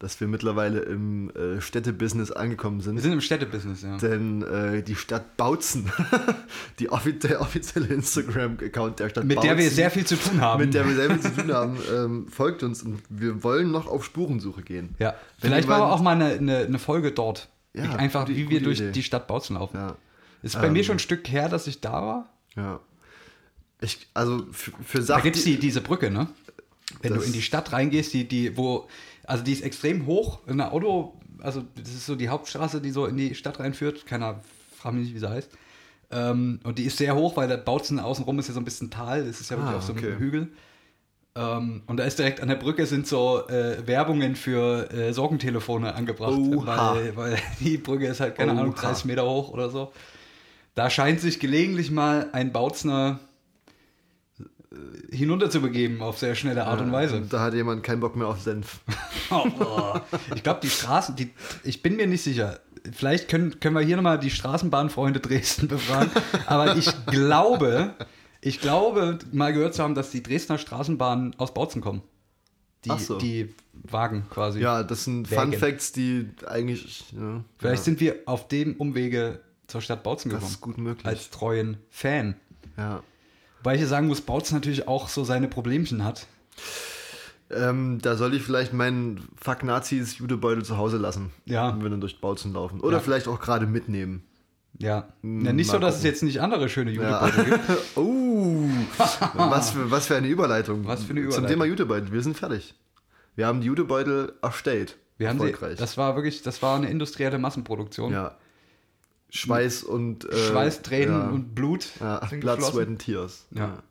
dass 0.00 0.20
wir 0.20 0.28
mittlerweile 0.28 0.78
im 0.80 1.30
äh, 1.30 1.60
Städtebusiness 1.60 2.30
angekommen 2.30 2.80
sind. 2.80 2.94
Wir 2.96 3.02
sind 3.02 3.12
im 3.14 3.20
Städtebusiness, 3.20 3.82
ja. 3.82 3.96
Denn 3.98 4.42
äh, 4.42 4.82
die 4.82 4.94
Stadt 4.94 5.36
Bautzen, 5.36 5.90
die 6.78 6.88
offi 6.90 7.18
der 7.18 7.40
offizielle 7.40 7.88
Instagram-Account 7.88 9.00
der 9.00 9.08
Stadt 9.08 9.24
Mit 9.24 9.36
Bautzen, 9.36 9.48
der 9.48 9.58
wir 9.58 9.70
sehr 9.70 9.90
viel 9.90 10.06
zu 10.06 10.16
tun 10.16 10.40
haben. 10.40 10.60
mit 10.64 10.72
der 10.74 10.86
wir 10.86 10.94
sehr 10.94 11.10
viel 11.10 11.20
zu 11.20 11.30
tun 11.42 11.52
haben, 11.52 11.78
ähm, 11.92 12.28
folgt 12.28 12.62
uns 12.62 12.82
und 12.82 13.00
wir 13.08 13.42
wollen 13.42 13.70
noch 13.72 13.86
auf 13.88 14.04
Spurensuche 14.04 14.62
gehen. 14.62 14.94
ja. 14.98 15.14
Wenn 15.40 15.50
Vielleicht 15.50 15.68
machen 15.68 15.82
wir 15.82 15.92
auch 15.92 16.00
mal 16.02 16.12
eine, 16.14 16.26
eine, 16.34 16.58
eine 16.58 16.78
Folge 16.78 17.10
dort. 17.12 17.48
Ja, 17.74 17.84
Ich- 17.84 17.90
Einfach, 17.96 18.26
gute- 18.26 18.36
wie 18.36 18.48
wir 18.50 18.62
durch 18.62 18.78
Idee. 18.80 18.92
die 18.92 19.02
Stadt 19.02 19.26
Bautzen 19.26 19.54
laufen. 19.56 19.76
Ja. 19.76 19.96
Ist 20.42 20.54
bei 20.60 20.68
Ähm, 20.68 20.72
mir 20.74 20.84
schon 20.84 20.96
ein 20.96 21.00
Stück 21.00 21.28
her, 21.28 21.48
dass 21.48 21.66
ich 21.66 21.80
da 21.80 21.92
war. 21.92 22.28
ja. 22.56 22.80
Ich, 23.80 24.08
also 24.12 24.44
für, 24.50 24.72
für 24.84 24.98
Da 24.98 25.04
Sachen. 25.04 25.22
gibt 25.22 25.36
es 25.36 25.44
die, 25.44 25.56
diese 25.56 25.80
Brücke, 25.80 26.10
ne? 26.10 26.26
Wenn 27.00 27.14
du 27.14 27.20
in 27.20 27.32
die 27.32 27.42
Stadt 27.42 27.70
reingehst, 27.72 28.12
die, 28.12 28.26
die, 28.26 28.56
wo, 28.56 28.88
also 29.28 29.44
die 29.44 29.52
ist 29.52 29.62
extrem 29.62 30.06
hoch, 30.06 30.40
eine 30.46 30.72
Auto, 30.72 31.12
also 31.40 31.62
das 31.76 31.90
ist 31.90 32.06
so 32.06 32.16
die 32.16 32.30
Hauptstraße, 32.30 32.80
die 32.80 32.90
so 32.90 33.06
in 33.06 33.16
die 33.16 33.34
Stadt 33.34 33.60
reinführt. 33.60 34.06
Keiner 34.06 34.40
fragt 34.76 34.94
mich 34.96 35.04
nicht, 35.04 35.14
wie 35.14 35.18
sie 35.20 35.28
heißt. 35.28 35.50
Ähm, 36.10 36.60
und 36.64 36.78
die 36.78 36.84
ist 36.84 36.96
sehr 36.96 37.14
hoch, 37.14 37.36
weil 37.36 37.46
der 37.46 37.58
Bautzen 37.58 38.00
außenrum 38.00 38.38
ist 38.38 38.48
ja 38.48 38.54
so 38.54 38.60
ein 38.60 38.64
bisschen 38.64 38.90
Tal, 38.90 39.20
es 39.20 39.40
ist 39.40 39.50
ja 39.50 39.58
wirklich 39.58 39.74
Ah, 39.74 39.78
auf 39.78 39.84
so 39.84 39.92
einem 39.92 40.02
okay. 40.02 40.18
Hügel. 40.18 40.48
Ähm, 41.36 41.82
und 41.86 41.98
da 41.98 42.04
ist 42.04 42.18
direkt 42.18 42.40
an 42.40 42.48
der 42.48 42.56
Brücke 42.56 42.86
sind 42.86 43.06
so 43.06 43.46
äh, 43.48 43.86
Werbungen 43.86 44.34
für 44.34 44.90
äh, 44.90 45.12
Sorgentelefone 45.12 45.94
angebracht, 45.94 46.38
weil, 46.38 47.14
weil 47.16 47.36
die 47.60 47.76
Brücke 47.76 48.06
ist 48.06 48.20
halt, 48.20 48.34
keine 48.36 48.52
Ahnung, 48.52 48.72
Oha. 48.72 48.80
30 48.80 49.04
Meter 49.04 49.28
hoch 49.28 49.50
oder 49.50 49.68
so. 49.68 49.92
Da 50.74 50.88
scheint 50.88 51.20
sich 51.20 51.38
gelegentlich 51.38 51.90
mal 51.90 52.30
ein 52.32 52.50
Bautzner 52.52 53.20
äh, 54.72 55.16
hinunterzubegeben 55.16 56.00
auf 56.02 56.18
sehr 56.18 56.34
schnelle 56.34 56.66
Art 56.66 56.80
und 56.80 56.92
Weise. 56.92 57.22
Da 57.28 57.40
hat 57.40 57.54
jemand 57.54 57.82
keinen 57.82 58.00
Bock 58.00 58.16
mehr 58.16 58.26
auf 58.28 58.40
Senf. 58.40 58.80
Oh, 59.30 60.00
ich 60.34 60.42
glaube, 60.42 60.60
die 60.62 60.70
Straßen, 60.70 61.14
die, 61.14 61.30
ich 61.62 61.82
bin 61.82 61.96
mir 61.96 62.06
nicht 62.06 62.22
sicher. 62.22 62.60
Vielleicht 62.92 63.28
können, 63.28 63.60
können 63.60 63.74
wir 63.74 63.82
hier 63.82 63.96
nochmal 63.96 64.18
die 64.18 64.30
Straßenbahnfreunde 64.30 65.20
Dresden 65.20 65.68
befragen. 65.68 66.10
Aber 66.46 66.76
ich 66.76 66.88
glaube, 67.04 67.94
ich 68.40 68.60
glaube, 68.60 69.18
mal 69.32 69.52
gehört 69.52 69.74
zu 69.74 69.82
haben, 69.82 69.94
dass 69.94 70.10
die 70.10 70.22
Dresdner 70.22 70.56
Straßenbahnen 70.56 71.34
aus 71.38 71.52
Bautzen 71.52 71.82
kommen. 71.82 72.00
Die, 72.86 72.90
Ach 72.90 72.98
so. 72.98 73.18
die 73.18 73.54
Wagen 73.74 74.24
quasi. 74.30 74.60
Ja, 74.60 74.82
das 74.82 75.04
sind 75.04 75.30
Wägen. 75.30 75.52
Fun 75.52 75.60
Facts, 75.60 75.92
die 75.92 76.30
eigentlich. 76.46 77.04
Ja, 77.12 77.44
Vielleicht 77.58 77.80
ja, 77.80 77.84
sind 77.84 78.00
wir 78.00 78.16
auf 78.26 78.48
dem 78.48 78.76
Umwege 78.76 79.40
zur 79.66 79.82
Stadt 79.82 80.02
Bautzen 80.02 80.30
das 80.30 80.38
gekommen. 80.38 80.52
ist 80.52 80.60
gut 80.60 80.78
möglich. 80.78 81.06
Als 81.06 81.30
treuen 81.30 81.76
Fan. 81.90 82.36
ja. 82.76 83.02
Wobei 83.58 83.74
ich 83.74 83.80
hier 83.80 83.88
sagen 83.88 84.06
muss, 84.06 84.20
Bautzen 84.20 84.56
natürlich 84.56 84.86
auch 84.88 85.08
so 85.08 85.24
seine 85.24 85.48
Problemchen 85.48 86.04
hat. 86.04 86.26
Ähm, 87.50 87.98
da 88.02 88.14
soll 88.16 88.34
ich 88.34 88.42
vielleicht 88.42 88.72
meinen 88.74 89.26
Fuck 89.40 89.62
Nazis 89.64 90.18
Judebeutel 90.18 90.64
zu 90.64 90.76
Hause 90.76 90.98
lassen. 90.98 91.30
Ja. 91.46 91.72
Wenn 91.74 91.82
wir 91.82 91.90
dann 91.90 92.00
durch 92.00 92.20
Bautzen 92.20 92.52
laufen. 92.52 92.80
Oder 92.80 92.98
Ja. 92.98 93.00
vielleicht 93.02 93.26
auch 93.26 93.40
gerade 93.40 93.66
mitnehmen. 93.66 94.22
Ja. 94.78 95.08
Hm, 95.22 95.44
ja 95.46 95.52
nicht 95.54 95.70
so, 95.70 95.78
dass 95.78 95.94
es 95.94 96.00
gucken. 96.00 96.10
jetzt 96.12 96.22
nicht 96.24 96.40
andere 96.42 96.68
schöne 96.68 96.90
Ja. 96.92 97.26
Judebeutel 97.26 97.44
gibt. 97.44 97.70
oh, 97.96 98.68
was 99.34 99.70
für, 99.70 99.90
was 99.90 100.06
für 100.06 100.16
eine 100.16 100.28
Überleitung. 100.28 100.86
Was 100.86 101.04
für 101.04 101.10
eine 101.10 101.20
Zum 101.22 101.28
Überleitung. 101.28 101.46
Thema 101.48 101.64
Jutebeutel. 101.64 102.12
Wir 102.12 102.22
sind 102.22 102.36
fertig. 102.36 102.74
Wir 103.34 103.46
haben 103.46 103.60
die 103.62 103.66
Jutebeutel 103.68 104.34
erstellt. 104.42 104.98
Wir 105.16 105.28
haben 105.30 105.40
sie, 105.40 105.46
Erfolgreich. 105.50 105.78
das 105.78 105.96
war 105.96 106.14
wirklich, 106.16 106.42
das 106.42 106.60
war 106.62 106.76
eine 106.76 106.90
industrielle 106.90 107.38
Massenproduktion. 107.38 108.12
ja. 108.12 108.36
Schweiß 109.30 109.84
und. 109.84 110.24
Äh, 110.30 110.36
Schweiß, 110.36 110.82
Tränen 110.82 111.14
ja. 111.20 111.28
und 111.28 111.54
Blut. 111.54 111.86
Ja, 112.00 112.18
Blood. 112.40 112.62
Sweat 112.62 112.88
and 112.88 112.98
Tears. 112.98 113.46
Ja. 113.50 113.82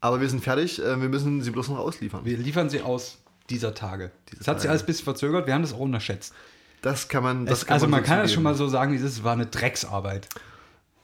Aber 0.00 0.20
wir 0.20 0.28
sind 0.28 0.42
fertig. 0.42 0.80
äh, 0.82 1.00
Wir 1.00 1.08
müssen 1.08 1.40
sie 1.42 1.50
bloß 1.50 1.68
noch 1.68 1.78
ausliefern. 1.78 2.24
Wir 2.24 2.36
liefern 2.36 2.68
sie 2.68 2.82
aus 2.82 3.18
dieser 3.50 3.74
Tage. 3.74 4.10
Das 4.38 4.48
hat 4.48 4.58
sich 4.58 4.62
Tage. 4.64 4.70
alles 4.70 4.82
ein 4.82 4.86
bisschen 4.86 5.04
verzögert, 5.04 5.46
wir 5.46 5.54
haben 5.54 5.62
das 5.62 5.72
auch 5.72 5.78
unterschätzt. 5.78 6.34
Das 6.82 7.08
kann 7.08 7.22
man. 7.22 7.46
Das 7.46 7.62
Es, 7.62 7.68
also 7.68 7.86
man 7.86 8.02
so 8.02 8.06
kann 8.06 8.18
es 8.18 8.22
zugeben. 8.24 8.34
schon 8.34 8.42
mal 8.42 8.54
so 8.54 8.68
sagen, 8.68 8.92
dieses 8.92 9.22
war 9.24 9.32
eine 9.34 9.46
Drecksarbeit. 9.46 10.28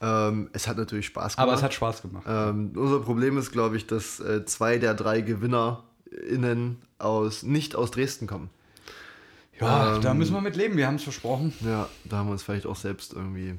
Ähm, 0.01 0.49
es 0.53 0.67
hat 0.67 0.77
natürlich 0.77 1.07
Spaß 1.07 1.35
gemacht. 1.35 1.47
Aber 1.47 1.53
es 1.57 1.63
hat 1.63 1.73
Spaß 1.73 2.01
gemacht. 2.01 2.23
Ähm, 2.27 2.71
unser 2.75 2.99
Problem 2.99 3.37
ist, 3.37 3.51
glaube 3.51 3.75
ich, 3.77 3.87
dass 3.87 4.19
äh, 4.19 4.45
zwei 4.45 4.77
der 4.77 4.93
drei 4.93 5.21
GewinnerInnen 5.21 6.77
aus, 6.99 7.43
nicht 7.43 7.75
aus 7.75 7.91
Dresden 7.91 8.27
kommen. 8.27 8.49
Ja, 9.59 9.95
ähm, 9.95 10.01
da 10.01 10.13
müssen 10.13 10.33
wir 10.33 10.41
mit 10.41 10.55
leben, 10.55 10.77
wir 10.77 10.87
haben 10.87 10.95
es 10.95 11.03
versprochen. 11.03 11.53
Ja, 11.65 11.87
da 12.05 12.17
haben 12.17 12.27
wir 12.27 12.31
uns 12.33 12.43
vielleicht 12.43 12.65
auch 12.65 12.75
selbst 12.75 13.13
irgendwie 13.13 13.55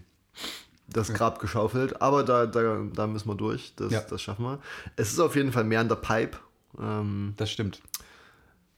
das 0.89 1.13
Grab 1.13 1.39
geschaufelt. 1.39 2.01
Aber 2.03 2.23
da, 2.25 2.47
da, 2.47 2.83
da 2.93 3.07
müssen 3.07 3.29
wir 3.29 3.35
durch. 3.37 3.75
Das, 3.77 3.93
Ja. 3.93 4.01
das 4.01 4.21
schaffen 4.23 4.45
wir. 4.45 4.59
Es 4.97 5.13
ist 5.13 5.21
auf 5.21 5.37
jeden 5.37 5.53
Fall 5.53 5.65
mehr 5.65 5.81
in 5.81 5.89
der 5.89 5.97
Pipe. 5.97 6.39
Ähm, 6.81 7.35
Das 7.37 7.51
stimmt. 7.51 7.81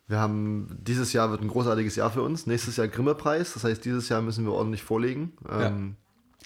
wir 0.08 0.18
haben, 0.18 0.66
dieses 0.82 1.12
Jahr 1.14 1.30
wird 1.30 1.40
ein 1.40 1.48
großartiges 1.48 1.96
Jahr 1.96 2.10
für 2.10 2.22
uns. 2.22 2.46
Nächstes 2.46 2.76
Jahr 2.76 2.88
Grimme-Preis. 2.88 3.54
Das 3.54 3.64
heißt, 3.64 3.84
dieses 3.84 4.08
Jahr 4.10 4.20
müssen 4.20 4.44
wir 4.44 4.52
ordentlich 4.52 4.82
vorlegen. 4.82 5.32
Ähm, 5.50 5.96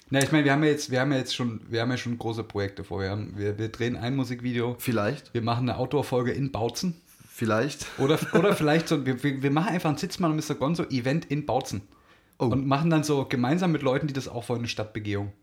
Na, 0.09 0.19
ich 0.23 0.31
meine, 0.31 0.45
wir 0.45 0.53
haben 0.53 0.63
ja 0.63 0.69
jetzt, 0.69 0.89
wir 0.89 1.01
haben 1.01 1.11
ja 1.11 1.17
jetzt 1.17 1.35
schon, 1.35 1.59
wir 1.69 1.81
haben 1.81 1.91
ja 1.91 1.97
schon 1.97 2.17
große 2.17 2.43
Projekte 2.45 2.85
vor. 2.85 3.01
Wir, 3.01 3.09
haben, 3.09 3.33
wir, 3.35 3.57
wir 3.57 3.67
drehen 3.69 3.97
ein 3.97 4.15
Musikvideo, 4.15 4.75
Vielleicht, 4.79 5.33
wir 5.33 5.41
machen 5.41 5.67
eine 5.67 5.77
Outdoor-Folge 5.79 6.31
in 6.31 6.51
Bautzen. 6.53 7.01
Vielleicht. 7.37 7.85
Oder, 7.99 8.19
oder 8.33 8.55
vielleicht 8.55 8.87
so, 8.87 9.05
wir, 9.05 9.21
wir 9.21 9.51
machen 9.51 9.69
einfach 9.69 9.89
ein 9.89 9.97
Sitzmann 9.97 10.31
und 10.31 10.37
Mr. 10.37 10.55
Gonzo 10.55 10.83
Event 10.85 11.25
in 11.25 11.45
Bautzen. 11.45 11.83
Oh. 12.39 12.45
Und 12.45 12.67
machen 12.67 12.89
dann 12.89 13.03
so 13.03 13.25
gemeinsam 13.25 13.71
mit 13.71 13.81
Leuten, 13.81 14.07
die 14.07 14.13
das 14.13 14.27
auch 14.27 14.49
wollen, 14.49 14.59
eine 14.59 14.67
Stadtbegehung. 14.67 15.33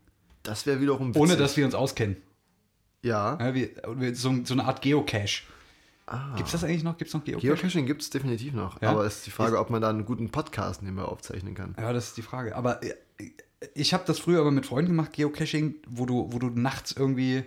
Das 0.43 0.65
wäre 0.65 0.79
wiederum 0.79 1.09
witzig. 1.09 1.21
Ohne 1.21 1.37
dass 1.37 1.57
wir 1.57 1.65
uns 1.65 1.73
auskennen. 1.73 2.17
Ja. 3.01 3.37
Ja, 3.39 3.53
wir, 3.53 4.15
so, 4.15 4.33
so 4.43 4.53
eine 4.53 4.65
Art 4.65 4.81
Geocache. 4.81 5.43
Ah. 6.07 6.35
Gibt 6.35 6.47
es 6.47 6.51
das 6.51 6.63
eigentlich 6.63 6.83
noch? 6.83 6.97
Gibt 6.97 7.09
es 7.09 7.13
noch 7.13 7.23
Geocache? 7.23 7.47
Geocaching 7.47 7.85
gibt 7.85 8.01
es 8.01 8.09
definitiv 8.09 8.53
noch. 8.53 8.81
Ja? 8.81 8.91
Aber 8.91 9.05
es 9.05 9.17
ist 9.17 9.25
die 9.25 9.31
Frage, 9.31 9.59
ob 9.59 9.69
man 9.69 9.81
da 9.81 9.89
einen 9.89 10.05
guten 10.05 10.29
Podcast 10.29 10.83
nebenbei 10.83 11.03
aufzeichnen 11.03 11.55
kann. 11.55 11.75
Ja, 11.79 11.91
das 11.91 12.09
ist 12.09 12.17
die 12.17 12.21
Frage. 12.21 12.55
Aber 12.55 12.83
äh, 12.83 12.93
ich 13.73 13.93
habe 13.93 14.03
das 14.05 14.19
früher 14.19 14.41
aber 14.41 14.51
mit 14.51 14.65
Freunden 14.65 14.91
gemacht, 14.91 15.13
Geocaching, 15.13 15.75
wo 15.87 16.05
du, 16.05 16.31
wo 16.31 16.39
du 16.39 16.49
nachts 16.49 16.91
irgendwie 16.91 17.43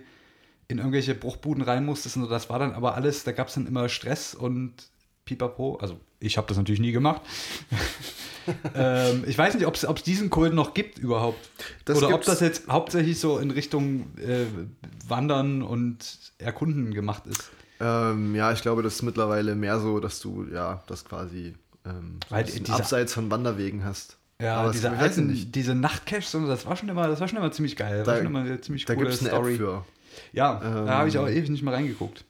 in 0.69 0.77
irgendwelche 0.77 1.13
Bruchbuden 1.15 1.63
rein 1.63 1.85
musstest. 1.85 2.15
Und 2.15 2.23
so. 2.23 2.29
das 2.29 2.49
war 2.49 2.59
dann 2.59 2.73
aber 2.73 2.95
alles, 2.95 3.23
da 3.25 3.33
gab 3.33 3.49
es 3.49 3.55
dann 3.55 3.67
immer 3.67 3.89
Stress 3.89 4.33
und 4.33 4.71
Pipapo. 5.25 5.75
Also 5.81 5.99
ich 6.21 6.37
habe 6.37 6.47
das 6.47 6.57
natürlich 6.57 6.79
nie 6.79 6.91
gemacht. 6.93 7.21
ähm, 8.75 9.23
ich 9.27 9.37
weiß 9.37 9.55
nicht, 9.55 9.65
ob 9.65 9.75
es 9.75 10.03
diesen 10.03 10.29
Kult 10.29 10.53
noch 10.53 10.73
gibt 10.73 10.97
überhaupt. 10.97 11.49
Das 11.85 11.97
Oder 11.97 12.07
ob 12.07 12.13
gibt's. 12.13 12.27
das 12.27 12.39
jetzt 12.39 12.67
hauptsächlich 12.67 13.19
so 13.19 13.37
in 13.39 13.51
Richtung 13.51 14.07
äh, 14.17 14.45
Wandern 15.07 15.61
und 15.61 16.19
Erkunden 16.37 16.93
gemacht 16.93 17.23
ist. 17.27 17.49
Ähm, 17.79 18.35
ja, 18.35 18.51
ich 18.51 18.61
glaube, 18.61 18.83
das 18.83 18.95
ist 18.95 19.01
mittlerweile 19.03 19.55
mehr 19.55 19.79
so, 19.79 19.99
dass 19.99 20.19
du 20.19 20.45
ja 20.51 20.83
das 20.87 21.05
quasi 21.05 21.55
ähm, 21.85 22.19
Weil 22.29 22.43
dieser- 22.43 22.75
abseits 22.75 23.13
von 23.13 23.31
Wanderwegen 23.31 23.83
hast. 23.85 24.17
Ja, 24.41 24.57
Aber 24.57 24.69
es- 24.69 24.75
diese 24.75 24.91
alten, 24.91 25.51
diese 25.51 25.75
Nachtcaches, 25.75 26.31
das 26.31 26.65
war 26.65 26.75
schon 26.75 26.89
immer, 26.89 27.07
das 27.07 27.19
war 27.19 27.27
schon 27.27 27.37
immer 27.39 27.51
ziemlich 27.51 27.75
geil. 27.75 28.03
Da- 28.03 28.11
war 28.11 28.17
schon 28.17 28.25
immer 28.27 28.39
eine 28.41 28.61
ziemlich 28.61 28.85
Da 28.85 28.93
coole 28.95 29.07
gibt 29.09 29.15
es 29.15 29.21
eine 29.21 29.29
Story. 29.29 29.53
App 29.53 29.57
für. 29.59 29.85
Ja, 30.33 30.61
Ähm, 30.63 30.85
da 30.85 30.97
habe 30.99 31.09
ich 31.09 31.17
auch 31.17 31.27
ewig 31.27 31.49
nicht 31.49 31.63
mehr 31.63 31.73
reingeguckt. 31.73 32.25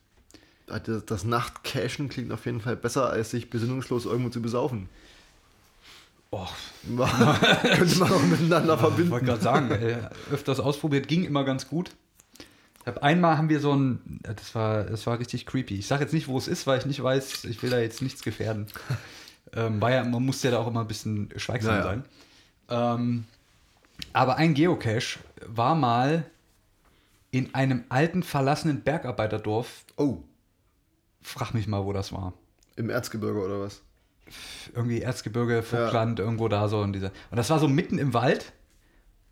Das, 0.67 1.04
das 1.06 1.23
Nachtcachen 1.23 2.10
klingt 2.10 2.32
auf 2.32 2.45
jeden 2.45 2.62
Fall 2.62 2.75
besser, 2.75 3.10
als 3.10 3.32
sich 3.32 3.49
besinnungslos 3.49 4.06
irgendwo 4.06 4.30
zu 4.30 4.41
besaufen. 4.41 4.88
Oh, 6.32 6.45
Könnte 7.75 7.97
man 7.97 8.12
auch 8.12 8.21
miteinander 8.21 8.75
ich 8.75 8.80
verbinden. 8.80 9.10
wollte 9.12 9.25
gerade 9.25 9.41
sagen, 9.41 9.71
äh, 9.71 9.97
öfters 10.32 10.60
ausprobiert, 10.60 11.08
ging 11.08 11.23
immer 11.23 11.43
ganz 11.43 11.67
gut. 11.67 11.89
Ich 12.82 12.86
hab, 12.86 13.02
einmal 13.04 13.38
haben 13.38 13.49
wir 13.49 13.60
so 13.60 13.73
ein, 13.75 14.19
das 14.21 14.54
war, 14.54 14.84
das 14.84 15.08
war 15.08 15.17
richtig 15.17 15.47
creepy. 15.47 15.80
Ich 15.80 15.88
sage 15.88 16.04
jetzt 16.04 16.13
nicht, 16.13 16.28
wo 16.28 16.38
es 16.38 16.47
ist, 16.47 16.67
weil 16.67 16.78
ich 16.78 16.86
nicht 16.86 17.02
weiß, 17.02 17.45
ich 17.45 17.63
will 17.63 17.71
da 17.71 17.80
jetzt 17.80 18.04
nichts 18.04 18.21
gefährden. 18.21 18.67
ähm, 19.56 19.82
ja, 19.82 20.04
man 20.04 20.23
musste 20.23 20.47
ja 20.49 20.52
da 20.52 20.60
auch 20.60 20.67
immer 20.67 20.82
ein 20.82 20.88
bisschen 20.88 21.30
schweigsam 21.36 21.80
Naja. 21.80 21.84
sein. 21.84 22.04
Ähm, 22.69 23.25
aber 24.13 24.36
ein 24.38 24.54
Geocache 24.54 25.19
war 25.47 25.73
mal 25.73 26.25
in 27.31 27.53
einem 27.53 27.83
alten, 27.89 28.23
verlassenen 28.23 28.81
Bergarbeiterdorf. 28.81 29.85
Oh, 29.97 30.19
Frag 31.21 31.53
mich 31.53 31.67
mal, 31.67 31.83
wo 31.83 31.93
das 31.93 32.11
war. 32.13 32.33
im 32.75 32.89
Erzgebirge 32.89 33.39
oder 33.43 33.59
was? 33.59 33.81
irgendwie 34.75 35.01
Erzgebirge, 35.01 35.63
Vogtland, 35.63 36.19
irgendwo 36.19 36.47
da 36.47 36.67
so 36.67 36.83
in 36.83 36.93
dieser. 36.93 37.11
Und 37.31 37.37
das 37.37 37.49
war 37.49 37.59
so 37.59 37.67
mitten 37.67 37.97
im 37.97 38.13
Wald. 38.13 38.53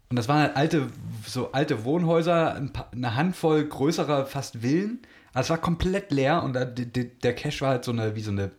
Und 0.10 0.16
das 0.16 0.28
waren 0.28 0.42
halt 0.42 0.56
alte, 0.56 0.88
so 1.26 1.52
alte 1.52 1.84
Wohnhäuser, 1.84 2.56
ein 2.56 2.72
paar, 2.72 2.90
eine 2.92 3.16
Handvoll 3.16 3.66
größerer, 3.66 4.26
fast 4.26 4.62
Villen. 4.62 5.02
Also 5.34 5.48
es 5.48 5.50
war 5.52 5.58
komplett 5.58 6.12
leer 6.12 6.44
und 6.44 6.54
da, 6.54 6.66
die, 6.66 7.10
der 7.20 7.36
Cache 7.36 7.62
war 7.62 7.70
halt 7.70 7.84
so 7.84 7.92
eine, 7.92 8.16
wie 8.16 8.22
so 8.22 8.32
eine, 8.32 8.52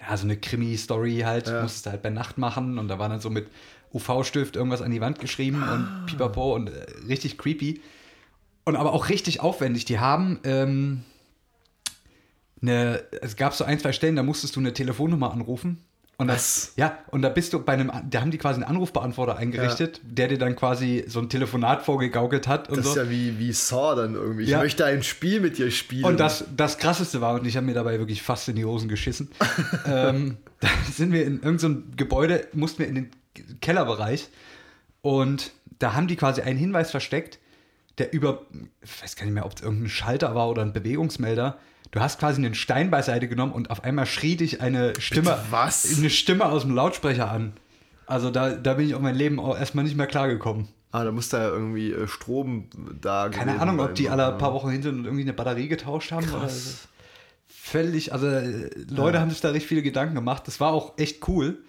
ja, 0.00 0.16
so 0.16 0.24
eine 0.24 0.36
Krimi-Story 0.36 1.22
halt. 1.24 1.48
Ja. 1.48 1.62
Musstest 1.62 1.86
du 1.86 1.90
halt 1.90 2.02
bei 2.02 2.10
Nacht 2.10 2.38
machen 2.38 2.78
und 2.78 2.88
da 2.88 2.98
war 2.98 3.08
dann 3.08 3.20
so 3.20 3.28
mit 3.28 3.48
UV-Stift 3.92 4.56
irgendwas 4.56 4.82
an 4.82 4.90
die 4.90 5.00
Wand 5.00 5.18
geschrieben 5.18 5.62
und 5.62 6.06
pipapo 6.06 6.54
und 6.54 6.68
äh, 6.68 6.86
richtig 7.08 7.38
creepy. 7.38 7.80
Und 8.64 8.76
aber 8.76 8.92
auch 8.92 9.08
richtig 9.08 9.40
aufwendig. 9.40 9.84
Die 9.84 9.98
haben, 9.98 10.40
ähm, 10.44 11.02
eine, 12.62 13.02
es 13.20 13.36
gab 13.36 13.54
so 13.54 13.64
ein, 13.64 13.78
zwei 13.78 13.92
Stellen, 13.92 14.16
da 14.16 14.22
musstest 14.22 14.56
du 14.56 14.60
eine 14.60 14.72
Telefonnummer 14.72 15.32
anrufen. 15.32 15.84
Und 16.16 16.28
das, 16.28 16.72
ja, 16.76 16.96
und 17.10 17.22
da 17.22 17.28
bist 17.28 17.52
du 17.52 17.58
bei 17.60 17.72
einem, 17.72 17.90
da 18.08 18.20
haben 18.20 18.30
die 18.30 18.38
quasi 18.38 18.60
einen 18.62 18.70
Anrufbeantworter 18.70 19.36
eingerichtet, 19.36 20.00
der 20.04 20.28
dir 20.28 20.38
dann 20.38 20.54
quasi 20.54 21.04
so 21.08 21.18
ein 21.18 21.28
Telefonat 21.28 21.82
vorgegaukelt 21.82 22.46
hat 22.46 22.68
und 22.68 22.76
Das 22.76 22.84
so. 22.84 22.90
ist 22.92 22.96
ja 22.96 23.10
wie, 23.10 23.36
wie 23.40 23.52
Saw 23.52 23.96
dann 24.00 24.14
irgendwie. 24.14 24.44
Ich 24.44 24.50
Ja. 24.50 24.60
möchte 24.60 24.84
ein 24.84 25.02
Spiel 25.02 25.40
mit 25.40 25.58
dir 25.58 25.72
spielen. 25.72 26.04
Und 26.04 26.20
das, 26.20 26.44
das 26.56 26.78
krasseste 26.78 27.20
war, 27.20 27.34
und 27.34 27.46
ich 27.48 27.56
habe 27.56 27.66
mir 27.66 27.74
dabei 27.74 27.98
wirklich 27.98 28.22
fast 28.22 28.48
in 28.48 28.54
die 28.54 28.64
Hosen 28.64 28.88
geschissen, 28.88 29.28
ähm, 29.86 30.36
da 30.60 30.68
sind 30.92 31.12
wir 31.12 31.26
in 31.26 31.42
irgendeinem 31.42 31.58
so 31.88 31.96
Gebäude, 31.96 32.46
mussten 32.52 32.78
wir 32.78 32.86
in 32.86 32.94
den 32.94 33.10
Kellerbereich 33.60 34.28
und 35.02 35.50
da 35.80 35.94
haben 35.94 36.06
die 36.06 36.14
quasi 36.14 36.42
einen 36.42 36.60
Hinweis 36.60 36.92
versteckt, 36.92 37.40
der 37.98 38.12
über, 38.12 38.42
ich 38.82 39.02
weiß 39.02 39.16
gar 39.16 39.24
nicht 39.24 39.34
mehr, 39.34 39.46
ob 39.46 39.54
es 39.56 39.62
irgendein 39.62 39.88
Schalter 39.88 40.34
war 40.34 40.48
oder 40.48 40.62
ein 40.62 40.72
Bewegungsmelder. 40.72 41.58
Du 41.90 42.00
hast 42.00 42.18
quasi 42.18 42.40
einen 42.44 42.54
Stein 42.54 42.90
beiseite 42.90 43.28
genommen 43.28 43.52
und 43.52 43.70
auf 43.70 43.84
einmal 43.84 44.06
schrie 44.06 44.34
dich 44.36 44.60
eine 44.60 44.92
Stimme, 45.00 45.30
Bitte 45.30 45.44
was? 45.50 45.96
eine 45.98 46.10
Stimme 46.10 46.46
aus 46.46 46.62
dem 46.62 46.74
Lautsprecher 46.74 47.30
an. 47.30 47.52
Also 48.06 48.30
da, 48.30 48.50
da 48.50 48.74
bin 48.74 48.86
ich 48.88 48.94
auf 48.94 49.00
mein 49.00 49.14
Leben 49.14 49.38
auch 49.38 49.56
erstmal 49.58 49.84
nicht 49.84 49.96
mehr 49.96 50.06
klargekommen. 50.08 50.68
ah, 50.90 51.04
da 51.04 51.12
muss 51.12 51.28
da 51.28 51.38
ja 51.42 51.48
irgendwie 51.50 51.92
äh, 51.92 52.06
Strom 52.08 52.68
da 53.00 53.28
Keine 53.28 53.60
Ahnung, 53.60 53.78
ob 53.80 53.94
die 53.94 54.08
alle 54.10 54.32
paar 54.32 54.52
Wochen 54.54 54.70
hin 54.70 54.82
sind 54.82 54.98
und 54.98 55.04
irgendwie 55.04 55.22
eine 55.22 55.32
Batterie 55.32 55.68
getauscht 55.68 56.10
haben. 56.12 56.28
Oder 56.34 56.48
so. 56.48 56.70
völlig, 57.46 58.12
also 58.12 58.26
äh, 58.26 58.70
Leute 58.90 59.16
Ja. 59.16 59.20
haben 59.22 59.30
sich 59.30 59.40
da 59.40 59.50
recht 59.50 59.66
viele 59.66 59.82
Gedanken 59.82 60.14
gemacht. 60.16 60.42
Das 60.46 60.58
war 60.60 60.72
auch 60.72 60.98
echt 60.98 61.26
cool. 61.28 61.62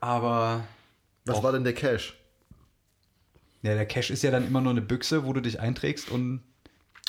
Aber 0.00 0.64
Was 1.24 1.42
war 1.42 1.52
denn 1.52 1.62
der 1.64 1.74
Cash? 1.74 2.14
Ja, 3.62 3.74
der 3.74 3.86
Cash 3.86 4.10
ist 4.10 4.22
ja 4.22 4.30
dann 4.30 4.46
immer 4.46 4.60
nur 4.60 4.72
eine 4.72 4.82
Büchse, 4.82 5.24
wo 5.24 5.32
du 5.32 5.40
dich 5.40 5.60
einträgst 5.60 6.10
und 6.10 6.40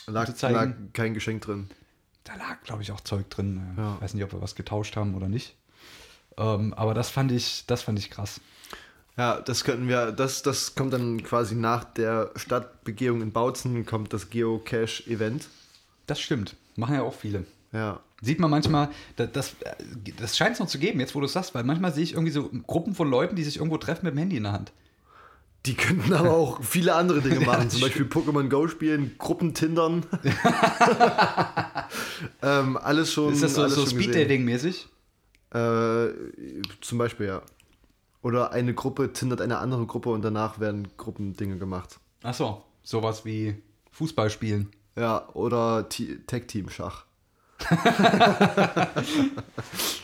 Lag, 0.08 0.34
zeigen. 0.36 0.54
lag 0.56 0.74
kein 0.94 1.14
Geschenk 1.14 1.42
drin. 1.44 1.70
da 2.24 2.36
lag, 2.36 2.62
glaube 2.64 2.82
ich, 2.82 2.92
auch 2.92 3.02
Zeug 3.02 3.30
drin. 3.30 3.76
Äh, 3.78 3.82
Ja. 3.82 3.96
Ich 3.96 4.02
weiß 4.02 4.14
nicht, 4.14 4.24
ob 4.24 4.34
wir 4.34 4.42
was 4.42 4.56
getauscht 4.56 4.96
haben 4.96 5.16
oder 5.16 5.28
nicht. 5.30 5.56
Ähm, 6.38 6.74
aber 6.74 6.94
das 6.94 7.10
fand 7.10 7.32
ich, 7.32 7.66
das 7.68 7.82
fand 7.84 8.00
ich 8.00 8.10
krass. 8.10 8.40
Ja, 9.18 9.40
das 9.42 9.64
könnten 9.64 9.88
wir, 9.88 10.12
das, 10.12 10.42
das 10.42 10.74
kommt 10.74 10.94
dann 10.94 11.22
quasi 11.24 11.54
nach 11.56 11.84
der 11.84 12.32
Stadtbegehung 12.36 13.22
in 13.22 13.32
Bautzen, 13.32 13.86
kommt 13.86 14.12
das 14.12 14.30
Geocache-Event. 14.32 15.48
Das 16.08 16.20
stimmt. 16.20 16.56
Machen 16.76 16.96
ja 16.96 17.04
auch 17.04 17.14
viele. 17.14 17.46
Ja. 17.72 18.00
Sieht 18.22 18.40
man 18.40 18.50
manchmal, 18.50 18.90
das, 19.16 19.32
das, 19.32 19.56
das 20.18 20.38
scheint 20.38 20.54
es 20.54 20.60
noch 20.60 20.68
zu 20.68 20.80
geben, 20.80 21.00
jetzt 21.00 21.14
wo 21.14 21.20
du 21.20 21.26
es 21.28 21.34
sagst, 21.34 21.54
weil 21.54 21.64
manchmal 21.64 21.94
sehe 21.94 22.04
ich 22.04 22.14
irgendwie 22.14 22.32
so 22.32 22.50
Gruppen 22.66 22.96
von 22.96 23.10
Leuten, 23.10 23.36
die 23.36 23.44
sich 23.44 23.58
irgendwo 23.58 23.78
treffen 23.78 24.06
mit 24.06 24.16
dem 24.16 24.18
Handy 24.18 24.38
in 24.38 24.44
der 24.44 24.54
Hand. 24.54 24.72
Die 25.66 25.76
könnten 25.76 26.14
aber 26.14 26.32
auch 26.32 26.62
viele 26.62 26.96
andere 26.96 27.22
Dinge 27.22 27.36
Ja, 27.42 27.46
machen, 27.48 27.64
das 27.66 27.74
zum 27.74 27.82
Beispiel 27.82 28.06
Pokémon 28.06 28.50
Go 28.50 28.68
spielen, 28.68 29.16
Gruppentindern. 29.18 30.06
ähm, 32.42 32.78
alles 32.78 33.14
schon. 33.14 33.34
Ist 33.34 33.44
das 33.44 33.56
so, 33.56 33.68
so. 33.68 33.86
Speed-Dating-mäßig? 33.86 34.88
Äh, 35.54 36.08
zum 36.82 36.98
Beispiel, 36.98 37.28
ja. 37.28 37.42
Oder 38.22 38.52
eine 38.52 38.74
Gruppe 38.74 39.14
tindert 39.14 39.42
eine 39.42 39.58
andere 39.60 39.86
Gruppe 39.86 40.10
und 40.10 40.22
danach 40.22 40.60
werden 40.60 40.88
Gruppendinge 40.98 41.58
gemacht. 41.58 42.00
Ach 42.24 42.34
so, 42.34 42.64
sowas 42.84 43.26
wie 43.26 43.56
Fußball 43.92 44.30
spielen. 44.30 44.70
Ja, 44.96 45.28
oder 45.34 45.88
Tag-Team-Schach. 46.28 47.06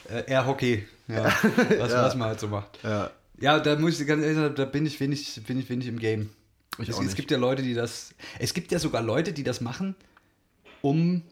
Äh, 0.10 0.32
eher 0.32 0.48
Hockey, 0.48 0.88
ja. 1.08 1.26
Was, 1.26 1.92
Ja. 1.92 2.04
was 2.04 2.16
man 2.16 2.30
halt 2.30 2.40
so 2.40 2.48
macht. 2.48 2.80
Ja. 2.82 3.12
Ja, 3.42 3.60
da 3.60 3.78
muss 3.78 4.00
ich 4.00 4.08
ganz 4.08 4.22
ehrlich 4.22 4.38
sagen, 4.38 4.56
da 4.56 4.66
bin 4.66 4.86
ich 4.86 5.00
wenig, 5.00 5.42
bin 5.46 5.60
ich 5.60 5.70
wenig 5.70 5.88
im 5.88 6.00
Game. 6.00 6.30
Ich 6.78 6.90
es, 6.90 7.00
es 7.00 7.16
gibt 7.16 7.32
ja 7.32 7.38
Leute, 7.38 7.62
die 7.62 7.74
das. 7.74 8.14
Es 8.38 8.54
gibt 8.54 8.72
ja 8.72 8.80
sogar 8.80 9.02
Leute, 9.02 9.34
die 9.34 9.44
das 9.44 9.62
machen, 9.62 9.96
um. 10.82 11.24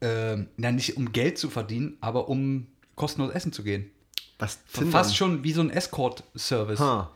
ähm, 0.00 0.48
na, 0.56 0.72
nicht 0.72 0.96
um 0.96 1.12
Geld 1.12 1.38
zu 1.38 1.50
verdienen, 1.50 1.96
aber 2.00 2.28
um 2.28 2.66
kostenlos 2.94 3.32
essen 3.32 3.52
zu 3.52 3.62
gehen. 3.62 3.90
Was? 4.38 4.58
Fast 4.66 5.16
schon 5.16 5.44
wie 5.44 5.52
so 5.52 5.60
ein 5.60 5.70
Escort-Service. 5.70 6.80
Ha. 6.80 7.10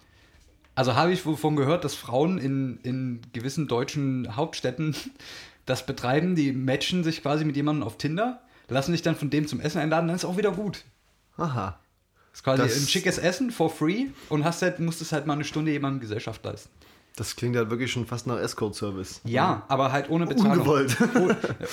Also 0.74 0.94
habe 0.94 1.12
ich 1.12 1.26
wovon 1.26 1.56
gehört, 1.56 1.84
dass 1.84 1.94
Frauen 1.94 2.38
in, 2.38 2.78
in 2.84 3.20
gewissen 3.32 3.66
deutschen 3.66 4.36
Hauptstädten 4.36 4.94
das 5.66 5.84
betreiben, 5.84 6.36
die 6.36 6.52
matchen 6.52 7.02
sich 7.04 7.22
quasi 7.22 7.44
mit 7.44 7.56
jemandem 7.56 7.82
auf 7.82 7.98
Tinder, 7.98 8.40
lassen 8.68 8.92
sich 8.92 9.02
dann 9.02 9.16
von 9.16 9.28
dem 9.28 9.48
zum 9.48 9.60
Essen 9.60 9.78
einladen, 9.78 10.06
dann 10.06 10.16
ist 10.16 10.24
auch 10.24 10.36
wieder 10.36 10.52
gut. 10.52 10.84
Aha. 11.36 11.80
Das 12.32 12.40
ist 12.40 12.44
quasi 12.44 12.62
Das- 12.62 12.76
ein 12.82 12.86
schickes 12.88 13.18
Essen 13.18 13.50
for 13.50 13.70
free 13.70 14.06
und 14.28 14.44
hast 14.44 14.62
halt, 14.62 14.80
musstest 14.80 15.12
halt 15.12 15.26
mal 15.26 15.34
eine 15.34 15.44
Stunde 15.44 15.70
jemandem 15.72 16.00
Gesellschaft 16.00 16.44
leisten. 16.44 16.70
Das 17.16 17.34
klingt 17.34 17.56
halt 17.56 17.68
wirklich 17.70 17.90
schon 17.90 18.06
fast 18.06 18.28
nach 18.28 18.38
Escort-Service. 18.38 19.22
Ja, 19.24 19.64
aber 19.68 19.90
halt 19.90 20.08
ohne 20.08 20.26
Bezahlung. 20.28 20.58
Ungewollt. 20.58 20.96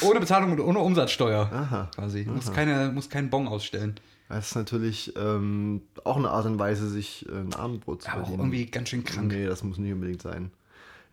Oh- 0.01 0.07
ohne 0.09 0.19
Bezahlung 0.19 0.53
und 0.53 0.59
ohne 0.59 0.79
Umsatzsteuer. 0.79 1.51
Aha. 1.53 1.91
Quasi. 1.93 2.23
Muss 2.25 2.51
keine, 2.51 2.91
muss 2.91 3.09
keinen 3.09 3.29
Bon 3.29 3.47
ausstellen. 3.47 3.95
Das 4.27 4.47
ist 4.47 4.55
natürlich 4.55 5.13
ähm, 5.15 5.83
auch 6.03 6.17
eine 6.17 6.31
Art 6.31 6.47
und 6.47 6.57
Weise, 6.57 6.89
sich 6.89 7.27
äh, 7.29 7.33
ein 7.33 7.53
Abendbrot 7.53 8.01
zu 8.01 8.09
Aber 8.09 8.21
auch 8.21 8.27
verdienen. 8.27 8.39
irgendwie 8.51 8.65
ganz 8.71 8.89
schön 8.89 9.03
krank. 9.03 9.27
Nee, 9.31 9.45
das 9.45 9.63
muss 9.63 9.77
nicht 9.77 9.93
unbedingt 9.93 10.23
sein. 10.23 10.49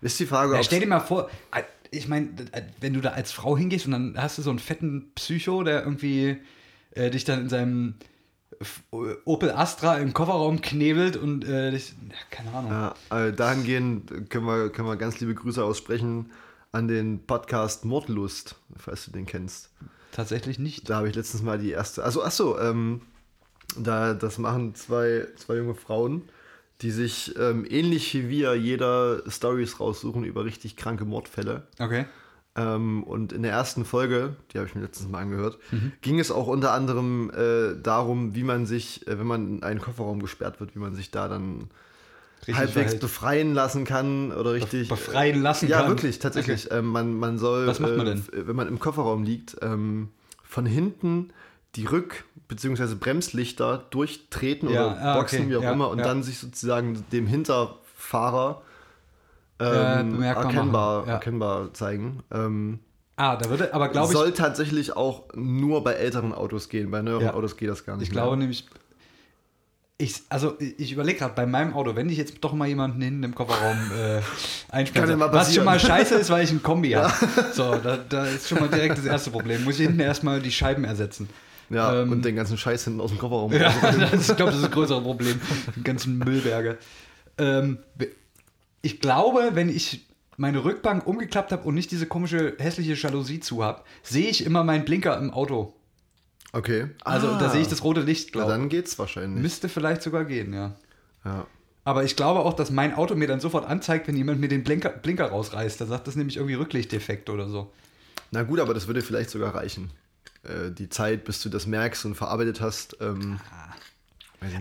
Ist 0.00 0.18
die 0.18 0.24
Frage, 0.24 0.54
Ja, 0.54 0.60
ob 0.60 0.64
stell 0.64 0.80
dir 0.80 0.86
mal 0.86 1.00
vor, 1.00 1.28
äh, 1.54 1.62
ich 1.90 2.08
meine, 2.08 2.30
wenn 2.80 2.94
du 2.94 3.02
da 3.02 3.10
als 3.10 3.30
Frau 3.32 3.54
hingehst 3.58 3.84
und 3.84 3.92
dann 3.92 4.14
hast 4.16 4.38
du 4.38 4.42
so 4.42 4.48
einen 4.48 4.58
fetten 4.60 5.12
Psycho, 5.14 5.62
der 5.62 5.82
irgendwie 5.82 6.38
äh, 6.92 7.10
dich 7.10 7.24
dann 7.24 7.42
in 7.42 7.48
seinem 7.50 7.94
Opel 9.24 9.50
Astra 9.50 9.98
im 9.98 10.12
Kofferraum 10.12 10.60
knebelt 10.60 11.16
und 11.16 11.44
äh, 11.44 11.70
dich, 11.70 11.94
ja, 12.08 12.16
keine 12.30 12.52
Ahnung. 12.52 12.70
Ja, 12.70 13.26
äh, 13.26 13.32
dahingehend 13.32 14.30
können 14.30 14.46
wir, 14.46 14.70
können 14.70 14.88
wir 14.88 14.96
ganz 14.96 15.20
liebe 15.20 15.34
Grüße 15.34 15.62
aussprechen 15.62 16.30
an 16.72 16.88
den 16.88 17.24
Podcast 17.26 17.84
Mordlust, 17.84 18.56
falls 18.76 19.04
du 19.04 19.10
den 19.10 19.26
kennst. 19.26 19.70
Tatsächlich 20.10 20.58
nicht. 20.58 20.88
Da 20.88 20.96
habe 20.96 21.08
ich 21.08 21.14
letztens 21.14 21.42
mal 21.42 21.58
die 21.58 21.70
erste. 21.70 22.04
Also, 22.04 22.22
achso, 22.22 22.58
ähm, 22.58 23.02
da, 23.76 24.14
das 24.14 24.38
machen 24.38 24.74
zwei, 24.74 25.26
zwei 25.36 25.56
junge 25.56 25.74
Frauen, 25.74 26.22
die 26.80 26.90
sich 26.90 27.34
ähm, 27.38 27.66
ähnlich 27.68 28.12
wie 28.14 28.28
wir 28.28 28.54
jeder 28.54 29.22
Stories 29.30 29.80
raussuchen 29.80 30.24
über 30.24 30.44
richtig 30.44 30.76
kranke 30.76 31.04
Mordfälle. 31.04 31.66
Okay. 31.78 32.06
Ähm, 32.54 33.02
und 33.04 33.32
in 33.32 33.42
der 33.42 33.52
ersten 33.52 33.84
Folge, 33.86 34.36
die 34.52 34.58
habe 34.58 34.68
ich 34.68 34.74
mir 34.74 34.82
letztens 34.82 35.08
mal 35.10 35.20
angehört, 35.22 35.58
ging 36.02 36.18
es 36.20 36.30
auch 36.30 36.46
unter 36.48 36.72
anderem 36.72 37.30
äh, 37.30 37.80
darum, 37.82 38.34
wie 38.34 38.42
man 38.44 38.66
sich, 38.66 39.06
äh, 39.06 39.18
wenn 39.18 39.26
man 39.26 39.48
in 39.56 39.62
einen 39.62 39.80
Kofferraum 39.80 40.20
gesperrt 40.20 40.60
wird, 40.60 40.74
wie 40.74 40.78
man 40.78 40.94
sich 40.94 41.10
da 41.10 41.28
dann 41.28 41.70
Richtig 42.40 42.56
halbwegs 42.56 42.74
verhält. 42.74 43.00
befreien 43.00 43.54
lassen 43.54 43.84
kann 43.84 44.32
oder 44.32 44.52
richtig. 44.52 44.88
befreien 44.88 45.40
lassen 45.40 45.68
ja, 45.68 45.80
kann. 45.80 45.88
wirklich, 45.90 46.18
tatsächlich. 46.18 46.70
Ähm, 46.72 46.86
man, 46.88 47.14
man 47.18 47.38
soll, 47.38 47.66
Was 47.68 47.80
macht 47.80 47.96
man 47.96 48.06
äh, 48.06 48.10
denn? 48.10 48.18
f- 48.18 48.30
wenn 48.34 48.56
man 48.56 48.68
im 48.68 48.78
Kofferraum 48.80 49.22
liegt, 49.22 49.56
ähm, 49.62 50.08
von 50.44 50.66
hinten 50.66 51.30
die 51.76 51.86
Rück- 51.88 52.24
bzw. 52.48 52.96
Bremslichter 52.96 53.86
durchtreten 53.90 54.68
Ja, 54.68 54.88
oder 54.88 55.00
ah, 55.00 55.18
boxen, 55.20 55.38
okay, 55.42 55.50
wie 55.50 55.56
auch 55.56 55.62
ja, 55.62 55.72
immer, 55.72 55.88
und 55.88 56.00
ja. 56.00 56.04
dann 56.04 56.22
sich 56.22 56.36
sozusagen 56.38 57.02
dem 57.12 57.26
Hinterfahrer 57.26 58.60
Ja, 58.60 58.62
ähm, 59.64 60.22
erkennbar, 60.22 60.98
machen, 60.98 61.08
ja. 61.08 61.14
erkennbar 61.14 61.74
zeigen. 61.74 62.22
Ähm, 62.32 62.78
Ah, 63.16 63.36
da 63.36 63.50
würde, 63.50 63.74
aber 63.74 63.88
glaube 63.88 64.12
ich, 64.12 64.18
soll 64.18 64.32
tatsächlich 64.32 64.96
auch 64.96 65.24
nur 65.34 65.84
bei 65.84 65.92
älteren 65.92 66.32
Autos 66.32 66.68
gehen. 66.68 66.90
Bei 66.90 67.02
neueren 67.02 67.26
Ja. 67.26 67.34
Autos 67.34 67.56
geht 67.56 67.68
das 67.68 67.84
gar 67.84 67.96
nicht. 67.96 68.06
ich 68.08 68.10
glaube 68.10 68.36
nämlich, 68.38 68.66
ich, 69.98 70.22
also 70.30 70.56
ich 70.58 70.92
überlege 70.92 71.18
gerade 71.18 71.34
bei 71.34 71.46
meinem 71.46 71.74
Auto, 71.74 71.94
wenn 71.94 72.08
ich 72.08 72.16
jetzt 72.16 72.38
doch 72.40 72.54
mal 72.54 72.66
jemanden 72.66 73.00
hinten 73.02 73.22
im 73.22 73.34
Kofferraum 73.34 73.76
äh, 73.96 74.20
einsperre, 74.70 75.10
ja 75.12 75.32
was 75.32 75.54
schon 75.54 75.64
mal 75.64 75.78
scheiße 75.78 76.14
ist, 76.16 76.30
weil 76.30 76.42
ich 76.42 76.50
ein 76.50 76.62
Kombi 76.62 76.92
habe. 76.92 77.12
So, 77.52 77.76
da, 77.76 77.96
da 77.96 78.24
ist 78.26 78.48
schon 78.48 78.58
mal 78.58 78.68
direkt 78.68 78.98
das 78.98 79.04
erste 79.04 79.30
Problem. 79.30 79.62
Muss 79.64 79.78
ich 79.78 79.86
hinten 79.86 80.00
erstmal 80.00 80.40
die 80.40 80.50
Scheiben 80.50 80.84
ersetzen. 80.84 81.28
Ja, 81.70 82.02
ähm, 82.02 82.10
und 82.12 82.24
den 82.24 82.34
ganzen 82.36 82.58
Scheiß 82.58 82.84
hinten 82.84 83.00
aus 83.00 83.10
dem 83.10 83.18
Kofferraum. 83.18 83.52
Ja, 83.52 83.72
das, 84.10 84.30
ich 84.30 84.36
glaube, 84.36 84.52
das 84.52 84.60
ist 84.60 84.66
ein 84.66 84.72
größeres 84.72 85.02
Problem. 85.02 85.40
Die 85.76 85.84
ganzen 85.84 86.18
Müllberge. 86.18 86.78
Ähm, 87.38 87.78
ich 88.82 89.00
glaube, 89.00 89.50
wenn 89.54 89.68
ich 89.68 90.06
meine 90.36 90.64
Rückbank 90.64 91.06
umgeklappt 91.06 91.52
habe 91.52 91.64
und 91.64 91.74
nicht 91.74 91.90
diese 91.90 92.06
komische 92.06 92.54
hässliche 92.58 92.94
Jalousie 92.94 93.40
zu 93.40 93.62
habe, 93.62 93.82
sehe 94.02 94.28
ich 94.28 94.44
immer 94.44 94.64
meinen 94.64 94.84
Blinker 94.84 95.16
im 95.18 95.30
Auto. 95.30 95.74
Okay. 96.52 96.88
Also 97.04 97.28
Ah. 97.28 97.38
da 97.38 97.48
sehe 97.50 97.60
ich 97.62 97.68
das 97.68 97.82
rote 97.84 98.00
Licht, 98.02 98.32
glaube 98.32 98.50
dann 98.50 98.68
geht's 98.68 98.98
wahrscheinlich. 98.98 99.40
Müsste 99.40 99.68
vielleicht 99.68 100.02
sogar 100.02 100.24
gehen, 100.24 100.52
ja. 100.52 100.74
Ja. 101.24 101.46
Aber 101.84 102.04
ich 102.04 102.14
glaube 102.14 102.40
auch, 102.40 102.54
dass 102.54 102.70
mein 102.70 102.94
Auto 102.94 103.14
mir 103.14 103.26
dann 103.26 103.40
sofort 103.40 103.64
anzeigt, 103.66 104.06
wenn 104.08 104.16
jemand 104.16 104.40
mir 104.40 104.48
den 104.48 104.62
Blinker, 104.62 104.90
Blinker 104.90 105.26
rausreißt. 105.26 105.80
Da 105.80 105.86
sagt 105.86 106.06
das 106.06 106.14
nämlich 106.16 106.36
irgendwie 106.36 106.54
Rücklichtdefekt 106.54 107.28
oder 107.30 107.48
so. 107.48 107.72
Na 108.30 108.42
gut, 108.44 108.60
aber 108.60 108.72
das 108.74 108.86
würde 108.86 109.02
vielleicht 109.02 109.30
sogar 109.30 109.54
reichen. 109.54 109.90
Äh, 110.44 110.70
die 110.70 110.88
Zeit, 110.88 111.24
bis 111.24 111.40
du 111.42 111.48
das 111.48 111.66
merkst 111.66 112.04
und 112.04 112.14
verarbeitet 112.14 112.60
hast. 112.60 112.96
Ähm, 113.00 113.18
ich 113.20 113.26
nicht. 113.26 113.40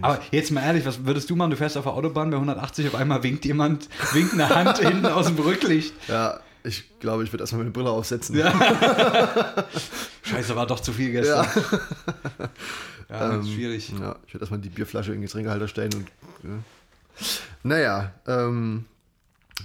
Aber 0.02 0.20
jetzt 0.32 0.52
mal 0.52 0.62
ehrlich, 0.62 0.86
was 0.86 1.06
würdest 1.06 1.30
du 1.30 1.36
machen? 1.36 1.52
Du 1.52 1.58
fährst 1.58 1.78
auf 1.78 1.84
der 1.86 1.94
Autobahn 1.94 2.30
bei 2.30 2.38
180, 2.38 2.88
auf 2.88 2.96
einmal 2.96 3.24
winkt 3.24 3.46
jemand, 3.46 3.90
winkt 4.14 4.34
eine 4.34 4.50
Hand 4.50 4.78
hinten 4.80 5.06
aus 5.06 5.28
dem 5.28 5.38
Rücklicht. 5.38 5.94
ja, 6.08 6.40
ich 6.64 7.00
glaube, 7.00 7.24
ich 7.24 7.34
würde 7.34 7.44
erstmal 7.44 7.60
meine 7.60 7.72
Brille 7.72 7.90
aufsetzen. 7.90 8.36
Scheiße, 10.24 10.56
war 10.56 10.68
doch 10.68 10.80
zu 10.80 10.94
viel 10.94 11.12
gestern. 11.12 11.46
Ja, 13.10 13.34
Ähm, 13.34 13.44
schwierig. 13.46 13.90
Ja, 14.00 14.16
ich 14.26 14.34
würde 14.34 14.44
erstmal 14.44 14.62
die 14.62 14.70
Bierflasche 14.70 15.12
in 15.12 15.18
den 15.18 15.24
Getränkehalter 15.24 15.68
stellen 15.68 15.94
und. 15.96 16.08
Ja. 16.44 16.60
Naja, 17.62 18.14
ähm, 18.26 18.86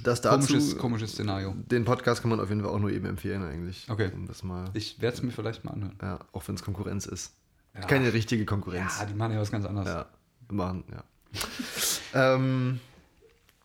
das 0.02 0.20
dazu. 0.20 0.48
Komisches, 0.48 0.76
komisches 0.76 1.12
Szenario. 1.12 1.54
Den 1.70 1.84
Podcast 1.84 2.22
kann 2.22 2.30
man 2.30 2.40
auf 2.40 2.48
jeden 2.48 2.62
Fall 2.62 2.70
auch 2.72 2.80
nur 2.80 2.90
eben 2.90 3.06
empfehlen, 3.06 3.44
eigentlich. 3.44 3.86
Okay. 3.88 4.10
Um 4.12 4.26
das 4.26 4.42
mal. 4.42 4.64
Ich 4.74 5.00
werde 5.00 5.16
es 5.18 5.22
mir 5.22 5.30
vielleicht 5.30 5.64
mal 5.64 5.74
anhören. 5.74 5.94
Ja, 6.02 6.18
auch 6.32 6.42
wenn 6.48 6.56
es 6.56 6.64
Konkurrenz 6.64 7.06
ist. 7.06 7.34
Ja. 7.80 7.86
Keine 7.86 8.12
richtige 8.12 8.44
Konkurrenz. 8.44 8.98
Ja, 9.00 9.06
die 9.06 9.14
machen 9.14 9.32
ja 9.34 9.40
was 9.40 9.50
ganz 9.50 9.64
anderes. 9.66 9.88
Ja, 9.88 10.06
machen, 10.48 10.84
ja. 10.90 11.04
ähm, 12.34 12.80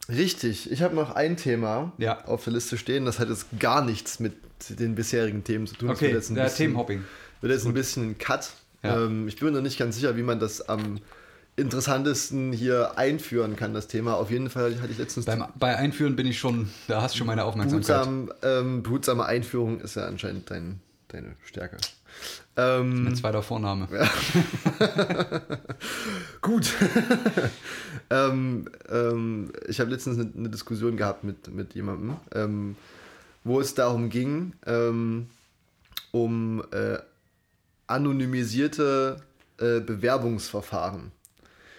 richtig, 0.09 0.71
ich 0.71 0.81
habe 0.81 0.95
noch 0.95 1.15
ein 1.15 1.37
Thema 1.37 1.93
Ja. 1.97 2.25
auf 2.25 2.43
der 2.43 2.53
Liste 2.53 2.77
stehen, 2.77 3.05
das 3.05 3.19
hat 3.19 3.29
jetzt 3.29 3.47
gar 3.59 3.83
nichts 3.83 4.19
mit 4.19 4.33
den 4.69 4.95
bisherigen 4.95 5.43
Themen 5.43 5.67
zu 5.67 5.75
tun. 5.75 5.89
Das 5.89 5.97
Okay, 5.97 6.11
jetzt 6.11 6.29
ein 6.29 6.35
der 6.35 6.43
bisschen- 6.45 6.57
Themenhopping. 6.67 7.03
Wird 7.41 7.53
jetzt 7.53 7.65
ein 7.65 7.73
bisschen 7.73 8.09
ein 8.11 8.17
Cut. 8.17 8.51
Ja. 8.83 9.05
Ähm, 9.05 9.27
ich 9.27 9.37
bin 9.37 9.47
mir 9.47 9.53
noch 9.55 9.61
nicht 9.61 9.79
ganz 9.79 9.95
sicher, 9.95 10.15
wie 10.17 10.21
man 10.23 10.39
das 10.39 10.67
am 10.69 10.99
interessantesten 11.55 12.53
hier 12.53 12.97
einführen 12.97 13.55
kann, 13.55 13.73
das 13.73 13.87
Thema. 13.87 14.15
Auf 14.15 14.31
jeden 14.31 14.49
Fall 14.49 14.79
hatte 14.81 14.91
ich 14.91 14.97
letztens 14.97 15.25
Beim, 15.25 15.45
bei 15.57 15.75
Einführen 15.75 16.15
bin 16.15 16.25
ich 16.27 16.39
schon, 16.39 16.69
da 16.87 17.01
hast 17.01 17.13
du 17.13 17.19
schon 17.19 17.27
meine 17.27 17.43
Aufmerksamkeit. 17.45 17.87
behutsam, 18.05 18.31
ähm, 18.43 18.83
behutsame 18.83 19.25
Einführung 19.25 19.79
ist 19.81 19.95
ja 19.95 20.05
anscheinend 20.05 20.49
dein, 20.49 20.79
deine 21.11 21.35
Stärke. 21.45 21.77
Ähm, 22.55 23.03
Mein 23.03 23.15
zweiter 23.15 23.41
Vorname. 23.41 23.87
Gut. 26.41 26.73
ähm, 28.09 28.69
ähm, 28.89 29.51
ich 29.67 29.79
habe 29.79 29.91
letztens 29.91 30.19
eine, 30.19 30.31
eine 30.35 30.49
Diskussion 30.49 30.97
gehabt 30.97 31.23
mit, 31.23 31.53
mit 31.53 31.73
jemandem, 31.75 32.17
ähm, 32.33 32.75
wo 33.43 33.59
es 33.59 33.73
darum 33.73 34.09
ging, 34.09 34.53
ähm, 34.65 35.27
um 36.11 36.63
äh, 36.71 36.97
anonymisierte 37.87 39.21
äh, 39.57 39.79
Bewerbungsverfahren. 39.79 41.11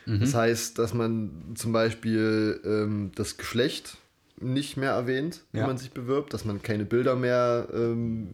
Das 0.05 0.35
heißt, 0.35 0.80
dass 0.80 0.95
man 0.95 1.30
zum 1.55 1.72
Beispiel 1.72 2.61
ähm, 2.64 3.12
das 3.14 3.37
Geschlecht 3.37 3.99
nicht 4.43 4.76
mehr 4.76 4.90
erwähnt, 4.93 5.43
wenn 5.53 5.62
Ja. 5.62 5.66
man 5.66 5.78
sich 5.78 5.93
bewirbt, 5.93 6.32
dass 6.34 6.45
man 6.45 6.62
keine 6.62 6.84
Bilder 6.84 7.16
mehr 7.16 7.68
ähm, 7.72 8.28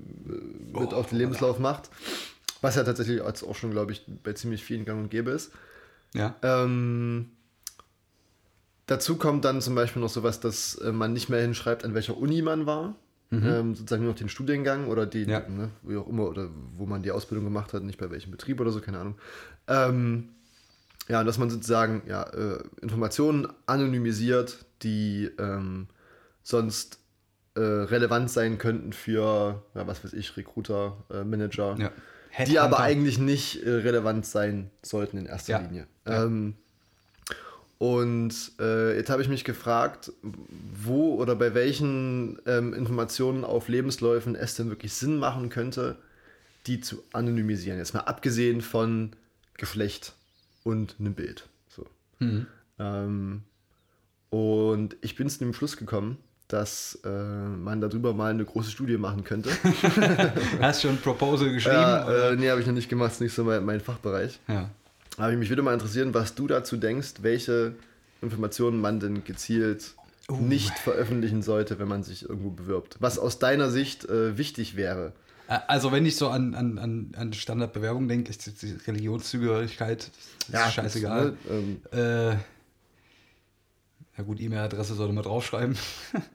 mit 0.73 0.93
auf 0.95 1.11
den 1.11 1.19
Lebenslauf 1.19 1.59
macht. 1.59 1.91
Was 2.61 2.75
ja 2.77 2.83
tatsächlich 2.85 3.23
als 3.23 3.45
auch 3.45 3.55
schon, 3.55 3.71
glaube 3.71 3.93
ich, 3.93 4.05
bei 4.25 4.33
ziemlich 4.33 4.65
vielen 4.65 4.85
gang 4.85 5.01
und 5.01 5.11
gäbe 5.11 5.31
ist. 5.31 5.53
Ja. 6.15 6.35
Ähm, 6.43 7.31
dazu 8.87 9.17
kommt 9.17 9.45
dann 9.45 9.61
zum 9.61 9.75
Beispiel 9.75 10.03
noch 10.03 10.09
sowas, 10.09 10.41
dass 10.41 10.75
äh, 10.77 10.93
man 10.93 11.13
nicht 11.13 11.29
mehr 11.29 11.41
hinschreibt, 11.41 11.85
an 11.85 11.95
welcher 11.95 12.17
Uni 12.17 12.43
man 12.43 12.67
war. 12.67 12.95
Ähm, 13.31 13.75
sozusagen 13.75 14.05
nur 14.05 14.13
noch 14.13 14.19
den 14.19 14.31
Studiengang 14.31 14.87
oder 14.87 15.05
die, 15.05 15.25
Ja. 15.25 15.41
ne, 15.47 15.69
wie 15.83 15.99
auch 15.99 16.09
immer, 16.09 16.31
oder 16.31 16.49
wo 16.79 16.87
man 16.87 17.03
die 17.03 17.11
Ausbildung 17.11 17.45
gemacht 17.45 17.75
hat, 17.75 17.83
nicht 17.83 17.99
bei 17.99 18.11
welchem 18.11 18.31
Betrieb 18.31 18.59
oder 18.59 18.71
so, 18.71 18.81
keine 18.81 19.01
Ahnung. 19.01 19.17
Ähm, 19.67 20.31
ja, 21.09 21.21
und 21.21 21.27
dass 21.27 21.37
man 21.37 21.51
sozusagen 21.51 22.01
ja, 22.07 22.23
äh, 22.23 22.63
Informationen 22.81 23.47
anonymisiert, 23.67 24.65
die 24.83 25.31
ähm, 25.39 25.89
sonst 26.49 26.99
äh, 27.57 27.61
relevant 27.61 28.31
sein 28.31 28.57
könnten 28.57 28.95
für, 28.95 29.63
ja, 29.75 29.87
was 29.87 30.03
weiß 30.03 30.15
ich, 30.15 30.37
Recruiter, 30.37 30.97
äh, 31.11 31.23
Manager, 31.23 31.77
ja. 31.79 32.45
die 32.47 32.59
aber 32.59 32.81
eigentlich 32.81 33.19
nicht 33.19 33.63
äh, 33.65 33.71
relevant 33.71 34.25
sein 34.25 34.71
sollten 34.83 35.19
in 35.19 35.27
erster 35.27 35.53
Ja. 35.53 35.59
Linie. 35.59 35.87
Ähm, 36.07 36.55
und 37.77 38.35
äh, 38.59 38.97
jetzt 38.97 39.11
habe 39.11 39.21
ich 39.21 39.29
mich 39.29 39.45
gefragt, 39.45 40.11
wo 40.23 41.17
oder 41.17 41.37
bei 41.37 41.53
welchen 41.53 42.39
ähm, 42.47 42.73
Informationen 42.73 43.45
auf 43.45 43.69
Lebensläufen 43.69 44.35
es 44.35 44.55
denn 44.55 44.71
wirklich 44.71 44.95
Sinn 44.95 45.19
machen 45.19 45.51
könnte, 45.51 45.97
die 46.67 46.81
zu 46.81 47.03
anonymisieren. 47.13 47.79
Jetzt 47.79 47.93
mal 47.93 48.01
abgesehen 48.01 48.63
von 48.63 49.11
Geschlecht 49.59 50.15
und 50.65 50.97
einem 50.99 51.15
Bild. 51.15 51.47
So. 51.69 51.87
Mhm. 52.21 52.47
Ähm, 52.79 53.43
und 54.31 54.97
ich 55.03 55.15
bin 55.15 55.29
zu 55.29 55.39
dem 55.41 55.53
Schluss 55.53 55.77
gekommen, 55.77 56.17
dass 56.49 56.99
äh, 57.05 57.09
man 57.09 57.81
darüber 57.81 58.15
mal 58.15 58.31
eine 58.31 58.45
große 58.45 58.71
Studie 58.71 58.97
machen 58.97 59.23
könnte. 59.25 59.51
Hast 60.61 60.83
schon 60.83 60.93
ein 60.93 61.01
Proposal 61.01 61.53
geschrieben? 61.53 61.77
Ja, 61.77 62.31
äh, 62.31 62.37
nee, 62.37 62.49
habe 62.51 62.61
ich 62.61 62.67
noch 62.67 62.75
nicht 62.75 62.89
gemacht, 62.89 63.13
ist 63.13 63.21
nicht 63.21 63.35
so 63.35 63.45
mein, 63.45 63.65
mein 63.65 63.81
Fachbereich. 63.81 64.41
ja. 64.49 64.71
Aber 65.17 65.33
mich 65.33 65.49
würde 65.49 65.63
mal 65.63 65.75
interessieren, 65.75 66.15
was 66.15 66.37
du 66.37 66.47
dazu 66.47 66.77
denkst, 66.77 67.15
welche 67.23 67.75
Informationen 68.23 68.81
man 68.81 69.01
denn 69.01 69.25
gezielt 69.25 69.95
nicht 70.31 70.79
veröffentlichen 70.79 71.43
sollte, 71.43 71.81
wenn 71.81 71.89
man 71.89 72.05
sich 72.05 72.23
irgendwo 72.29 72.51
bewirbt. 72.51 72.97
Was 73.01 73.19
aus 73.19 73.41
deiner 73.41 73.69
Sicht 73.71 74.09
äh, 74.09 74.39
wichtig 74.39 74.77
wäre. 74.77 75.13
Also 75.67 75.91
wenn 75.91 76.05
ich 76.05 76.17
so 76.17 76.29
an, 76.29 76.55
an, 76.55 76.79
an, 76.79 77.13
an 77.17 77.33
Standardbewerbung 77.33 78.07
denke, 78.07 78.31
ist 78.31 78.63
die 78.63 78.77
Religionszugehörigkeit 78.87 80.11
ist 80.53 80.73
scheißegal. 80.73 81.31
Ne, 81.31 81.37
ähm, 81.51 81.81
Äh, 81.91 82.37
ja 84.19 84.25
gut, 84.25 84.41
E-Mail-Adresse 84.41 84.95
sollte 84.95 85.15
man 85.15 85.25
draufschreiben. 85.25 85.77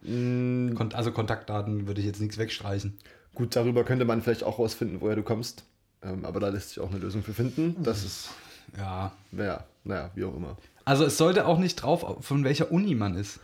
Kon 0.04 0.90
also 0.94 1.12
Kontaktdaten 1.12 1.86
würde 1.88 2.00
ich 2.02 2.08
jetzt 2.08 2.22
nichts 2.22 2.38
wegstreichen. 2.38 2.98
gut, 3.36 3.56
darüber 3.56 3.84
könnte 3.84 4.06
man 4.06 4.22
vielleicht 4.22 4.44
auch 4.44 4.58
rausfinden, 4.58 5.02
woher 5.02 5.16
du 5.16 5.24
kommst. 5.24 5.64
Ähm, 6.02 6.26
aber 6.26 6.40
da 6.40 6.50
lässt 6.50 6.70
sich 6.70 6.80
auch 6.80 6.90
eine 6.90 7.00
Lösung 7.00 7.24
für 7.24 7.34
finden. 7.34 7.76
Das 7.84 8.04
ist, 8.04 8.30
Ja. 8.78 9.12
naja, 9.32 9.64
naja, 9.84 10.12
wie 10.16 10.24
auch 10.24 10.36
immer. 10.36 10.58
Also 10.86 11.06
es 11.06 11.18
sollte 11.18 11.46
auch 11.46 11.60
nicht 11.60 11.76
drauf, 11.76 12.18
von 12.26 12.44
welcher 12.44 12.72
Uni 12.72 12.96
man 12.96 13.16
ist. 13.16 13.40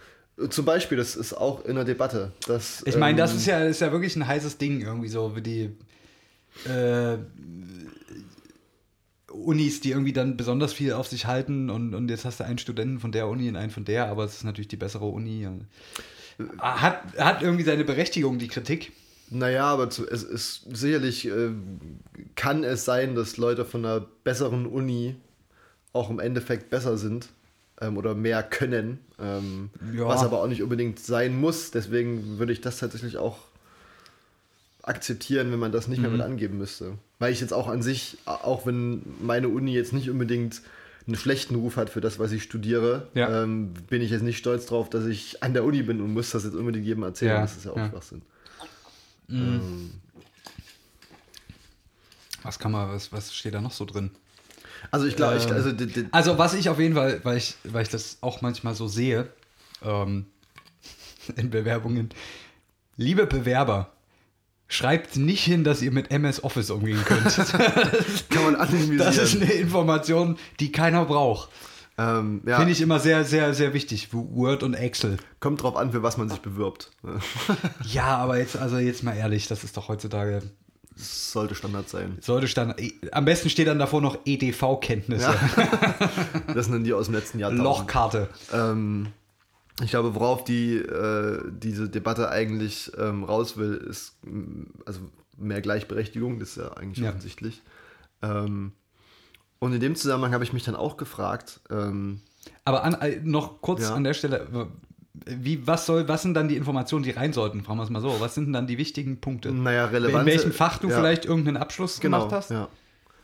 Zum 0.50 0.64
Beispiel, 0.66 0.98
das 0.98 1.16
ist 1.18 1.34
auch 1.34 1.66
in 1.66 1.76
der 1.76 1.84
Debatte. 1.86 2.32
Dass, 2.48 2.82
Ich 2.86 2.96
meine, 2.98 3.18
das 3.18 3.32
ähm, 3.32 3.38
ist 3.38 3.46
ja, 3.46 3.60
ist 3.66 3.82
ja 3.82 3.92
wirklich 3.92 4.16
ein 4.16 4.26
heißes 4.28 4.58
Ding, 4.58 4.82
irgendwie 4.82 5.10
so 5.10 5.36
wie 5.36 5.42
die 5.42 5.64
äh, 6.70 7.18
Unis, 9.32 9.80
die 9.82 9.92
irgendwie 9.92 10.14
dann 10.14 10.38
besonders 10.38 10.74
viel 10.74 10.94
auf 10.94 11.08
sich 11.08 11.26
halten 11.26 11.70
und, 11.70 11.94
und 11.94 12.10
jetzt 12.10 12.26
hast 12.26 12.40
du 12.40 12.46
einen 12.46 12.58
Studenten 12.58 13.00
von 13.00 13.12
der 13.12 13.28
Uni 13.28 13.48
und 13.50 13.56
einen 13.56 13.72
von 13.72 13.86
der, 13.86 14.08
aber 14.08 14.24
es 14.24 14.36
ist 14.38 14.44
natürlich 14.44 14.68
die 14.68 14.76
bessere 14.78 15.06
Uni. 15.06 15.48
Hat, 16.58 17.02
hat 17.18 17.42
irgendwie 17.42 17.64
seine 17.64 17.84
Berechtigung, 17.84 18.40
die 18.40 18.48
Kritik. 18.48 18.92
Naja, 19.30 19.66
aber 19.66 19.90
zu, 19.92 20.08
es 20.10 20.24
ist 20.24 20.66
sicherlich 20.76 21.28
äh, 21.28 21.50
kann 22.36 22.64
es 22.64 22.86
sein, 22.86 23.14
dass 23.14 23.38
Leute 23.38 23.64
von 23.66 23.86
einer 23.86 24.06
besseren 24.24 24.66
Uni 24.66 25.16
auch 25.94 26.10
im 26.10 26.20
Endeffekt 26.20 26.70
besser 26.72 26.98
sind 26.98 27.30
ähm, 27.82 27.98
oder 27.98 28.16
mehr 28.16 28.42
können, 28.42 29.00
ähm, 29.20 29.70
Ja. 29.96 30.08
was 30.08 30.24
aber 30.24 30.42
auch 30.42 30.48
nicht 30.48 30.64
unbedingt 30.64 31.00
sein 31.00 31.40
muss. 31.40 31.70
Deswegen 31.72 32.40
würde 32.40 32.54
ich 32.54 32.62
das 32.62 32.80
tatsächlich 32.80 33.18
auch 33.18 33.38
akzeptieren, 34.82 35.52
wenn 35.52 35.60
man 35.60 35.72
das 35.72 35.88
nicht 35.88 36.00
mehr 36.00 36.10
Mhm. 36.10 36.18
mit 36.18 36.26
angeben 36.26 36.58
müsste. 36.58 36.94
Weil 37.20 37.34
ich 37.34 37.42
jetzt 37.42 37.54
auch 37.54 37.68
an 37.68 37.82
sich, 37.82 38.18
auch 38.26 38.66
wenn 38.66 39.02
meine 39.22 39.50
Uni 39.50 39.74
jetzt 39.74 39.92
nicht 39.94 40.10
unbedingt 40.10 40.62
einen 41.06 41.16
schlechten 41.18 41.56
Ruf 41.56 41.76
hat 41.76 41.90
für 41.90 42.02
das, 42.02 42.18
was 42.20 42.32
ich 42.32 42.44
studiere, 42.44 43.08
Ja. 43.14 43.44
ähm, 43.44 43.74
bin 43.90 44.02
ich 44.02 44.10
jetzt 44.12 44.22
nicht 44.22 44.38
stolz 44.38 44.68
drauf, 44.68 44.90
dass 44.90 45.06
ich 45.06 45.44
an 45.44 45.54
der 45.54 45.64
Uni 45.64 45.82
bin 45.84 46.02
und 46.02 46.14
muss 46.14 46.32
das 46.32 46.44
jetzt 46.46 46.56
unbedingt 46.56 46.86
jedem 46.86 47.04
erzählen. 47.04 47.32
Ja, 47.32 47.42
Das 47.42 47.58
ist 47.58 47.66
ja 47.66 47.72
auch 47.72 47.78
ja. 47.78 47.90
Schwachsinn. 47.90 48.22
Was 52.44 52.58
kann 52.58 52.72
man, 52.72 52.90
was, 52.90 53.12
was 53.12 53.34
steht 53.34 53.54
da 53.54 53.62
noch 53.62 53.72
so 53.74 53.86
drin? 53.86 54.12
Also 54.92 55.06
ich 55.08 55.16
glaube, 55.16 55.36
Ähm, 55.36 55.52
also 55.52 55.72
Also 56.12 56.38
was 56.38 56.54
ich 56.54 56.70
auf 56.70 56.80
jeden 56.80 56.96
Fall, 56.96 57.20
weil 57.24 57.38
ich, 57.38 57.56
weil 57.66 57.84
ich 57.84 57.90
das 57.90 58.18
auch 58.22 58.42
manchmal 58.42 58.76
so 58.76 58.88
sehe, 58.88 59.28
ähm, 59.84 60.26
in 61.36 61.50
Bewerbungen, 61.50 62.10
liebe 62.96 63.26
Bewerber, 63.28 63.92
schreibt 64.70 65.18
nicht 65.18 65.44
hin, 65.44 65.66
dass 65.66 65.82
ihr 65.82 65.92
mit 65.92 66.12
MS 66.12 66.44
Office 66.44 66.70
umgehen 66.70 67.04
könnt. 67.04 67.36
kann 68.30 68.44
man 68.46 68.56
anonymisieren. 68.56 68.98
Das 69.00 69.18
ist 69.18 69.42
eine 69.42 69.52
Information, 69.52 70.38
die 70.62 70.72
keiner 70.72 71.04
braucht. 71.06 71.50
ähm, 71.98 72.42
ja, 72.46 72.58
Finde 72.58 72.72
ich 72.72 72.80
immer 72.80 73.00
sehr, 73.00 73.26
sehr, 73.26 73.54
sehr 73.54 73.74
wichtig. 73.74 74.10
Word 74.14 74.64
und 74.64 74.76
Excel. 74.76 75.18
kommt 75.42 75.64
drauf 75.64 75.76
an, 75.76 75.92
für 75.92 76.04
was 76.04 76.18
man 76.18 76.30
sich 76.30 76.40
bewirbt. 76.40 76.92
Ja, 77.84 78.18
aber 78.18 78.38
jetzt, 78.38 78.56
also 78.58 78.78
jetzt 78.78 79.04
mal 79.04 79.16
ehrlich, 79.18 79.48
das 79.48 79.64
ist 79.64 79.76
doch 79.76 79.88
heutzutage, 79.90 80.44
sollte 80.96 81.56
Standard 81.56 81.90
sein. 81.90 82.18
sollte 82.22 82.48
stand, 82.48 82.76
am 83.12 83.26
besten 83.26 83.50
steht 83.50 83.68
dann 83.68 83.80
davor 83.80 84.02
noch 84.02 84.18
EDV-Kenntnisse, 84.26 85.34
Das 86.54 86.68
sind 86.68 86.84
die 86.84 86.94
aus 86.94 87.06
dem 87.06 87.16
letzten 87.16 87.40
Jahr. 87.40 87.52
Lochkarte. 87.52 88.30
Ähm, 88.54 89.08
ich 89.82 89.92
glaube, 89.92 90.16
worauf 90.16 90.44
die, 90.44 90.76
äh, 90.78 91.42
diese 91.52 91.90
Debatte 91.90 92.30
eigentlich 92.30 92.92
ähm, 92.98 93.24
raus 93.24 93.58
will, 93.58 93.74
ist 93.76 94.18
mm, 94.26 94.64
also 94.86 95.00
mehr 95.38 95.62
Gleichberechtigung, 95.62 96.40
das 96.40 96.50
ist 96.50 96.58
ja 96.58 96.74
eigentlich 96.74 97.00
Ja. 97.00 97.10
offensichtlich. 97.10 97.62
Ähm, 98.22 98.74
und 99.60 99.74
in 99.74 99.80
dem 99.80 99.96
Zusammenhang 99.96 100.34
habe 100.34 100.44
ich 100.44 100.54
mich 100.54 100.64
dann 100.64 100.76
auch 100.76 100.98
gefragt, 100.98 101.60
ähm, 101.70 102.22
Aber 102.66 102.84
an, 102.84 102.94
äh, 102.96 103.20
noch 103.24 103.62
kurz 103.62 103.82
Ja. 103.82 103.94
an 103.96 104.04
der 104.04 104.14
Stelle, 104.14 104.48
wie, 105.26 105.66
was, 105.68 105.86
soll, 105.86 106.08
was 106.08 106.22
sind 106.22 106.34
dann 106.34 106.48
die 106.48 106.56
Informationen, 106.56 107.04
die 107.04 107.12
rein 107.12 107.34
sollten? 107.34 107.64
Fragen 107.64 107.80
wir 107.80 107.84
es 107.84 107.90
mal 107.90 108.02
so. 108.02 108.20
Was 108.20 108.36
sind 108.36 108.46
denn 108.46 108.54
dann 108.54 108.68
die 108.68 108.78
wichtigen 108.78 109.20
Punkte? 109.20 109.52
naja, 109.52 109.86
In 109.86 109.90
relevante... 109.92 110.26
welchem 110.32 110.52
Fach 110.52 110.78
du 110.78 110.90
ja, 110.90 110.96
vielleicht 110.98 111.26
irgendeinen 111.26 111.58
Abschluss 111.58 112.00
genau, 112.00 112.20
gemacht 112.20 112.34
hast? 112.34 112.52
Ja. 112.52 112.70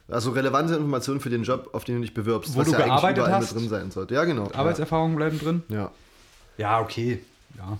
Also 0.07 0.31
relevante 0.31 0.75
Informationen 0.75 1.19
für 1.19 1.29
den 1.29 1.43
Job, 1.43 1.69
auf 1.73 1.83
den 1.83 1.95
du 1.95 2.01
dich 2.01 2.13
bewirbst. 2.13 2.55
Wo 2.55 2.61
du 2.61 2.71
ja 2.71 2.77
eigentlich 2.77 2.85
gearbeitet 2.87 3.17
überall 3.17 3.33
hast? 3.33 3.53
mit 3.53 3.61
drin 3.61 3.69
sein 3.69 3.91
sollte. 3.91 4.13
Ja, 4.13 4.23
genau. 4.25 4.51
Arbeitserfahrungen 4.53 5.15
bleiben 5.15 5.39
drin? 5.39 5.63
Ja. 5.69 5.91
Ja, 6.57 6.81
okay. 6.81 7.19
Ja. 7.57 7.77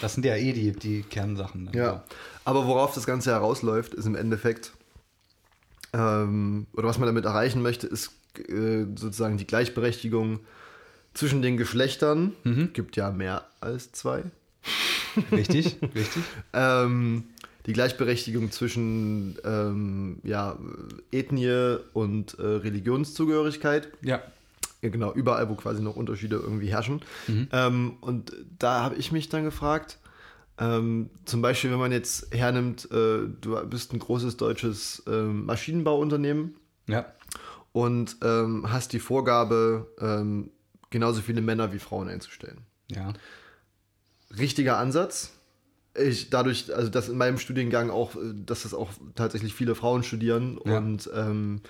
Das 0.00 0.14
sind 0.14 0.24
ja 0.24 0.36
eh 0.36 0.52
die, 0.52 0.72
die 0.72 1.02
Kernsachen. 1.02 1.70
Ja, 1.72 2.04
aber 2.44 2.66
worauf 2.66 2.94
das 2.94 3.06
Ganze 3.06 3.30
herausläuft, 3.30 3.94
ist 3.94 4.06
im 4.06 4.14
Endeffekt, 4.14 4.72
ähm, 5.92 6.66
oder 6.74 6.88
was 6.88 6.98
man 6.98 7.06
damit 7.06 7.24
erreichen 7.24 7.62
möchte, 7.62 7.86
ist 7.86 8.12
äh, 8.48 8.84
sozusagen 8.96 9.38
die 9.38 9.46
Gleichberechtigung 9.46 10.40
zwischen 11.14 11.42
den 11.42 11.56
Geschlechtern. 11.56 12.34
Gibt 12.74 12.96
ja 12.96 13.10
mehr 13.10 13.46
als 13.60 13.92
zwei. 13.92 14.24
Richtig, 15.32 15.76
richtig. 15.94 16.22
Ähm, 16.52 17.24
die 17.66 17.72
Gleichberechtigung 17.72 18.50
zwischen 18.50 19.36
ähm, 19.44 20.20
ja, 20.22 20.58
Ethnie 21.12 21.78
und 21.92 22.38
äh, 22.38 22.42
Religionszugehörigkeit. 22.42 23.88
Ja. 24.02 24.22
Ja, 24.82 24.90
genau, 24.90 25.12
überall, 25.12 25.48
wo 25.48 25.54
quasi 25.56 25.82
noch 25.82 25.96
Unterschiede 25.96 26.36
irgendwie 26.36 26.68
herrschen. 26.70 27.00
Ähm, 27.52 27.96
und 28.00 28.32
da 28.58 28.82
habe 28.82 28.94
ich 28.94 29.10
mich 29.10 29.28
dann 29.28 29.42
gefragt, 29.44 29.98
ähm, 30.60 31.10
zum 31.24 31.42
Beispiel, 31.42 31.70
wenn 31.72 31.78
man 31.78 31.92
jetzt 31.92 32.32
hernimmt, 32.34 32.84
äh, 32.90 33.26
du 33.40 33.56
bist 33.68 33.92
ein 33.92 33.98
großes 33.98 34.36
deutsches 34.36 35.02
ähm, 35.08 35.46
Maschinenbauunternehmen 35.46 36.56
Ja. 36.88 37.06
und 37.72 38.16
ähm, 38.22 38.70
hast 38.72 38.92
die 38.92 38.98
Vorgabe, 39.00 39.88
ähm, 40.00 40.50
genauso 40.90 41.20
viele 41.22 41.40
Männer 41.40 41.72
wie 41.72 41.78
Frauen 41.78 42.08
einzustellen. 42.08 42.58
Ja. 42.90 43.12
Richtiger 44.38 44.78
Ansatz. 44.78 45.32
Ich, 45.96 46.30
dadurch, 46.30 46.74
also 46.74 46.88
dass 46.90 47.08
in 47.08 47.16
meinem 47.18 47.38
Studiengang 47.38 47.90
auch, 47.90 48.14
äh, 48.16 48.32
dass 48.34 48.62
das 48.62 48.74
auch 48.74 48.90
tatsächlich 49.16 49.54
viele 49.54 49.74
Frauen 49.74 50.02
studieren 50.02 50.58
Ja. 50.64 50.78
und 50.78 51.10
ähm, 51.14 51.60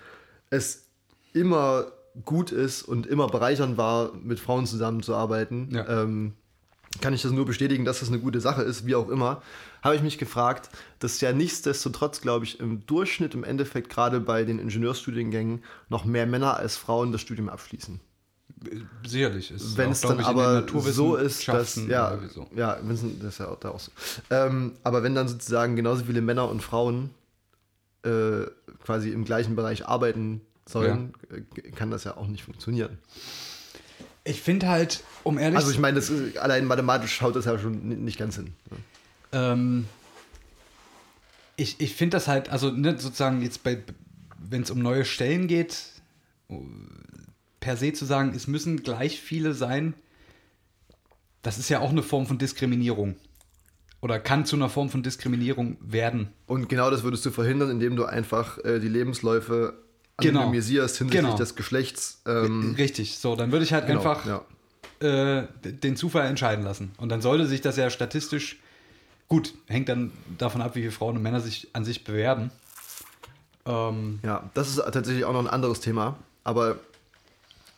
es 0.50 0.86
immer 1.32 1.92
gut 2.24 2.52
ist 2.52 2.82
und 2.82 3.06
immer 3.06 3.26
bereichernd 3.26 3.76
war, 3.76 4.12
mit 4.14 4.40
Frauen 4.40 4.66
zusammenzuarbeiten. 4.66 5.68
Ja. 5.72 6.02
Ähm, 6.02 6.34
kann 7.00 7.12
ich 7.12 7.22
das 7.22 7.32
nur 7.32 7.44
bestätigen, 7.44 7.84
dass 7.84 8.00
das 8.00 8.08
eine 8.08 8.18
gute 8.18 8.40
Sache 8.40 8.62
ist, 8.62 8.86
wie 8.86 8.94
auch 8.94 9.08
immer, 9.08 9.42
habe 9.82 9.94
ich 9.94 10.02
mich 10.02 10.18
gefragt, 10.18 10.70
dass 10.98 11.20
ja 11.20 11.32
nichtsdestotrotz, 11.32 12.20
glaube 12.20 12.44
ich, 12.44 12.60
im 12.60 12.86
Durchschnitt 12.86 13.34
im 13.34 13.44
Endeffekt 13.44 13.90
gerade 13.90 14.20
bei 14.20 14.44
den 14.44 14.58
Ingenieurstudiengängen 14.58 15.62
noch 15.88 16.04
mehr 16.04 16.26
Männer 16.26 16.56
als 16.56 16.76
Frauen 16.76 17.12
das 17.12 17.20
Studium 17.20 17.48
abschließen. 17.48 18.00
Sicherlich. 19.06 19.50
Ist 19.50 19.76
Wenn 19.76 19.90
es 19.90 20.00
dann 20.00 20.18
ich, 20.18 20.26
aber 20.26 20.66
so 20.68 21.14
ist, 21.16 21.46
dass, 21.46 21.76
ja, 21.76 22.18
ja, 22.56 22.78
das 22.82 23.02
ist 23.02 23.38
ja 23.38 23.48
auch 23.48 23.60
da 23.60 23.70
auch 23.70 23.80
so. 23.80 23.92
Ähm, 24.30 24.72
aber 24.82 25.02
wenn 25.02 25.14
dann 25.14 25.28
sozusagen 25.28 25.76
genauso 25.76 26.06
viele 26.06 26.22
Männer 26.22 26.48
und 26.48 26.62
Frauen 26.62 27.10
äh, 28.02 28.46
quasi 28.82 29.10
im 29.10 29.24
gleichen 29.24 29.54
Bereich 29.54 29.86
arbeiten 29.86 30.40
sollen, 30.68 31.12
äh, 31.30 31.70
kann 31.70 31.90
das 31.90 32.04
ja 32.04 32.16
auch 32.16 32.26
nicht 32.26 32.44
funktionieren. 32.44 32.98
Ich 34.24 34.42
finde 34.42 34.68
halt, 34.68 35.02
um 35.24 35.38
ehrlich 35.38 35.58
Also 35.58 35.70
ich 35.70 35.78
meine, 35.78 36.02
allein 36.40 36.66
mathematisch 36.66 37.14
schaut 37.14 37.34
das 37.34 37.46
ja 37.46 37.58
schon 37.58 38.04
nicht 38.04 38.18
ganz 38.18 38.36
hin. 38.36 38.52
Ähm, 39.32 39.86
ich 41.56 41.80
ich 41.80 41.94
finde 41.94 42.16
das 42.16 42.28
halt, 42.28 42.50
also 42.50 42.70
ne, 42.70 42.98
sozusagen 42.98 43.42
jetzt 43.42 43.62
bei, 43.62 43.82
wenn 44.38 44.62
es 44.62 44.70
um 44.70 44.80
neue 44.80 45.04
Stellen 45.04 45.48
geht, 45.48 45.76
per 47.60 47.76
se 47.76 47.92
zu 47.92 48.04
sagen, 48.04 48.32
es 48.34 48.46
müssen 48.46 48.82
gleich 48.82 49.20
viele 49.20 49.54
sein, 49.54 49.94
das 51.42 51.58
ist 51.58 51.68
ja 51.68 51.80
auch 51.80 51.90
eine 51.90 52.02
Form 52.02 52.26
von 52.26 52.38
Diskriminierung. 52.38 53.16
Oder 54.00 54.20
kann 54.20 54.46
zu 54.46 54.54
einer 54.54 54.68
Form 54.68 54.90
von 54.90 55.02
Diskriminierung 55.02 55.76
werden. 55.80 56.28
Und 56.46 56.68
genau 56.68 56.90
das 56.90 57.02
würdest 57.02 57.26
du 57.26 57.30
verhindern, 57.30 57.70
indem 57.70 57.96
du 57.96 58.04
einfach 58.04 58.58
äh, 58.64 58.78
die 58.78 58.88
Lebensläufe 58.88 59.76
Genau. 60.20 60.40
anonymisierst 60.40 60.98
hinsichtlich 60.98 61.24
Genau. 61.26 61.36
des 61.36 61.54
Geschlechts. 61.54 62.20
Ähm, 62.26 62.74
Richtig, 62.76 63.18
so, 63.18 63.36
dann 63.36 63.52
würde 63.52 63.64
ich 63.64 63.72
halt 63.72 63.86
genau, 63.86 64.00
einfach 64.00 64.26
ja. 65.00 65.40
äh, 65.40 65.46
den 65.62 65.96
Zufall 65.96 66.26
entscheiden 66.26 66.64
lassen. 66.64 66.90
Und 66.98 67.08
dann 67.10 67.22
sollte 67.22 67.46
sich 67.46 67.60
das 67.60 67.76
ja 67.76 67.88
statistisch, 67.88 68.58
gut, 69.28 69.54
hängt 69.66 69.88
dann 69.88 70.10
davon 70.36 70.60
ab, 70.60 70.74
wie 70.74 70.80
viele 70.80 70.92
Frauen 70.92 71.16
und 71.16 71.22
Männer 71.22 71.40
sich 71.40 71.68
an 71.72 71.84
sich 71.84 72.02
bewerben. 72.04 72.50
Ähm, 73.64 74.18
Ja, 74.24 74.50
das 74.54 74.68
ist 74.68 74.76
tatsächlich 74.76 75.24
auch 75.24 75.32
noch 75.32 75.40
ein 75.40 75.46
anderes 75.48 75.80
Thema. 75.80 76.16
Aber 76.44 76.78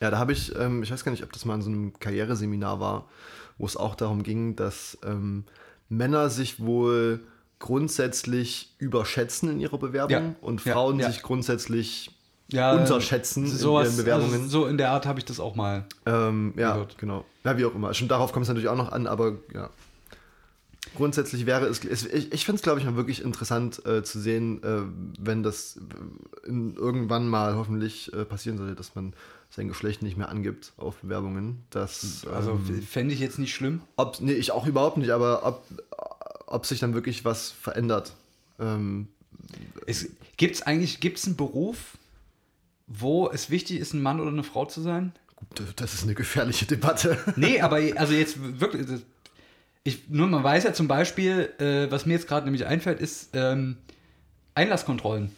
ja, 0.01 0.11
da 0.11 0.19
habe 0.19 0.33
ich, 0.33 0.55
ähm, 0.57 0.83
ich 0.83 0.91
weiß 0.91 1.05
gar 1.05 1.13
nicht, 1.13 1.23
ob 1.25 1.33
das 1.33 1.45
mal 1.45 1.57
in 1.57 1.63
so 1.63 1.69
einem 1.69 1.93
Karriereseminar 1.99 2.81
war, 2.81 3.07
wo 3.59 3.67
es 3.67 3.77
auch 3.77 3.95
darum 3.95 4.23
ging, 4.23 4.57
dass 4.57 4.97
ähm, 5.05 5.45
Männer 5.91 6.31
sich 6.31 6.59
wohl 6.61 7.21
grundsätzlich 7.59 8.73
überschätzen 8.79 9.51
in 9.51 9.61
ihrer 9.61 9.77
Bewerbung 9.77 10.11
Ja, 10.11 10.35
und 10.41 10.65
ja, 10.65 10.73
Frauen 10.73 10.99
ja. 11.01 11.11
sich 11.11 11.21
grundsätzlich 11.23 12.13
ja, 12.53 12.73
unterschätzen 12.73 13.45
in 13.45 13.51
sowas, 13.51 13.89
ihren 13.89 13.97
Bewerbungen. 13.99 14.43
Also 14.43 14.49
so 14.49 14.67
in 14.67 14.79
der 14.79 14.91
Art 14.91 15.07
habe 15.07 15.19
ich 15.19 15.25
das 15.25 15.41
auch 15.41 15.55
mal. 15.55 15.85
Ähm, 16.07 16.55
ja, 16.57 16.73
gehört. 16.73 16.99
genau. 16.99 17.25
Ja, 17.45 17.57
wie 17.57 17.65
auch 17.65 17.75
immer. 17.75 17.95
Schon 17.95 18.09
darauf 18.09 18.33
kommt 18.33 18.45
es 18.45 18.49
natürlich 18.49 18.69
auch 18.69 18.77
noch 18.77 18.93
an, 18.93 19.07
aber 19.07 19.35
ja. 19.55 19.71
Grundsätzlich 20.97 21.47
wäre 21.47 21.67
es, 21.67 21.85
ich, 21.85 22.33
ich 22.33 22.45
finde 22.45 22.57
es, 22.57 22.63
glaube 22.63 22.81
ich, 22.81 22.85
mal 22.85 22.97
wirklich 22.97 23.23
interessant 23.23 23.85
äh, 23.87 24.03
zu 24.03 24.19
sehen, 24.19 24.63
äh, 24.63 24.83
wenn 25.21 25.43
das 25.43 25.77
äh, 25.77 26.49
in, 26.49 26.75
irgendwann 26.75 27.29
mal 27.29 27.55
hoffentlich 27.55 28.13
äh, 28.13 28.25
passieren 28.25 28.59
sollte, 28.59 28.75
dass 28.75 28.95
man 28.95 29.13
sein 29.51 29.69
Geschlecht 29.69 30.03
nicht 30.03 30.17
mehr 30.17 30.29
angibt 30.29 30.73
auf 30.79 30.97
Bewerbungen. 30.97 31.65
Dass, 31.71 32.27
Also 32.33 32.53
ähm, 32.53 32.83
fände 32.83 33.15
ich 33.15 33.21
jetzt 33.21 33.39
nicht 33.39 33.55
schlimm. 33.55 33.83
ob, 33.97 34.21
nee, 34.21 34.33
ich 34.33 34.53
auch 34.53 34.67
überhaupt 34.67 34.97
nicht, 34.97 35.11
aber 35.11 35.47
ob, 35.47 35.65
ob 36.47 36.67
sich 36.67 36.81
dann 36.81 36.95
wirklich 36.95 37.25
was 37.25 37.51
verändert. 37.51 38.15
Ähm, 38.59 39.09
Gibt 40.37 40.55
es 40.55 40.63
eigentlich 40.63 41.01
gibt's 41.01 41.27
einen 41.27 41.37
Beruf, 41.37 41.99
wo 42.91 43.31
es 43.31 43.51
wichtig 43.51 43.79
ist, 43.79 43.95
ein 43.95 44.03
Mann 44.03 44.21
oder 44.21 44.31
eine 44.31 44.43
Frau 44.43 44.67
zu 44.67 44.83
sein? 44.83 45.13
das 45.77 45.95
ist 45.95 46.03
eine 46.03 46.15
gefährliche 46.15 46.67
Debatte. 46.67 47.17
Nee, 47.37 47.61
aber 47.61 47.77
also 47.97 48.13
jetzt 48.13 48.61
wirklich. 48.61 48.87
Ich, 49.83 50.09
nur 50.11 50.27
man 50.27 50.45
weiß 50.45 50.65
ja 50.65 50.75
zum 50.75 50.89
Beispiel, 50.89 51.51
äh, 51.59 51.91
was 51.91 52.05
mir 52.05 52.13
jetzt 52.13 52.29
gerade 52.29 52.45
nämlich 52.45 52.67
einfällt, 52.67 53.01
ist 53.01 53.31
ähm, 53.33 53.79
Einlasskontrollen. 54.55 55.31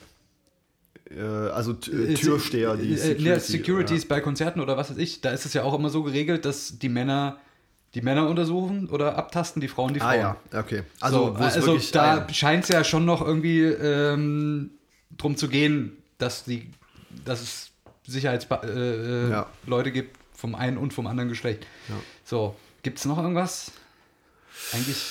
äh, 1.10 1.20
also 1.20 1.72
äh, 1.72 2.14
Türsteher, 2.14 2.76
die 2.76 2.94
äh, 2.94 2.96
Security, 2.96 3.28
ja, 3.28 3.38
Securities 3.38 4.02
ja. 4.02 4.08
bei 4.08 4.20
Konzerten 4.20 4.60
oder 4.60 4.76
was 4.76 4.90
weiß 4.90 4.96
ich, 4.96 5.20
da 5.20 5.30
ist 5.30 5.46
es 5.46 5.52
ja 5.52 5.62
auch 5.62 5.74
immer 5.74 5.90
so 5.90 6.02
geregelt, 6.02 6.44
dass 6.44 6.80
die 6.80 6.88
Männer 6.88 7.38
die 7.94 8.00
Männer 8.00 8.28
untersuchen 8.28 8.88
oder 8.88 9.16
abtasten, 9.16 9.60
die 9.60 9.68
Frauen 9.68 9.92
die 9.92 10.00
Frauen. 10.00 10.10
Ah 10.10 10.16
ja, 10.16 10.36
okay. 10.58 10.82
Also, 11.00 11.36
es 11.38 11.56
also 11.56 11.66
wirklich, 11.66 11.90
da 11.92 12.02
ah, 12.02 12.26
ja. 12.26 12.34
scheint 12.34 12.64
es 12.64 12.70
ja 12.70 12.84
schon 12.84 13.04
noch 13.04 13.20
irgendwie 13.20 13.64
ähm, 13.64 14.70
drum 15.18 15.36
zu 15.36 15.48
gehen, 15.48 15.92
dass, 16.16 16.44
die, 16.44 16.70
dass 17.24 17.40
es 17.40 17.70
Sicherheitsleute 18.06 19.26
äh, 19.28 19.30
Ja. 19.30 19.46
Leute 19.66 19.92
gibt 19.92 20.16
vom 20.34 20.54
einen 20.54 20.76
und 20.76 20.92
vom 20.92 21.06
anderen 21.06 21.28
Geschlecht. 21.28 21.66
Ja. 21.88 21.94
So, 22.24 22.56
gibt 22.82 22.98
es 22.98 23.04
noch 23.04 23.18
irgendwas? 23.18 23.72
Eigentlich 24.72 25.02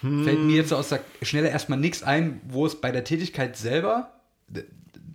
Hm. 0.00 0.24
fällt 0.24 0.38
mir 0.40 0.54
jetzt 0.56 0.72
aus 0.72 0.90
der 0.90 1.00
Schnelle 1.22 1.48
erstmal 1.48 1.78
nichts 1.78 2.04
ein, 2.04 2.40
wo 2.48 2.64
es 2.66 2.80
bei 2.80 2.92
der 2.92 3.02
Tätigkeit 3.02 3.56
selber 3.56 4.12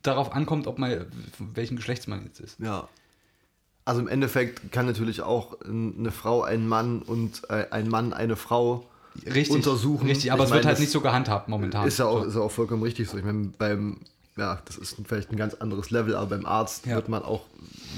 darauf 0.01 0.33
ankommt, 0.33 0.67
ob 0.67 0.77
man 0.77 1.05
welchen 1.39 1.77
Geschlechts 1.77 2.07
man 2.07 2.23
jetzt 2.25 2.41
ist. 2.41 2.59
Ja. 2.59 2.89
Also 3.85 4.01
im 4.01 4.07
Endeffekt 4.07 4.71
kann 4.71 4.85
natürlich 4.85 5.21
auch 5.21 5.57
eine 5.61 6.11
Frau 6.11 6.41
einen 6.43 6.67
Mann 6.67 7.01
und 7.01 7.43
äh, 7.49 7.67
ein 7.71 7.87
Mann 7.87 8.11
eine 8.13 8.35
Frau 8.35 8.85
Richtig, 9.25 9.51
untersuchen. 9.51 10.07
Richtig, 10.07 10.31
aber 10.31 10.43
Ich 10.43 10.49
es 10.49 10.53
wird 10.53 10.61
meine, 10.63 10.67
halt 10.67 10.73
das 10.75 10.79
nicht 10.81 10.91
so 10.91 11.01
gehandhabt 11.01 11.47
momentan. 11.47 11.87
Ist 11.87 11.99
ja, 11.99 12.05
auch, 12.05 12.21
So. 12.23 12.27
ist 12.27 12.35
ja 12.35 12.41
auch 12.41 12.51
vollkommen 12.51 12.83
richtig 12.83 13.07
so. 13.09 13.17
Ich 13.17 13.23
meine, 13.23 13.51
beim, 13.57 13.97
ja, 14.37 14.61
das 14.65 14.77
ist 14.77 14.95
vielleicht 15.05 15.31
ein 15.31 15.37
ganz 15.37 15.53
anderes 15.55 15.89
Level, 15.91 16.15
aber 16.15 16.27
beim 16.27 16.45
Arzt 16.45 16.85
Ja. 16.85 16.95
wird 16.95 17.09
man 17.09 17.23
auch, 17.23 17.45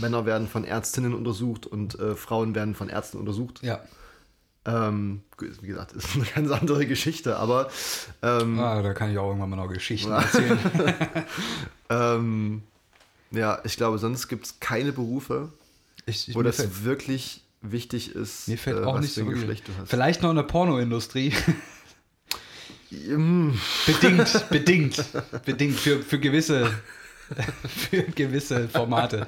Männer 0.02 0.26
werden 0.26 0.48
von 0.48 0.64
Ärztinnen 0.66 1.14
untersucht 1.14 1.66
und 1.66 1.98
äh, 2.00 2.16
Frauen 2.16 2.56
werden 2.56 2.76
von 2.76 2.90
Ärzten 2.90 3.18
untersucht. 3.18 3.62
Ja. 3.64 3.82
Ähm, 4.68 5.22
wie 5.62 5.68
gesagt, 5.68 5.92
ist 5.94 6.16
eine 6.16 6.26
ganz 6.36 6.52
andere 6.52 6.86
Geschichte, 6.88 7.38
aber 7.38 7.70
ähm, 8.24 8.60
Ah, 8.60 8.82
da 8.82 8.94
kann 8.94 9.12
ich 9.12 9.18
auch 9.18 9.28
irgendwann 9.28 9.52
mal 9.52 9.56
noch 9.58 9.70
Geschichten 9.72 10.12
erzählen. 10.12 10.58
ähm, 11.90 12.64
ja, 13.32 13.60
ich 13.64 13.78
glaube, 13.78 13.98
sonst 13.98 14.28
gibt 14.28 14.46
es 14.48 14.60
keine 14.60 14.92
Berufe, 14.92 15.50
Ich, 16.06 16.30
ich, 16.30 16.36
wo 16.36 16.42
das 16.42 16.58
fällt, 16.58 16.84
wirklich 16.84 17.42
wichtig 17.62 18.16
ist, 18.16 18.48
mir 18.48 18.58
fällt 18.58 18.78
äh, 18.80 18.84
auch 18.86 18.96
was 18.96 19.02
nicht 19.02 19.14
für 19.14 19.22
so. 19.22 19.28
Geschlecht 19.28 19.68
du 19.68 19.72
hast. 19.80 19.90
Vielleicht 19.90 20.22
noch 20.22 20.30
in 20.32 20.36
der 20.36 20.44
Pornoindustrie. 20.44 21.34
Bedingt, 23.86 24.50
bedingt, 24.50 25.06
bedingt 25.46 25.80
für, 25.80 26.02
für 26.02 26.20
gewisse 26.20 26.72
für 27.68 28.04
gewisse 28.04 28.70
Formate 28.70 29.26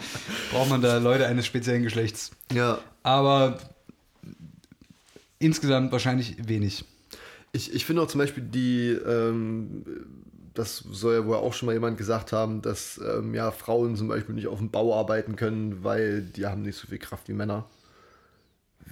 braucht 0.51 0.69
man 0.69 0.81
da 0.81 0.97
Leute 0.97 1.25
eines 1.25 1.45
speziellen 1.45 1.83
Geschlechts. 1.83 2.31
Ja, 2.53 2.79
Aber 3.03 3.57
insgesamt 5.39 5.91
wahrscheinlich 5.91 6.47
wenig. 6.47 6.85
Ich, 7.51 7.73
ich 7.73 7.85
finde 7.85 8.01
auch 8.01 8.07
zum 8.07 8.19
Beispiel 8.19 8.43
die, 8.43 8.89
ähm, 8.89 9.83
das 10.53 10.77
soll 10.77 11.15
ja 11.15 11.25
wohl 11.25 11.37
auch 11.37 11.53
schon 11.53 11.67
mal 11.67 11.73
jemand 11.73 11.97
gesagt 11.97 12.33
haben, 12.33 12.61
dass 12.61 12.99
ähm, 12.99 13.33
ja, 13.33 13.51
Frauen 13.51 13.95
zum 13.95 14.07
Beispiel 14.07 14.35
nicht 14.35 14.47
auf 14.47 14.59
dem 14.59 14.69
Bau 14.69 14.95
arbeiten 14.95 15.35
können, 15.35 15.83
weil 15.83 16.21
die 16.21 16.45
haben 16.45 16.63
nicht 16.63 16.77
so 16.77 16.87
viel 16.87 16.99
Kraft 16.99 17.27
wie 17.29 17.33
Männer. 17.33 17.65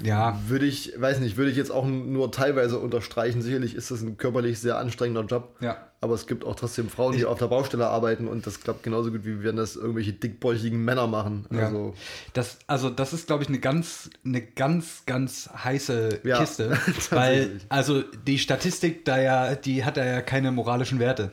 Ja, 0.04 0.40
Würde 0.48 0.66
ich, 0.66 0.94
weiß 0.98 1.20
nicht, 1.20 1.38
würde 1.38 1.52
ich 1.52 1.58
jetzt 1.58 1.72
auch 1.72 1.86
nur 1.86 2.32
teilweise 2.32 2.80
unterstreichen. 2.80 3.42
Sicherlich 3.42 3.76
ist 3.76 3.92
das 3.92 4.02
ein 4.02 4.18
körperlich 4.18 4.60
sehr 4.60 4.78
anstrengender 4.78 5.24
Job. 5.24 5.56
Ja. 5.62 5.78
Aber 6.02 6.14
es 6.14 6.28
gibt 6.28 6.44
auch 6.44 6.56
trotzdem 6.56 6.90
Frauen, 6.90 7.16
die 7.16 7.26
auf 7.26 7.40
der 7.40 7.48
Baustelle 7.48 7.88
arbeiten 7.88 8.28
und 8.28 8.46
das 8.46 8.62
klappt 8.62 8.84
genauso 8.84 9.12
gut, 9.12 9.26
wie 9.26 9.44
wenn 9.44 9.56
das 9.56 9.76
irgendwelche 9.76 10.14
dickbäuchigen 10.14 10.84
Männer 10.84 11.08
machen. 11.08 11.48
Ja. 11.52 11.68
Also, 11.68 11.94
das, 12.34 12.60
also 12.68 12.90
das 12.90 13.14
ist, 13.14 13.28
glaube 13.28 13.44
ich, 13.44 13.50
eine 13.50 13.60
ganz, 13.60 14.10
eine 14.24 14.42
ganz, 14.42 15.04
ganz 15.06 15.50
heiße 15.52 16.20
Ja, 16.24 16.40
Kiste. 16.40 16.78
weil, 17.10 17.62
also 17.70 18.02
die 18.02 18.38
Statistik 18.38 19.06
da 19.06 19.20
ja, 19.20 19.56
die 19.56 19.84
hat 19.84 19.98
da 19.98 20.06
ja 20.06 20.22
keine 20.22 20.52
moralischen 20.52 21.00
Werte. 21.00 21.32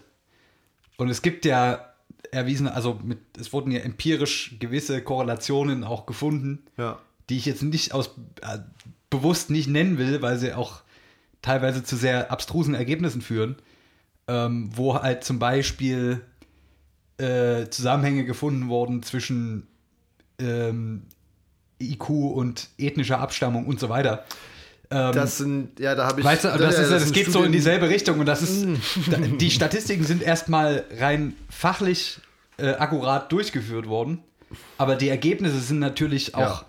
Und 0.96 1.08
es 1.08 1.20
gibt 1.20 1.44
ja 1.44 1.92
erwiesen, 2.30 2.66
also 2.68 2.98
mit, 3.02 3.18
es 3.38 3.52
wurden 3.52 3.70
ja 3.70 3.80
empirisch 3.80 4.56
gewisse 4.58 5.02
Korrelationen 5.02 5.84
auch 5.84 6.06
gefunden, 6.06 6.64
ja. 6.76 6.98
Die 7.32 7.38
ich 7.38 7.46
jetzt 7.46 7.62
nicht 7.62 7.94
aus 7.94 8.08
äh, 8.42 8.58
bewusst 9.08 9.48
nicht 9.48 9.66
nennen 9.68 9.96
will, 9.96 10.20
weil 10.20 10.36
sie 10.38 10.52
auch 10.52 10.82
teilweise 11.40 11.82
zu 11.82 11.96
sehr 11.96 12.30
abstrusen 12.30 12.74
Ergebnissen 12.74 13.22
führen, 13.22 13.56
ähm, 14.28 14.68
wo 14.74 14.94
halt 15.00 15.24
zum 15.24 15.38
Beispiel 15.38 16.20
äh, 17.16 17.68
Zusammenhänge 17.70 18.26
gefunden 18.26 18.68
wurden 18.68 19.02
zwischen 19.02 19.66
ähm, 20.38 21.04
IQ 21.80 22.10
und 22.10 22.68
ethnischer 22.76 23.18
Abstammung 23.18 23.64
und 23.66 23.80
so 23.80 23.88
weiter. 23.88 24.24
Ähm, 24.90 25.12
Das 25.14 25.38
sind, 25.38 25.80
ja, 25.80 25.94
da 25.94 26.06
habe 26.08 26.20
ich. 26.20 26.26
Weißt 26.26 26.44
du, 26.44 26.48
das, 26.48 26.76
ja, 26.76 26.82
ist, 26.82 26.90
das 26.90 27.02
sind 27.04 27.14
geht 27.14 27.24
so 27.24 27.30
in 27.30 27.32
Studien- 27.44 27.52
dieselbe 27.52 27.88
Richtung 27.88 28.20
und 28.20 28.26
das 28.26 28.42
ist, 28.42 28.66
Mm. 28.66 29.38
die 29.38 29.50
Statistiken 29.50 30.04
sind 30.04 30.22
erstmal 30.22 30.84
rein 30.98 31.32
fachlich 31.48 32.20
äh, 32.58 32.72
akkurat 32.74 33.32
durchgeführt 33.32 33.86
worden, 33.88 34.18
aber 34.76 34.96
die 34.96 35.08
Ergebnisse 35.08 35.58
sind 35.60 35.78
natürlich 35.78 36.34
auch 36.34 36.40
Ja. 36.62 36.66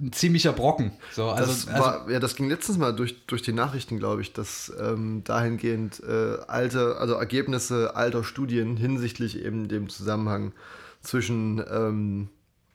Ein 0.00 0.12
ziemlicher 0.12 0.52
Brocken. 0.52 0.92
So, 1.12 1.30
also, 1.30 1.46
das, 1.46 1.68
also 1.68 1.82
war, 1.82 2.10
ja, 2.10 2.20
das 2.20 2.36
ging 2.36 2.48
letztens 2.48 2.76
mal 2.78 2.94
durch, 2.94 3.26
durch 3.26 3.42
die 3.42 3.52
Nachrichten, 3.52 3.98
glaube 3.98 4.20
ich, 4.20 4.32
dass 4.32 4.72
ähm, 4.78 5.22
dahingehend 5.24 6.02
äh, 6.06 6.36
alte, 6.46 6.96
also 6.98 7.14
Ergebnisse 7.14 7.96
alter 7.96 8.22
Studien 8.22 8.76
hinsichtlich 8.76 9.42
eben 9.42 9.68
dem 9.68 9.88
Zusammenhang 9.88 10.52
zwischen 11.00 11.64
ähm, 11.70 12.28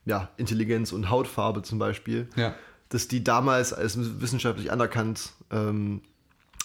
ja, 0.06 0.30
Intelligenz 0.38 0.92
und 0.92 1.10
Hautfarbe 1.10 1.62
zum 1.62 1.78
Beispiel, 1.78 2.28
ja, 2.36 2.56
dass 2.90 3.08
die 3.08 3.24
damals 3.24 3.72
als 3.72 3.98
wissenschaftlich 4.20 4.72
anerkannt 4.72 5.32
ähm, 5.52 6.02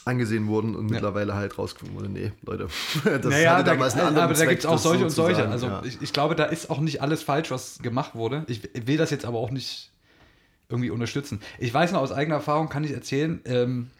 angesehen 0.07 0.47
wurden 0.47 0.75
und 0.75 0.87
mittlerweile 0.87 1.35
halt 1.35 1.59
rausgefunden 1.59 1.99
wurde, 1.99 2.09
nee, 2.09 2.33
Leute, 2.43 2.69
das 3.05 3.27
naja, 3.27 3.59
da, 3.59 3.75
damals 3.75 3.95
einen 3.95 4.03
aber 4.03 4.09
anderen 4.09 4.29
da 4.29 4.35
Zweck, 4.35 4.49
gibt 4.51 4.61
es 4.61 4.67
auch 4.67 4.79
solche 4.79 5.01
so 5.01 5.05
und 5.05 5.11
solche. 5.11 5.41
sagen, 5.41 5.53
Also 5.53 5.67
ja. 5.67 5.83
ich, 5.85 6.01
ich 6.01 6.13
glaube, 6.13 6.35
da 6.35 6.45
ist 6.45 6.71
auch 6.71 6.81
nicht 6.81 7.03
alles 7.03 7.23
falsch, 7.23 7.51
was 7.51 7.79
gemacht 7.81 8.15
wurde. 8.15 8.45
Ich 8.47 8.63
will 8.87 8.97
das 8.97 9.11
jetzt 9.11 9.25
aber 9.25 9.39
auch 9.39 9.51
nicht 9.51 9.91
irgendwie 10.69 10.91
unterstützen. 10.91 11.41
Ich 11.59 11.73
weiß 11.73 11.93
noch 11.93 12.01
aus 12.01 12.13
eigener 12.13 12.37
Erfahrung, 12.37 12.69
kann 12.69 12.85
ich 12.85 12.93
erzählen, 12.93 13.41
ähm, 13.45 13.91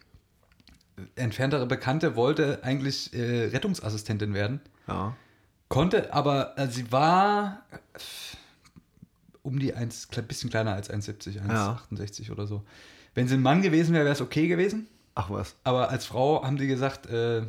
entferntere 1.15 1.65
Bekannte 1.65 2.15
wollte 2.15 2.63
eigentlich 2.63 3.13
äh, 3.13 3.45
Rettungsassistentin 3.47 4.33
werden, 4.33 4.59
ja. 4.87 5.15
konnte 5.69 6.13
aber, 6.13 6.57
also 6.57 6.73
sie 6.73 6.91
war 6.91 7.63
um 9.43 9.59
die 9.59 9.73
1, 9.73 10.09
ein 10.17 10.27
bisschen 10.27 10.49
kleiner 10.49 10.73
als 10.73 10.89
1,70, 10.89 11.41
1,68 11.47 12.31
oder 12.31 12.47
so. 12.47 12.63
Wenn 13.13 13.27
sie 13.27 13.35
ein 13.35 13.41
Mann 13.41 13.61
gewesen 13.61 13.93
wäre, 13.93 14.03
wäre 14.03 14.13
es 14.13 14.21
okay 14.21 14.47
gewesen. 14.47 14.87
Ach 15.15 15.29
was. 15.29 15.55
Aber 15.63 15.89
als 15.89 16.05
Frau 16.05 16.43
haben 16.43 16.57
die 16.57 16.67
gesagt, 16.67 17.07
äh, 17.07 17.41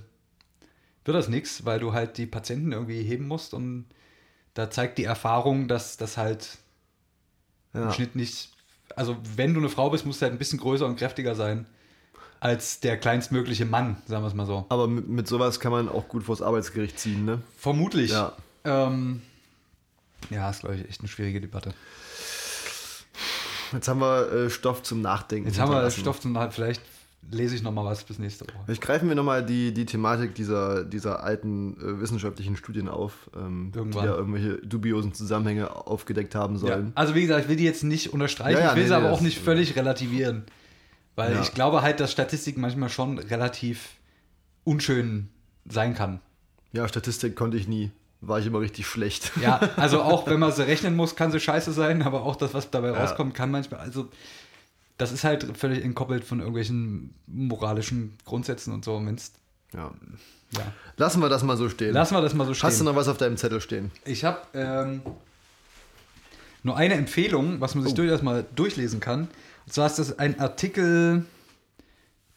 wird 1.05 1.16
das 1.16 1.29
nichts, 1.29 1.64
weil 1.64 1.81
du 1.81 1.93
halt 1.93 2.16
die 2.19 2.27
Patienten 2.27 2.73
irgendwie 2.73 3.03
heben 3.03 3.27
musst 3.27 3.53
und 3.55 3.87
da 4.55 4.71
zeigt 4.71 4.99
die 4.99 5.05
Erfahrung, 5.05 5.66
dass 5.69 5.97
das 5.97 6.16
halt 6.16 6.59
Ja. 7.75 7.85
im 7.87 7.93
Schnitt 7.93 8.14
nicht, 8.14 8.51
also 8.99 9.17
wenn 9.37 9.55
du 9.55 9.61
eine 9.61 9.69
Frau 9.69 9.91
bist, 9.91 10.05
musst 10.05 10.21
du 10.21 10.25
halt 10.25 10.35
ein 10.35 10.39
bisschen 10.39 10.59
größer 10.59 10.85
und 10.87 10.97
kräftiger 10.97 11.35
sein 11.35 11.67
als 12.41 12.79
der 12.81 12.97
kleinstmögliche 12.99 13.65
Mann, 13.65 13.97
sagen 14.07 14.23
wir 14.23 14.29
es 14.29 14.35
mal 14.35 14.47
so. 14.47 14.67
Aber 14.69 14.87
mit, 14.87 15.09
mit 15.09 15.27
sowas 15.27 15.59
kann 15.59 15.73
man 15.73 15.89
auch 15.89 16.07
gut 16.09 16.23
vors 16.25 16.41
Arbeitsgericht 16.43 16.99
ziehen, 16.99 17.25
ne? 17.25 17.43
Vermutlich. 17.57 18.11
Ja. 18.13 18.33
Ähm, 18.65 19.23
ja, 20.31 20.49
ist 20.51 20.61
glaube 20.61 20.77
ich 20.77 20.89
echt 20.89 21.01
eine 21.01 21.09
schwierige 21.09 21.41
Debatte. 21.41 21.75
Jetzt 23.73 23.89
haben 23.89 24.01
wir 24.01 24.33
äh, 24.33 24.51
Stoff 24.51 24.83
zum 24.83 25.01
Nachdenken. 25.03 25.49
Jetzt 25.49 25.59
haben 25.59 25.71
wir. 25.73 25.91
Stoff 25.91 26.21
zum 26.21 26.33
Nach- 26.33 26.53
vielleicht 26.53 26.83
lese 27.31 27.55
ich 27.55 27.62
noch 27.62 27.72
mal 27.72 27.85
was 27.85 28.05
bis 28.05 28.18
nächste 28.18 28.47
Woche. 28.47 28.57
Vielleicht 28.64 28.81
greifen 28.83 29.09
wir 29.09 29.14
nochmal 29.14 29.45
die, 29.45 29.72
die 29.74 29.85
Thematik 29.87 30.35
dieser, 30.35 30.85
dieser 30.85 31.22
alten 31.22 31.74
äh, 31.81 32.01
wissenschaftlichen 32.01 32.57
Studien 32.57 32.89
auf, 32.89 33.31
ähm, 33.37 33.72
die 33.74 33.91
da 33.91 34.16
irgendwelche 34.16 34.57
dubiosen 34.59 35.12
Zusammenhänge 35.12 35.70
aufgedeckt 35.87 36.35
haben 36.35 36.55
Ja. 36.55 36.61
sollen. 36.61 36.93
Also 36.95 37.14
wie 37.14 37.22
gesagt, 37.22 37.43
ich 37.45 37.49
will 37.49 37.57
die 37.57 37.64
jetzt 37.64 37.85
nicht 37.85 38.12
unterstreichen, 38.12 38.59
Ja, 38.59 38.64
ja, 38.66 38.70
ich 38.70 38.76
will 38.76 38.83
nee, 38.85 38.89
sie 38.89 38.95
nee, 38.99 39.05
aber 39.05 39.12
auch 39.12 39.20
nicht 39.20 39.39
völlig 39.39 39.76
relativieren. 39.76 40.45
Weil 41.16 41.35
Ja. 41.35 41.41
ich 41.43 41.53
glaube 41.53 41.83
halt, 41.83 42.01
dass 42.01 42.12
Statistik 42.12 42.57
manchmal 42.59 42.89
schon 42.89 43.18
relativ 43.18 43.97
unschön 44.64 45.29
sein 45.68 45.95
kann. 45.95 46.20
Ja, 46.72 46.87
Statistik 46.89 47.37
konnte 47.37 47.57
ich 47.57 47.68
nie. 47.68 47.91
War 48.20 48.39
ich 48.41 48.47
immer 48.47 48.61
richtig 48.61 48.87
schlecht. 48.87 49.33
Ja, 49.41 49.61
also 49.76 50.03
auch 50.03 50.26
wenn 50.26 50.41
man 50.41 50.53
sie 50.53 50.66
rechnen 50.66 50.97
muss, 50.97 51.14
kann 51.14 51.31
sie 51.31 51.41
scheiße 51.41 51.72
sein, 51.72 52.03
aber 52.03 52.22
auch 52.24 52.37
das, 52.37 52.53
was 52.55 52.70
dabei 52.70 52.89
Ja. 52.89 52.95
rauskommt, 52.95 53.35
kann 53.35 53.51
manchmal, 53.51 53.81
also 53.81 54.09
das 54.99 55.13
ist 55.13 55.25
halt 55.25 55.57
völlig 55.57 55.83
entkoppelt 55.85 56.25
von 56.25 56.41
irgendwelchen 56.41 57.15
moralischen 57.27 58.15
Grundsätzen 58.27 58.73
und 58.75 58.85
so. 58.85 59.01
Wenn's, 59.05 59.33
Ja. 59.73 59.91
ja. 60.53 60.73
Lassen 60.97 61.21
wir 61.21 61.29
das 61.29 61.43
mal 61.43 61.57
so 61.57 61.69
stehen. 61.69 61.93
Lassen 61.95 62.15
wir 62.15 62.21
das 62.21 62.35
mal 62.35 62.47
so 62.47 62.55
stehen. 62.55 62.69
Hast 62.69 62.81
du 62.81 62.85
noch 62.85 62.97
was 62.97 63.09
auf 63.09 63.17
deinem 63.17 63.37
Zettel 63.37 63.61
stehen? 63.61 63.91
Ich 64.05 64.25
habe 64.25 64.39
ähm, 64.55 65.03
nur 66.63 66.77
eine 66.77 66.95
Empfehlung, 66.95 67.61
was 67.61 67.75
man 67.75 67.85
sich 67.85 67.93
Oh. 67.93 67.97
durchaus 67.97 68.23
mal 68.23 68.45
durchlesen 68.57 69.01
kann. 69.01 69.29
Und 69.67 69.73
zwar 69.73 69.87
ist 69.87 69.99
das 69.99 70.19
ein 70.19 70.39
Artikel 70.41 71.25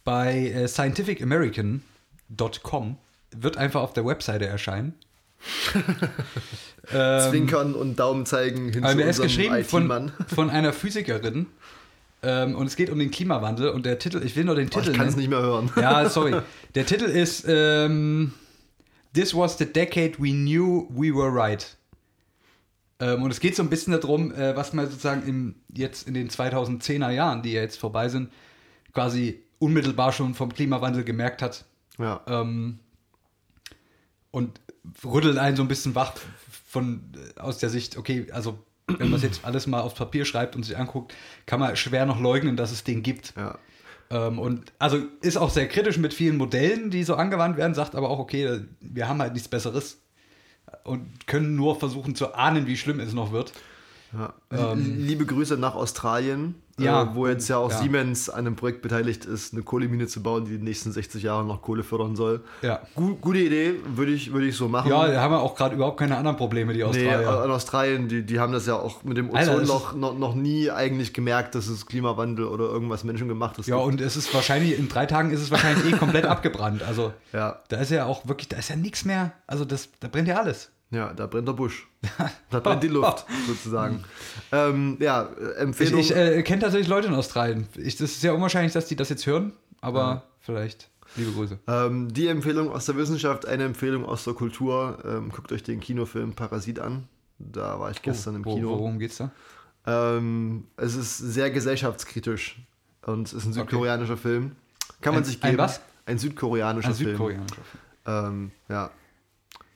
bei 0.03 0.49
äh, 0.49 0.67
scientificamerican.com. 0.67 2.97
Wird 3.33 3.57
einfach 3.57 3.81
auf 3.81 3.93
der 3.93 4.05
Webseite 4.05 4.45
erscheinen. 4.45 4.93
Zwinkern 6.87 7.73
und 7.73 7.97
Daumen 7.97 8.25
zeigen 8.25 8.73
hin 8.73 8.83
aber 8.83 8.91
zu 8.91 8.97
mir 8.97 9.05
ist 9.05 9.21
geschrieben 9.21 9.63
von, 9.63 10.11
von 10.27 10.49
einer 10.49 10.73
Physikerin. 10.73 11.47
Ähm, 12.23 12.55
und 12.55 12.67
es 12.67 12.75
geht 12.75 12.89
um 12.89 12.99
den 12.99 13.11
Klimawandel. 13.11 13.69
Und 13.69 13.85
der 13.85 13.97
Titel, 13.99 14.21
ich 14.23 14.35
will 14.35 14.43
nur 14.43 14.55
den 14.55 14.67
Oh, 14.67 14.79
Titel 14.79 14.91
ich 14.91 14.97
kann 14.97 15.07
es 15.07 15.15
nicht 15.15 15.29
mehr 15.29 15.41
hören. 15.41 15.71
Ja, 15.75 16.07
sorry. 16.09 16.41
Der 16.75 16.85
Titel 16.85 17.05
ist 17.05 17.45
ähm, 17.47 18.33
This 19.13 19.35
was 19.35 19.57
the 19.57 19.65
decade 19.65 20.13
we 20.19 20.31
knew 20.31 20.87
we 20.89 21.13
were 21.13 21.33
right. 21.33 21.75
Ähm, 22.99 23.23
und 23.23 23.31
es 23.31 23.39
geht 23.39 23.55
so 23.55 23.63
ein 23.63 23.69
bisschen 23.69 23.93
darum, 23.93 24.31
äh, 24.33 24.55
was 24.55 24.73
man 24.73 24.85
sozusagen 24.85 25.27
im, 25.27 25.55
jetzt 25.73 26.07
in 26.07 26.13
den 26.13 26.29
2010er 26.29 27.09
Jahren, 27.09 27.41
die 27.41 27.53
ja 27.53 27.61
jetzt 27.61 27.79
vorbei 27.79 28.07
sind, 28.09 28.31
quasi 28.93 29.41
unmittelbar 29.57 30.11
schon 30.11 30.35
vom 30.35 30.53
Klimawandel 30.53 31.03
gemerkt 31.03 31.41
hat. 31.41 31.65
Ja. 31.97 32.21
Ähm, 32.27 32.79
und 34.29 34.61
rüttelt 35.03 35.37
einen 35.37 35.57
so 35.57 35.63
ein 35.63 35.67
bisschen 35.67 35.95
wach 35.95 36.13
von, 36.67 37.11
äh, 37.35 37.39
aus 37.39 37.57
der 37.57 37.69
Sicht, 37.69 37.97
okay, 37.97 38.27
also 38.31 38.59
wenn 38.99 39.09
man 39.09 39.17
es 39.17 39.23
jetzt 39.23 39.45
alles 39.45 39.67
mal 39.67 39.81
aufs 39.81 39.95
Papier 39.95 40.25
schreibt 40.25 40.55
und 40.55 40.63
sich 40.63 40.77
anguckt, 40.77 41.13
kann 41.45 41.59
man 41.59 41.75
schwer 41.75 42.05
noch 42.05 42.19
leugnen, 42.19 42.55
dass 42.55 42.71
es 42.71 42.83
den 42.83 43.03
gibt. 43.03 43.33
ja. 43.35 43.57
Ähm, 44.11 44.39
und 44.39 44.73
also 44.77 44.97
ist 45.21 45.37
auch 45.37 45.49
sehr 45.49 45.67
kritisch 45.67 45.97
mit 45.97 46.13
vielen 46.13 46.37
Modellen, 46.37 46.89
die 46.89 47.03
so 47.03 47.15
angewandt 47.15 47.57
werden, 47.57 47.73
sagt 47.73 47.95
aber 47.95 48.09
auch, 48.09 48.19
okay, 48.19 48.59
wir 48.81 49.07
haben 49.07 49.21
halt 49.21 49.33
nichts 49.33 49.47
Besseres 49.47 50.01
und 50.83 51.27
können 51.27 51.55
nur 51.55 51.79
versuchen 51.79 52.13
zu 52.15 52.33
ahnen, 52.33 52.67
wie 52.67 52.77
schlimm 52.77 52.99
es 52.99 53.13
noch 53.13 53.31
wird. 53.31 53.53
Ja. 54.17 54.33
Ähm, 54.73 54.95
Liebe 54.97 55.25
Grüße 55.25 55.55
nach 55.57 55.73
Australien, 55.75 56.55
Ja. 56.77 57.03
äh, 57.03 57.15
wo 57.15 57.27
jetzt 57.27 57.47
ja 57.47 57.57
auch 57.57 57.71
Ja. 57.71 57.77
Siemens 57.77 58.29
an 58.29 58.39
einem 58.45 58.55
Projekt 58.57 58.81
beteiligt 58.81 59.23
ist, 59.23 59.53
eine 59.53 59.61
Kohlemine 59.63 60.05
zu 60.07 60.21
bauen, 60.21 60.43
die 60.45 60.57
die 60.57 60.63
nächsten 60.63 60.91
60 60.91 61.23
Jahre 61.23 61.45
noch 61.45 61.61
Kohle 61.61 61.83
fördern 61.83 62.15
soll. 62.17 62.41
Ja. 62.61 62.81
Gu 62.95 63.15
gute 63.21 63.39
Idee, 63.39 63.75
würde 63.95 64.11
ich, 64.11 64.33
würde 64.33 64.47
ich 64.47 64.55
so 64.57 64.67
machen. 64.67 64.89
Ja, 64.89 65.07
da 65.07 65.21
haben 65.21 65.31
wir 65.33 65.39
auch 65.41 65.55
gerade 65.55 65.75
überhaupt 65.75 65.97
keine 65.97 66.17
anderen 66.17 66.35
Probleme, 66.35 66.73
die 66.73 66.79
Nee, 66.79 66.83
Australier. 66.85 67.45
in 67.45 67.51
Australien, 67.51 68.07
die, 68.09 68.23
die 68.25 68.39
haben 68.39 68.51
das 68.51 68.65
ja 68.65 68.75
auch 68.75 69.03
mit 69.05 69.15
dem 69.15 69.29
Ozonloch 69.29 69.93
noch, 69.95 70.17
noch 70.17 70.35
nie 70.35 70.69
eigentlich 70.69 71.13
gemerkt, 71.13 71.55
dass 71.55 71.67
es 71.67 71.85
Klimawandel 71.85 72.45
oder 72.45 72.65
irgendwas 72.65 73.05
menschengemachtes 73.05 73.67
ja, 73.67 73.77
gibt. 73.77 73.87
und 73.87 74.01
es 74.01 74.17
ist 74.17 74.33
wahrscheinlich, 74.33 74.77
in 74.77 74.89
drei 74.89 75.05
Tagen 75.05 75.31
ist 75.31 75.39
es 75.41 75.51
wahrscheinlich 75.51 75.93
eh 75.93 75.97
komplett 75.97 76.25
abgebrannt. 76.25 76.83
Also 76.83 77.13
Ja, 77.31 77.61
da 77.69 77.77
ist 77.77 77.91
ja 77.91 78.05
auch 78.05 78.27
wirklich, 78.27 78.49
da 78.49 78.57
ist 78.57 78.69
ja 78.69 78.75
nichts 78.75 79.05
mehr. 79.05 79.31
Also 79.47 79.63
das, 79.63 79.87
da 80.01 80.09
brennt 80.09 80.27
ja 80.27 80.35
alles. 80.37 80.69
Ja, 80.91 81.13
da 81.13 81.25
brennt 81.27 81.47
der 81.47 81.53
Busch. 81.53 81.87
Da 82.49 82.59
brennt 82.59 82.83
die 82.83 82.87
Luft, 82.89 83.25
sozusagen. 83.47 84.03
ähm, 84.51 84.97
ja, 84.99 85.23
äh, 85.23 85.51
Ich, 85.53 85.57
Empfehlung. 85.59 85.99
ich 86.01 86.15
äh, 86.15 86.43
kenne 86.43 86.61
tatsächlich 86.61 86.87
Leute 86.89 87.07
in 87.07 87.13
Australien. 87.13 87.67
Ich, 87.77 87.95
das 87.95 88.11
ist 88.11 88.21
sehr 88.21 88.35
unwahrscheinlich, 88.35 88.73
dass 88.73 88.85
die 88.87 88.95
das 88.97 89.09
jetzt 89.09 89.25
hören, 89.25 89.53
aber 89.79 90.23
vielleicht. 90.41 90.89
Liebe 91.15 91.31
Grüße. 91.31 91.59
Ähm, 91.67 92.13
die 92.13 92.27
Empfehlung 92.27 92.71
aus 92.71 92.85
der 92.85 92.95
Wissenschaft, 92.97 93.45
eine 93.45 93.63
Empfehlung 93.65 94.05
aus 94.05 94.23
der 94.23 94.33
Kultur. 94.33 94.97
Ähm, 95.05 95.29
guckt 95.29 95.51
euch 95.51 95.63
den 95.63 95.79
Kinofilm 95.81 96.33
Parasit 96.33 96.79
an. 96.79 97.07
Da 97.39 97.79
war 97.79 97.91
ich 97.91 98.01
gestern 98.01 98.35
im 98.35 98.45
Wo- 98.45 98.55
Kino. 98.55 98.69
Worum 98.69 98.97
geht's 98.99 99.17
da? 99.17 99.31
Ähm, 99.85 100.65
es 100.77 100.95
ist 100.95 101.17
sehr 101.17 101.49
gesellschaftskritisch 101.51 102.61
und 103.05 103.27
es 103.27 103.33
ist 103.33 103.45
ein 103.45 103.53
südkoreanischer 103.53 104.15
Film. 104.17 104.51
Kann 105.01 105.13
man 105.13 105.23
Ein- 105.23 105.25
sich 105.25 105.41
ein 105.43 105.51
geben. 105.51 105.63
was? 105.63 105.81
Ein 106.05 106.17
südkoreanischer 106.17 106.89
Ein 106.89 106.95
Film. 106.95 107.09
südkoreanischer 107.11 107.55
Film. 107.55 108.25
Ähm, 108.25 108.51
ja. 108.69 108.89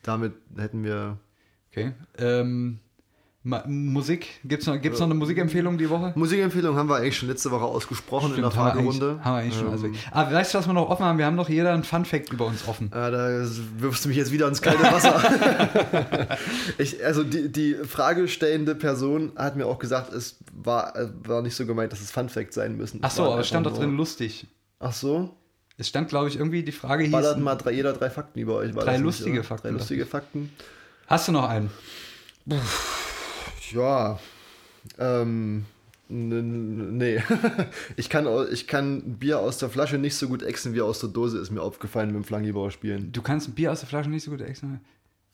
Damit 0.05 0.33
hätten 0.57 0.83
wir. 0.83 1.17
Okay. 1.71 1.91
Ähm, 2.17 2.79
Musik, 3.67 4.39
gibt's 4.43 4.65
noch, 4.65 4.81
gibt's 4.81 4.99
noch 4.99 5.05
eine 5.05 5.13
Musikempfehlung 5.13 5.77
die 5.77 5.87
Woche? 5.87 6.13
Musikempfehlung 6.15 6.75
haben 6.77 6.89
wir 6.89 6.95
eigentlich 6.95 7.15
schon 7.15 7.29
letzte 7.29 7.51
Woche 7.51 7.65
ausgesprochen 7.65 8.33
in 8.33 8.41
der 8.41 8.45
haben 8.45 8.55
wir 8.55 8.73
eigentlich- 8.73 8.97
Fragerunde. 8.97 9.23
Haben 9.23 9.33
wir 9.35 9.39
eigentlich 9.41 9.55
schon. 9.59 9.69
Also, 9.69 9.85
Ähm, 9.85 9.93
ah, 10.11 10.31
weißt 10.33 10.53
du, 10.53 10.57
was 10.57 10.65
wir 10.67 10.73
noch 10.73 10.89
offen 10.89 11.05
haben? 11.05 11.19
Wir 11.19 11.27
haben 11.27 11.37
doch 11.37 11.47
jeder 11.47 11.71
einen 11.71 11.83
Fun-Fact 11.83 12.33
über 12.33 12.47
uns 12.47 12.67
offen. 12.67 12.87
äh, 12.87 13.11
da 13.11 13.45
wirfst 13.77 14.03
du 14.03 14.09
mich 14.09 14.17
jetzt 14.17 14.31
wieder 14.31 14.47
ins 14.47 14.63
kalte 14.63 14.81
Wasser. 14.81 15.21
ich, 16.79 17.05
also 17.05 17.23
die, 17.23 17.51
die 17.51 17.75
fragestellende 17.75 18.73
Person 18.73 19.31
hat 19.35 19.55
mir 19.57 19.67
auch 19.67 19.77
gesagt, 19.77 20.11
es 20.11 20.37
war, 20.51 20.95
äh, 20.95 21.07
war 21.27 21.43
nicht 21.43 21.55
so 21.55 21.67
gemeint, 21.67 21.91
dass 21.91 22.01
es 22.01 22.09
Fun 22.09 22.29
Fact 22.29 22.51
sein 22.51 22.75
müssen. 22.77 22.99
Ach 23.03 23.09
Es 23.09 23.15
so, 23.15 23.25
aber 23.25 23.39
es 23.41 23.47
stand 23.47 23.67
da 23.67 23.69
drin 23.69 23.95
lustig. 23.95 24.47
Ach 24.79 24.91
so? 24.93 25.35
Es 25.77 25.87
stand, 25.89 26.07
glaube 26.09 26.29
ich, 26.29 26.37
irgendwie, 26.37 26.63
die 26.63 26.71
Frage 26.71 27.03
hieß, 27.03 27.11
Ballert 27.11 27.39
mal 27.39 27.55
drei, 27.55 27.71
jeder 27.71 27.93
drei 27.93 28.09
Fakten 28.09 28.39
über 28.39 28.55
euch. 28.55 28.71
Drei 28.71 28.93
nicht, 28.93 29.03
lustige 29.03 29.39
oder? 29.39 29.43
Fakten, 29.43 29.67
Drei 29.67 29.73
lustige 29.77 30.05
Fakten. 30.05 30.51
hast 31.07 31.27
du 31.27 31.31
noch 31.33 31.49
einen? 31.49 31.69
Ja. 33.71 34.19
Ähm. 34.97 35.65
Nee. 36.07 37.23
ich, 37.97 38.09
kann, 38.09 38.27
ich 38.51 38.67
kann 38.67 39.17
Bier 39.17 39.39
aus 39.39 39.57
der 39.57 39.69
Flasche 39.69 39.97
nicht 39.97 40.15
so 40.15 40.27
gut 40.27 40.43
exen 40.43 40.75
wie 40.75 40.81
aus 40.81 40.99
der 40.99 41.09
Dose, 41.09 41.39
ist 41.39 41.49
mir 41.51 41.61
aufgefallen 41.63 42.13
beim 42.13 42.23
Flankybauer 42.23 42.69
spielen. 42.69 43.11
Du 43.11 43.23
kannst 43.23 43.47
ein 43.47 43.53
Bier 43.53 43.71
aus 43.71 43.79
der 43.79 43.89
Flasche 43.89 44.09
nicht 44.11 44.23
so 44.23 44.29
gut 44.31 44.41
extra. 44.41 44.67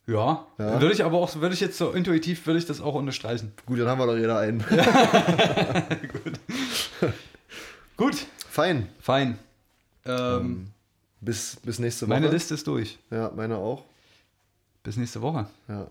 Ja, 0.07 0.47
Ja. 0.57 0.81
würde 0.81 0.93
ich 0.93 1.03
aber 1.03 1.17
auch, 1.17 1.35
würde 1.35 1.53
ich 1.53 1.59
jetzt 1.59 1.77
so 1.77 1.91
intuitiv, 1.91 2.47
würde 2.47 2.57
ich 2.57 2.65
das 2.65 2.79
auch 2.81 2.95
unterstreichen. 2.95 3.51
Gut, 3.65 3.79
dann 3.79 3.87
haben 3.87 3.99
wir 3.99 4.07
doch 4.07 4.17
jeder 4.17 4.39
einen. 4.39 4.59
Gut, 7.97 8.15
Fein. 8.49 8.87
fein. 8.99 9.37
Ähm, 10.05 10.71
Bis, 11.23 11.57
bis 11.63 11.77
nächste 11.79 12.07
Woche. 12.07 12.19
meine 12.19 12.31
Liste 12.31 12.55
ist 12.55 12.65
durch. 12.65 12.97
Ja, 13.11 13.31
meine 13.35 13.57
auch. 13.57 13.85
Bis 14.83 14.97
nächste 14.97 15.21
Woche. 15.21 15.45
Ja. 15.67 15.87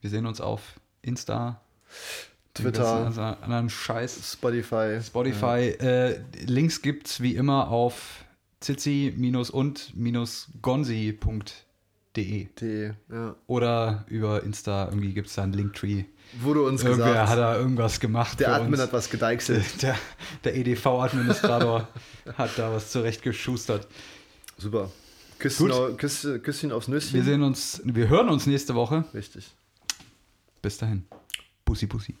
Wir 0.00 0.08
sehen 0.10 0.24
uns 0.26 0.40
auf 0.40 0.62
Insta, 1.02 1.60
Twitter, 2.54 3.02
ganzen 3.04 3.20
anderen 3.20 3.68
Scheiß, 3.68 4.32
Spotify. 4.32 4.98
Spotify. 5.04 5.68
Äh, 5.78 6.20
Links 6.46 6.80
gibt's 6.80 7.20
wie 7.20 7.34
immer 7.36 7.68
auf 7.68 8.24
zizi- 8.60 9.12
De. 12.16 12.48
Die, 12.60 12.90
ja. 13.12 13.36
Oder 13.46 14.04
über 14.08 14.42
Insta, 14.42 14.86
irgendwie 14.86 15.12
gibt 15.12 15.28
es 15.28 15.34
da 15.34 15.44
einen 15.44 15.52
Linktree. 15.52 16.04
Wurde 16.40 16.62
uns 16.62 16.82
Irgendwer 16.82 17.06
gesagt, 17.06 17.28
hat 17.30 17.38
da 17.38 17.56
irgendwas 17.56 18.00
gemacht. 18.00 18.40
der 18.40 18.54
Admin 18.54 18.72
uns. 18.74 18.82
hat 18.82 18.92
was 18.92 19.10
gedeichselt. 19.10 19.64
Der, 19.82 19.96
der 20.44 20.56
EDV-Administrator 20.56 21.88
hat 22.36 22.50
da 22.56 22.72
was 22.72 22.90
zurechtgeschustert. 22.90 23.86
Super. 24.58 24.90
Küsschen, 25.38 25.66
Gut. 25.68 25.74
au, 25.74 25.92
Küss, 25.94 26.26
Küsschen 26.42 26.70
aufs 26.72 26.88
Nüsschen. 26.88 27.14
Wir 27.14 27.22
sehen 27.24 27.42
uns, 27.42 27.80
wir 27.84 28.08
hören 28.08 28.28
uns 28.28 28.46
nächste 28.46 28.74
Woche. 28.74 29.04
Richtig. 29.14 29.50
Bis 30.62 30.76
dahin. 30.78 31.04
Bussi, 31.64 31.86
bussi. 31.86 32.14